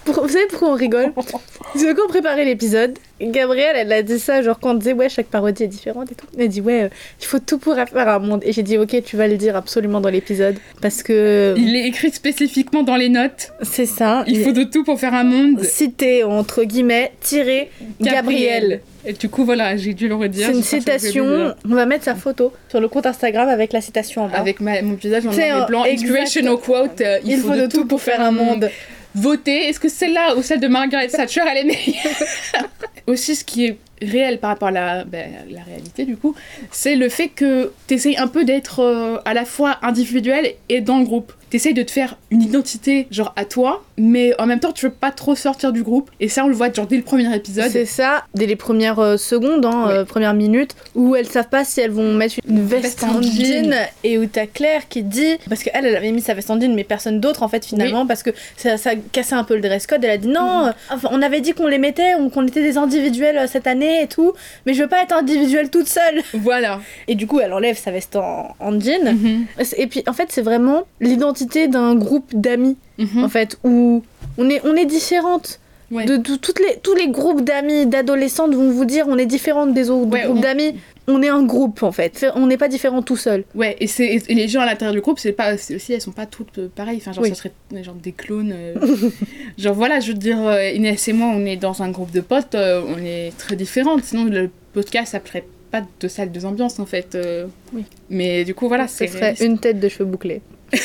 [0.05, 4.03] Pour- vous savez pourquoi on rigole Parce que quand on préparait l'épisode, Gabrielle, elle a
[4.03, 6.27] dit ça, genre quand on disait, ouais, chaque parodie est différente et tout.
[6.37, 6.89] Elle a dit, ouais, euh,
[7.21, 8.41] il faut tout pour faire un monde.
[8.45, 10.57] Et j'ai dit, ok, tu vas le dire absolument dans l'épisode.
[10.81, 13.53] Parce que il est écrit spécifiquement dans les notes.
[13.63, 14.25] c'est ça.
[14.27, 15.63] Il faut de tout pour faire un monde.
[15.63, 18.81] citer, entre guillemets, tirer Gabrielle.
[19.07, 20.47] Et du coup, voilà, j'ai dû le redire.
[20.49, 21.55] C'est une citation.
[21.69, 24.37] On va mettre sa photo sur le compte Instagram avec la citation en bas.
[24.39, 25.85] Avec ma- mon visage en C'est noir et un- blanc.
[25.85, 27.01] Inspirational quote.
[27.01, 28.69] euh, il, faut, de tout pour faire un monde.
[29.15, 29.69] Votez.
[29.69, 32.23] Est-ce que celle-là ou celle de Margaret Thatcher, elle est meilleure
[33.07, 36.35] Aussi, ce qui est réel par rapport à la, ben, la réalité, du coup,
[36.71, 40.99] c'est le fait que t'essayes un peu d'être euh, à la fois individuel et dans
[40.99, 41.33] le groupe.
[41.51, 44.93] T'essayes de te faire une identité, genre à toi, mais en même temps, tu veux
[44.93, 46.11] pas trop sortir du groupe.
[46.21, 47.71] Et ça, on le voit genre dès le premier épisode.
[47.71, 49.93] C'est ça, dès les premières euh, secondes, hein, Ouais.
[49.93, 53.19] euh, premières minutes, où elles savent pas si elles vont mettre une veste, Veste en
[53.19, 53.75] en jean,
[54.05, 56.75] et où t'as Claire qui dit, parce qu'elle, elle avait mis sa veste en jean,
[56.75, 59.87] mais personne d'autre en fait finalement, parce que ça, ça cassait un peu le dress
[59.87, 60.03] code.
[60.05, 62.63] Elle a dit non, euh, enfin, on avait dit qu'on les mettait, on- qu'on était
[62.63, 64.33] des individuels cette année et tout,
[64.67, 66.23] mais je veux pas être individuelle toute seule.
[66.35, 66.81] Voilà.
[67.09, 69.15] Et du coup, elle enlève sa veste en, en jean.
[69.15, 69.47] Mhm.
[69.77, 73.25] Et puis en fait, c'est vraiment l'identité d'un groupe d'amis Mhm.
[73.25, 74.03] en fait, où
[74.39, 75.59] on est, on est différentes.
[75.91, 76.05] Ouais.
[76.05, 79.75] De, de- toutes les, tous les groupes d'amis, d'adolescentes vont vous dire on est différentes
[79.75, 80.77] des autres Ouais, groupes on- d'amis.
[81.09, 82.25] On est un groupe en fait.
[82.37, 83.43] On n'est pas différents tout seul.
[83.57, 86.01] Ouais, et, c'est, et les gens à l'intérieur du groupe, c'est pas, c'est aussi, elles
[86.01, 86.99] sont pas toutes euh, pareilles.
[86.99, 87.31] Enfin, genre, Oui.
[87.31, 88.53] ça serait genre des clones.
[88.55, 88.75] euh.
[89.59, 92.21] genre, voilà, je veux dire, euh, Inès et moi, on est dans un groupe de
[92.21, 94.05] potes, euh, on est très différentes.
[94.05, 97.17] Sinon, le podcast s'appellerait pas de salle, deux ambiances, en fait.
[97.17, 97.47] euh.
[97.73, 97.83] Oui.
[98.11, 100.43] Mais du coup, voilà, Ce c'est serait une tête de cheveux bouclés.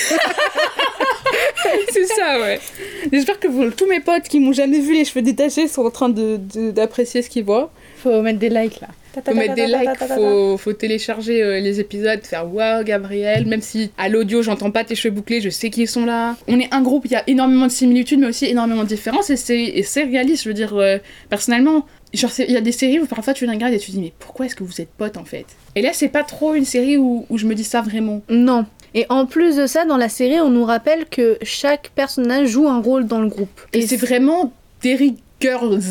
[1.91, 2.59] c'est ça, ouais.
[3.11, 5.91] J'espère que vous- tous mes potes qui m'ont jamais vu les cheveux détachés sont en
[5.91, 7.71] train de, de- d'apprécier ce qu'ils voient.
[7.97, 8.87] Faut mettre des likes là.
[9.25, 13.89] Faut mettre des likes, faut, faut télécharger euh, les épisodes, faire waouh Gabriel, même si
[13.97, 16.35] à l'audio j'entends pas tes cheveux bouclés, je sais qu'ils sont là.
[16.49, 19.29] On est un groupe, il y a énormément de similitudes mais aussi énormément de différences
[19.29, 20.97] et c'est, et c'est réaliste, je veux dire, euh,
[21.29, 23.91] personnellement, genre il y a des séries où parfois tu les regardes et tu te
[23.91, 25.45] dis mais pourquoi est-ce que vous êtes potes en fait?
[25.75, 28.21] Et là c'est pas trop une série où, où je me dis ça vraiment.
[28.29, 28.65] Non.
[28.95, 32.69] Et en plus de ça, dans la série, on nous rappelle que chaque personnage joue
[32.69, 33.61] un rôle dans le groupe.
[33.73, 35.81] Et c'est vraiment Derry Girls.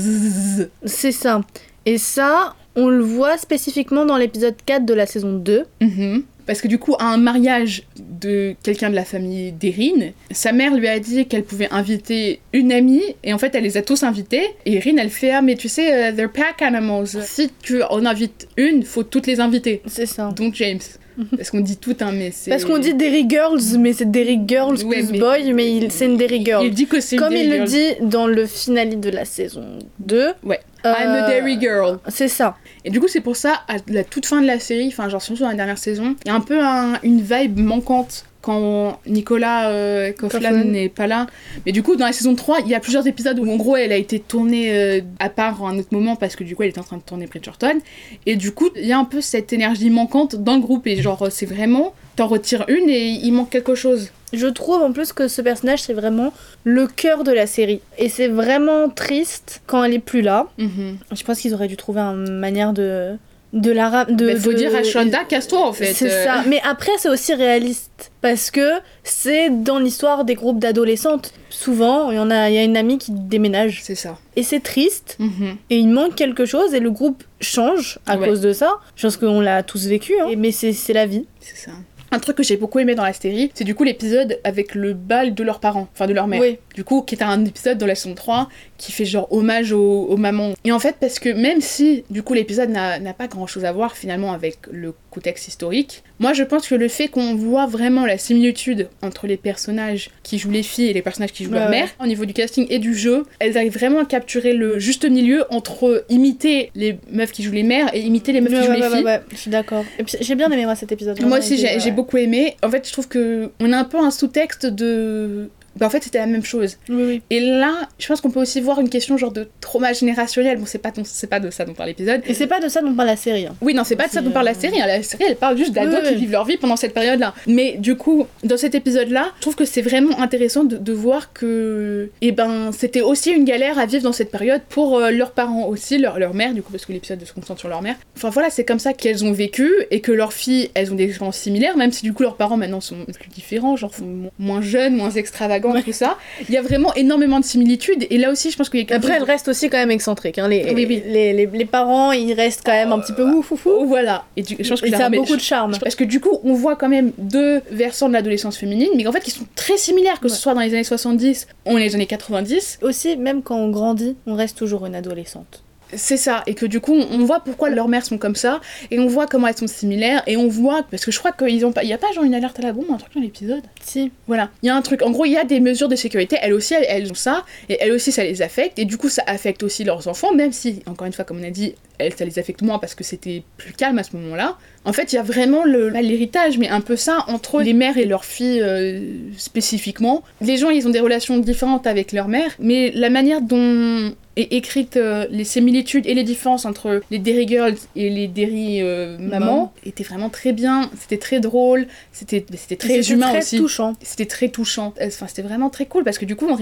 [0.86, 1.42] C'est ça.
[1.84, 5.64] Et ça, on le voit spécifiquement dans l'épisode 4 de la saison 2.
[5.82, 6.24] Mhm.
[6.46, 10.12] Parce que du coup, à un mariage de quelqu'un de la famille d'Erin.
[10.30, 13.76] Sa mère lui a dit qu'elle pouvait inviter une amie, et en fait, elle les
[13.76, 14.46] a tous invités.
[14.66, 17.22] Et Erin, elle fait Ah, mais tu sais, euh, they're pack animals.
[17.22, 19.82] Si tu en invites une, faut toutes les inviter.
[19.86, 20.32] C'est ça.
[20.36, 20.80] Donc James.
[21.36, 22.50] Parce qu'on dit tout, hein, mais c'est.
[22.50, 25.90] Parce qu'on dit Derry Girls, mais c'est Derry Girls Ouais, plus mais- Boy, mais il-
[25.92, 26.64] c'est une Derry Girl.
[26.66, 29.78] Il dit que c'est une Comme il le dit dans le finale de la saison
[30.00, 30.32] 2.
[30.44, 30.60] Ouais.
[30.86, 31.98] euh, I'm a Derry girl.
[32.08, 32.56] C'est ça.
[32.84, 35.22] Et du coup, c'est pour ça, à la toute fin de la série, enfin, genre
[35.22, 38.99] surtout dans la dernière saison, il y a un peu un- une vibe manquante quand
[39.07, 40.64] Nicolas euh, Coughlan Coughlan.
[40.64, 41.26] n'est pas là.
[41.64, 43.74] Mais du coup, dans la saison 3, il y a plusieurs épisodes où en gros,
[43.76, 46.62] elle a été tournée euh, à part à un autre moment parce que du coup,
[46.62, 47.80] elle était en train de tourner Bridgerton.
[48.26, 50.86] Et du coup, il y a un peu cette énergie manquante dans le groupe.
[50.86, 54.11] Et genre, c'est vraiment, t'en retires une et il manque quelque chose.
[54.34, 56.34] Je trouve en plus que ce personnage, c'est vraiment
[56.64, 57.80] le cœur de la série.
[57.97, 60.49] Et c'est vraiment triste quand elle est plus là.
[60.59, 60.99] Mhm.
[61.16, 63.16] Je pense qu'ils auraient dû trouver une manière de.
[63.55, 65.94] De la ra- de, Mais faut de- dire à Shonda, casse-toi en fait.
[65.94, 66.42] C'est Euh, ça.
[66.48, 68.11] Mais après, c'est aussi réaliste.
[68.20, 68.68] Parce que
[69.05, 71.32] c'est dans l'histoire des groupes d'adolescentes.
[71.50, 73.80] Souvent, il y, en a, il y a une amie qui déménage.
[73.84, 74.18] C'est ça.
[74.34, 75.16] Et c'est triste.
[75.20, 75.57] Mhm.
[75.70, 76.74] Et il manque quelque chose.
[76.74, 78.26] Et le groupe change à Ouais.
[78.28, 78.78] cause de ça.
[78.96, 80.14] Je pense qu'on l'a tous vécu.
[80.20, 80.26] hein.
[80.30, 81.24] Et- Mais c'est c'est la vie.
[81.40, 81.70] C'est ça.
[82.11, 84.92] Un truc que j'ai beaucoup aimé dans la série, c'est du coup l'épisode avec le
[84.94, 86.40] bal de leurs parents, enfin de leur mère.
[86.40, 86.59] Oui.
[86.76, 88.48] Du coup, qui est un épisode dans la saison 3
[88.78, 90.52] qui fait genre hommage aux, aux mamans.
[90.64, 93.72] Et en fait, parce que même si du coup l'épisode n'a pas grand chose à
[93.72, 98.04] voir finalement avec le contexte historique, moi je pense que le fait qu'on voit vraiment
[98.04, 101.60] la similitude entre les personnages qui jouent les filles et les personnages qui jouent Ouais,
[101.60, 104.78] leur mère, au niveau du casting et du jeu, elles arrivent vraiment à capturer le
[104.80, 108.60] juste milieu entre imiter les meufs qui jouent les mères et imiter les meufs Ouais,
[108.60, 109.04] qui jouent les filles.
[109.04, 109.84] ouais, je suis d'accord.
[110.20, 111.20] J'ai bien aimé moi cet épisode.
[111.22, 112.56] Moi aussi, j'ai beaucoup aimé.
[112.62, 115.48] En fait, je trouve que on a un peu un sous-texte de.
[115.76, 116.78] Bah, en fait, c'était la même chose.
[116.88, 117.22] Oui, oui.
[117.30, 120.58] Et là, je pense qu'on peut aussi voir une question genre de trauma générationnel.
[120.58, 122.22] Bon, c'est pas, ton- pas de ça dont parle l'épisode.
[122.26, 123.46] Et c'est pas de ça dont parle la série.
[123.46, 123.54] hein.
[123.60, 124.80] Oui, non, c'est pas de ça dont parle la euh, série.
[124.80, 124.86] hein.
[124.86, 127.34] La série, elle parle juste d'ados Oui, qui vivent leur vie pendant cette période-là.
[127.46, 131.32] Mais du coup, dans cet épisode-là, je trouve que c'est vraiment intéressant de, de voir
[131.32, 135.32] que, eh ben, c'était aussi une galère à vivre dans cette période pour euh, leurs
[135.32, 137.96] parents aussi, leur, leur mère, du coup, parce que l'épisode se concentre sur leur mère.
[138.16, 141.04] Enfin voilà, c'est comme ça qu'elles ont vécu et que leurs filles, elles ont des
[141.04, 144.60] expériences similaires, même si du coup leurs parents maintenant sont plus différents, genre sont moins
[144.60, 146.16] jeunes, moins extravagants, tout ça.
[146.48, 148.96] Il y a vraiment énormément de similitudes et là aussi, je pense qu'il y a
[148.96, 150.38] Après, chose elle reste aussi quand même excentrique.
[150.38, 150.48] Hein.
[150.48, 151.02] Les, Oui, oui.
[151.06, 153.86] Les, les, les parents, ils restent quand même un petit peu ouf, ouf, ouf.
[153.88, 154.24] Voilà.
[154.36, 155.72] Et du- je pense que Et ça a beaucoup de charme.
[155.82, 159.12] Parce que du coup, on voit quand même deux versants de l'adolescence féminine, mais en
[159.12, 162.06] fait qui sont très similaires, que ce soit dans les années 70 ou les années
[162.06, 162.78] 90.
[162.82, 165.63] Aussi, même quand on grandit, on reste toujours une adolescente.
[165.97, 168.99] C'est ça, et que du coup, on voit pourquoi leurs mères sont comme ça, et
[168.99, 171.72] on voit comment elles sont similaires, et on voit, parce que je crois qu'ils ont
[171.72, 173.62] pas, il y a pas genre une alerte à la bombe, un truc dans l'épisode.
[173.82, 174.11] Si.
[174.26, 176.36] Voilà, il y a un truc, en gros, il y a des mesures de sécurité,
[176.40, 179.09] elles aussi, elles, elles ont ça, et elles aussi, ça les affecte, et du coup,
[179.09, 182.14] ça affecte aussi leurs enfants, même si, encore une fois, comme on a dit, elles,
[182.14, 184.57] ça les affecte moins parce que c'était plus calme à ce moment-là.
[184.85, 187.72] En fait, il y a vraiment le- pas l'héritage, mais un peu ça entre les
[187.72, 189.01] mères et leurs filles euh,
[189.37, 190.22] spécifiquement.
[190.41, 194.53] Les gens, ils ont des relations différentes avec leur mère, mais la manière dont est
[194.53, 199.16] écrite euh, les similitudes et les différences entre les Derry Girls et les Derry euh,
[199.20, 203.59] Maman étaient vraiment très bien, c'était très drôle, c'était c'était très humain très aussi.
[203.59, 203.93] touchant.
[204.03, 204.93] C'était très touchant.
[205.01, 206.57] Euh, Enfin, c'était vraiment très cool parce que du coup, on,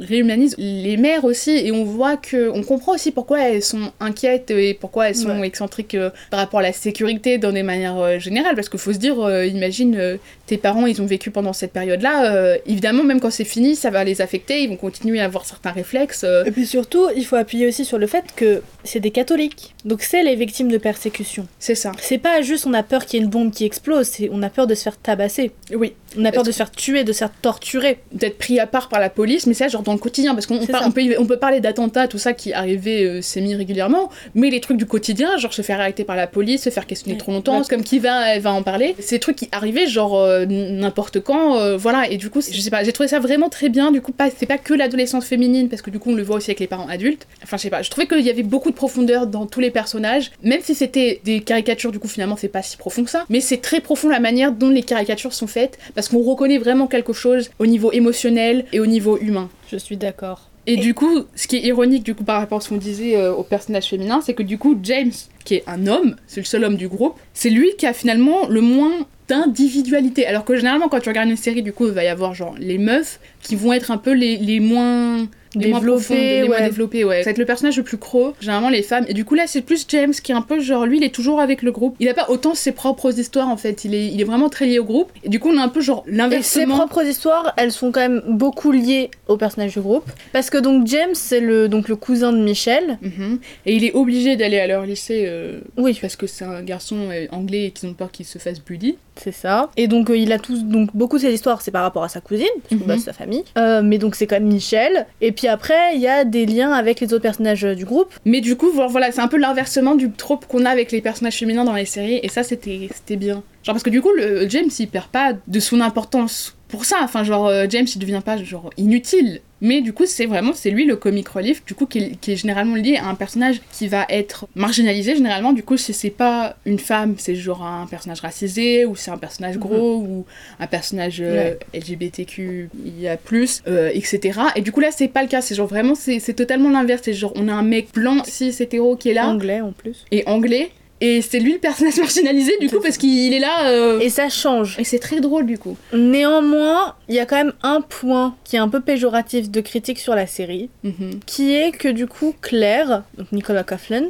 [0.00, 4.50] réhumanise les mères aussi et on voit que on comprend aussi pourquoi elles sont inquiètes
[4.50, 5.46] et pourquoi elles sont Ouais.
[5.46, 8.54] excentriques euh, par rapport à la sécurité dans des manières euh, générales.
[8.54, 11.72] Parce qu'il faut se dire, euh, imagine euh, tes parents, ils ont vécu pendant cette
[11.72, 12.56] période-là.
[12.66, 14.62] évidemment, même quand c'est fini, ça va les affecter.
[14.62, 16.24] Ils vont continuer à avoir certains réflexes.
[16.46, 19.74] Et puis surtout, il faut appuyer aussi sur le fait que c'est des catholiques.
[19.84, 21.46] Donc c'est les victimes de persécution.
[21.58, 21.92] c'est ça.
[22.00, 24.42] C'est pas juste on a peur qu'il y ait une bombe qui explose, c'est on
[24.42, 25.50] a peur de se faire tabasser.
[25.72, 25.94] Oui.
[26.16, 27.98] On a peur de se faire tuer, de se faire torturer.
[28.12, 30.56] d'être pris à part par la police, mais ça genre dans le quotidien, parce qu'on
[30.56, 30.88] on C'est par- ça.
[30.88, 34.76] on peut, on peut parler d'attentats, tout ça qui arrivait euh, semi-régulièrement, mais les trucs
[34.76, 37.18] du quotidien, genre se faire arrêter par la police, se faire questionner Ouais.
[37.18, 37.64] trop longtemps, Ouais.
[37.64, 40.46] c'est comme qui va, elle va en parler, c'est des trucs qui arrivaient genre euh,
[40.46, 43.68] n'importe quand, euh, voilà, et du coup, je sais pas, j'ai trouvé ça vraiment très
[43.68, 46.22] bien, du coup, pas, c'est pas que l'adolescence féminine, parce que du coup, on le
[46.22, 48.42] voit aussi avec les parents adultes, enfin, je sais pas, je trouvais qu'il y avait
[48.42, 52.36] beaucoup de profondeur dans tous les personnages, même si c'était des caricatures, du coup, finalement,
[52.36, 55.32] c'est pas si profond que ça, mais c'est très profond la manière dont les caricatures
[55.34, 59.48] sont faites, parce qu'on reconnaît vraiment quelque chose au niveau émotionnel et au niveau humain.
[59.70, 60.48] Je suis d'accord.
[60.66, 63.16] Et, du coup, ce qui est ironique du coup par rapport à ce qu'on disait
[63.16, 65.12] euh, au personnage féminin, c'est que du coup James,
[65.46, 68.46] qui est un homme, c'est le seul homme du groupe, c'est lui qui a finalement
[68.48, 70.26] le moins d'individualité.
[70.26, 72.54] Alors que généralement quand tu regardes une série, du coup il va y avoir genre
[72.58, 76.58] les meufs, qui vont être un peu les, les moins les moins profondes, les moins
[76.58, 76.64] ouais.
[76.66, 77.20] développées, ouais.
[77.22, 79.06] Ça va être le personnage le plus croc, généralement les femmes.
[79.08, 81.14] Et du coup, là, c'est plus James qui est un peu genre, lui, il est
[81.14, 81.96] toujours avec le groupe.
[82.00, 83.84] Il a pas autant ses propres histoires, en fait.
[83.84, 85.10] Il est, il est vraiment très lié au groupe.
[85.24, 86.76] Et du coup, on a un peu genre Et ses l'inversement.
[86.76, 90.04] propres histoires, elles sont quand même beaucoup liées au personnage du groupe.
[90.32, 92.98] Parce que donc James, c'est le, donc le cousin de Michel.
[93.00, 93.38] Mhm.
[93.64, 97.08] Et il est obligé d'aller à leur lycée euh, Oui, parce que c'est un garçon
[97.10, 98.96] euh, anglais et qu'ils ont peur qu'il se fasse bully.
[99.16, 99.70] c'est ça.
[99.76, 102.08] Et donc euh, il a tous, donc beaucoup de ses histoires, c'est par rapport à
[102.08, 103.27] sa cousine, parce que bah, c'est sa famille.
[103.56, 105.06] Euh, mais donc c'est quand même Michel.
[105.20, 108.12] Et puis après, il y a des liens avec les autres personnages euh, du groupe.
[108.24, 111.36] Mais du coup, voilà, c'est un peu l'inversement du trope qu'on a avec les personnages
[111.36, 113.42] féminins dans les séries, et ça, c'était c'était bien.
[113.62, 116.96] Genre, parce que du coup, le James, il perd pas de son importance pour ça.
[117.02, 119.40] Enfin, genre, euh, James, il devient pas, genre, inutile.
[119.60, 122.32] Mais du coup, c'est vraiment, c'est lui le comic relief, du coup, qui est, qui
[122.32, 125.52] est généralement lié à un personnage qui va être marginalisé, généralement.
[125.52, 129.18] Du coup, si c'est pas une femme, c'est genre un personnage racisé, ou c'est un
[129.18, 130.26] personnage gros, ou
[130.60, 133.18] un personnage euh, LGBTQIA+,
[133.66, 134.40] euh, etc.
[134.56, 135.40] Et du coup, là, c'est pas le cas.
[135.40, 137.02] C'est genre vraiment, c'est c'est totalement l'inverse.
[137.04, 140.04] C'est genre, on a un mec blanc, cis, hétéro qui est là, Anglais en plus.
[140.10, 140.70] et anglais.
[141.00, 143.68] Et c'est lui le personnage marginalisé, du coup, parce qu'il est là.
[143.70, 144.76] euh, Et ça change.
[144.80, 145.76] Et c'est très drôle, du coup.
[145.92, 149.98] Néanmoins, il y a quand même un point qui est un peu péjoratif de critique
[150.00, 151.20] sur la série, Mhm.
[151.26, 154.06] qui est que du coup Claire, donc Nicolas Coughlin,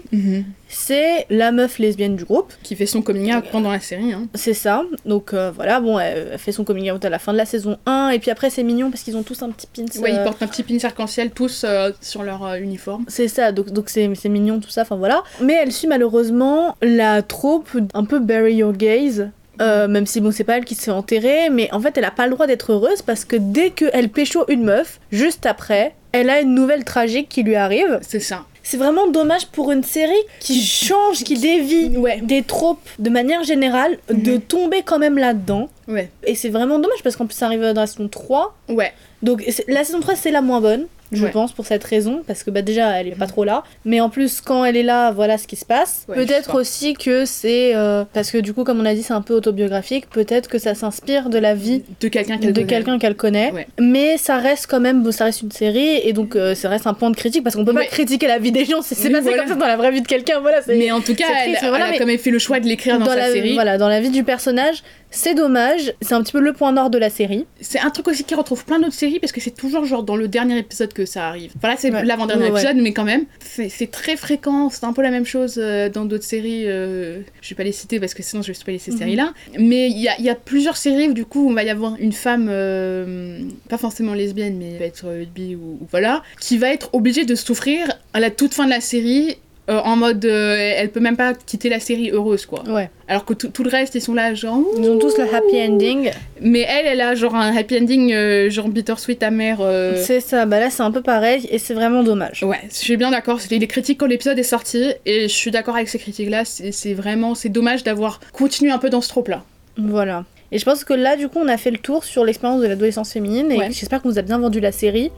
[0.68, 2.52] c'est la meuf lesbienne du groupe.
[2.62, 4.12] Qui fait son coming out pendant la série.
[4.12, 4.28] Hein.
[4.34, 4.82] C'est ça.
[5.04, 7.78] Donc euh, voilà, bon, elle, fait son coming out à la fin de la saison
[7.86, 9.84] 1, et puis après c'est mignon parce qu'ils ont tous un petit pin.
[10.00, 13.04] Ouais, ils euh, portent un petit pin arc-en-ciel tous euh, sur leur uniforme.
[13.08, 15.22] C'est ça, donc donc c'est c'est mignon tout ça, enfin voilà.
[15.42, 19.30] Mais elle suit malheureusement la troupe un peu bury your gaze.
[19.60, 22.04] euh, même si bon c'est pas elle qui se fait enterrer, mais en fait elle
[22.04, 25.94] a pas le droit d'être heureuse parce que dès qu'elle pécho une meuf, juste après,
[26.12, 27.98] elle a une nouvelle tragique qui lui arrive.
[28.02, 28.44] C'est ça.
[28.70, 32.20] C'est vraiment dommage pour une série qui change, qui dévie Ouais.
[32.22, 34.40] des tropes de manière générale, de Mhm.
[34.42, 35.70] tomber quand même là-dedans.
[35.88, 36.10] Ouais.
[36.24, 38.54] Et c'est vraiment dommage parce qu'en plus ça arrive dans la saison 3.
[38.68, 38.92] Ouais.
[39.22, 41.30] Donc la saison 3 c'est la moins bonne, je Ouais.
[41.30, 43.62] pense, pour cette raison, parce que bah déjà elle est pas trop là.
[43.84, 46.04] Mais en plus quand elle est là, voilà ce qui se passe.
[46.08, 47.74] Ouais, peut-être aussi que c'est...
[47.74, 50.58] euh, parce que du coup comme on a dit c'est un peu autobiographique, peut-être que
[50.58, 52.66] ça s'inspire de la vie De quelqu'un qu'elle de connaît.
[52.66, 53.52] quelqu'un qu'elle connaît.
[53.52, 53.66] Ouais.
[53.80, 56.86] Mais ça reste quand même, bon, ça reste une série, et donc euh, ça reste
[56.86, 57.84] un point de critique, parce qu'on peut Ouais.
[57.84, 59.38] pas critiquer la vie des gens, c'est c'est Oui, passé voilà.
[59.44, 60.62] comme ça dans la vraie vie de quelqu'un, voilà.
[60.62, 62.18] c'est- Mais en tout cas, c'est elle, triste, mais voilà, elle a mais- quand même
[62.18, 63.54] fait le choix de l'écrire dans, sa la, série.
[63.54, 66.90] Voilà, dans la vie du personnage, c'est dommage, c'est un petit peu le point nord
[66.90, 67.46] de la série.
[67.60, 70.16] C'est un truc aussi qui retrouve plein d'autres séries parce que c'est toujours genre dans
[70.16, 71.52] le dernier épisode que ça arrive.
[71.60, 72.04] Voilà, c'est Ouais.
[72.04, 72.60] l'avant-dernier Ouais, ouais.
[72.60, 74.68] épisode, mais quand même, c'est très fréquent.
[74.70, 76.64] C'est un peu la même chose euh, dans d'autres séries.
[76.66, 78.98] euh, je vais pas les citer parce que sinon je vais spoiler ces Mhm.
[78.98, 79.32] séries-là.
[79.58, 81.70] Mais il y a, il y a plusieurs séries où du coup on va y
[81.70, 85.86] avoir une femme, euh, pas forcément lesbienne, mais elle va être euh, bi ou, ou
[85.90, 89.36] voilà, qui va être obligée de souffrir à la toute fin de la série.
[89.68, 92.62] Euh, en mode, euh, elle peut même pas quitter la série heureuse quoi.
[92.68, 92.90] Ouais.
[93.06, 94.60] Alors que tout le reste ils sont là genre.
[94.78, 96.10] Ils ont tous le happy ending.
[96.40, 99.58] Mais elle, elle a genre un happy ending, euh, genre bittersweet amer.
[99.60, 99.94] euh.
[100.02, 102.42] C'est ça, bah là c'est un peu pareil, et c'est vraiment dommage.
[102.42, 103.40] Ouais, je suis bien d'accord.
[103.40, 106.44] C'était les critiques quand l'épisode est sorti, et je suis d'accord avec ces critiques-là.
[106.44, 109.42] C'est c'est vraiment, c'est dommage d'avoir continué un peu dans ce trope-là.
[109.76, 110.24] Voilà.
[110.50, 112.66] Et je pense que là, du coup, on a fait le tour sur l'expérience de
[112.66, 113.68] l'adolescence féminine, et Ouais.
[113.70, 115.10] j'espère qu'on vous a bien vendu la série.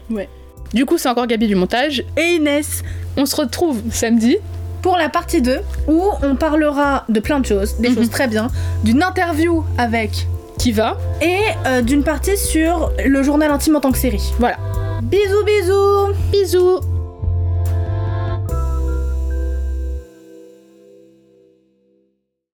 [0.73, 2.05] Du coup, c'est encore Gabi du montage.
[2.17, 2.83] Et Inès,
[3.17, 4.37] On se retrouve samedi.
[4.83, 5.59] pour la partie 2,
[5.89, 7.95] où on parlera de plein de choses, des Mhm.
[7.97, 8.49] choses très bien,
[8.85, 10.27] d'une interview avec
[10.59, 14.23] Qui va et euh, d'une partie sur le journal intime en tant que série.
[14.39, 14.57] Voilà.
[15.03, 16.81] Bisous bisous Bisous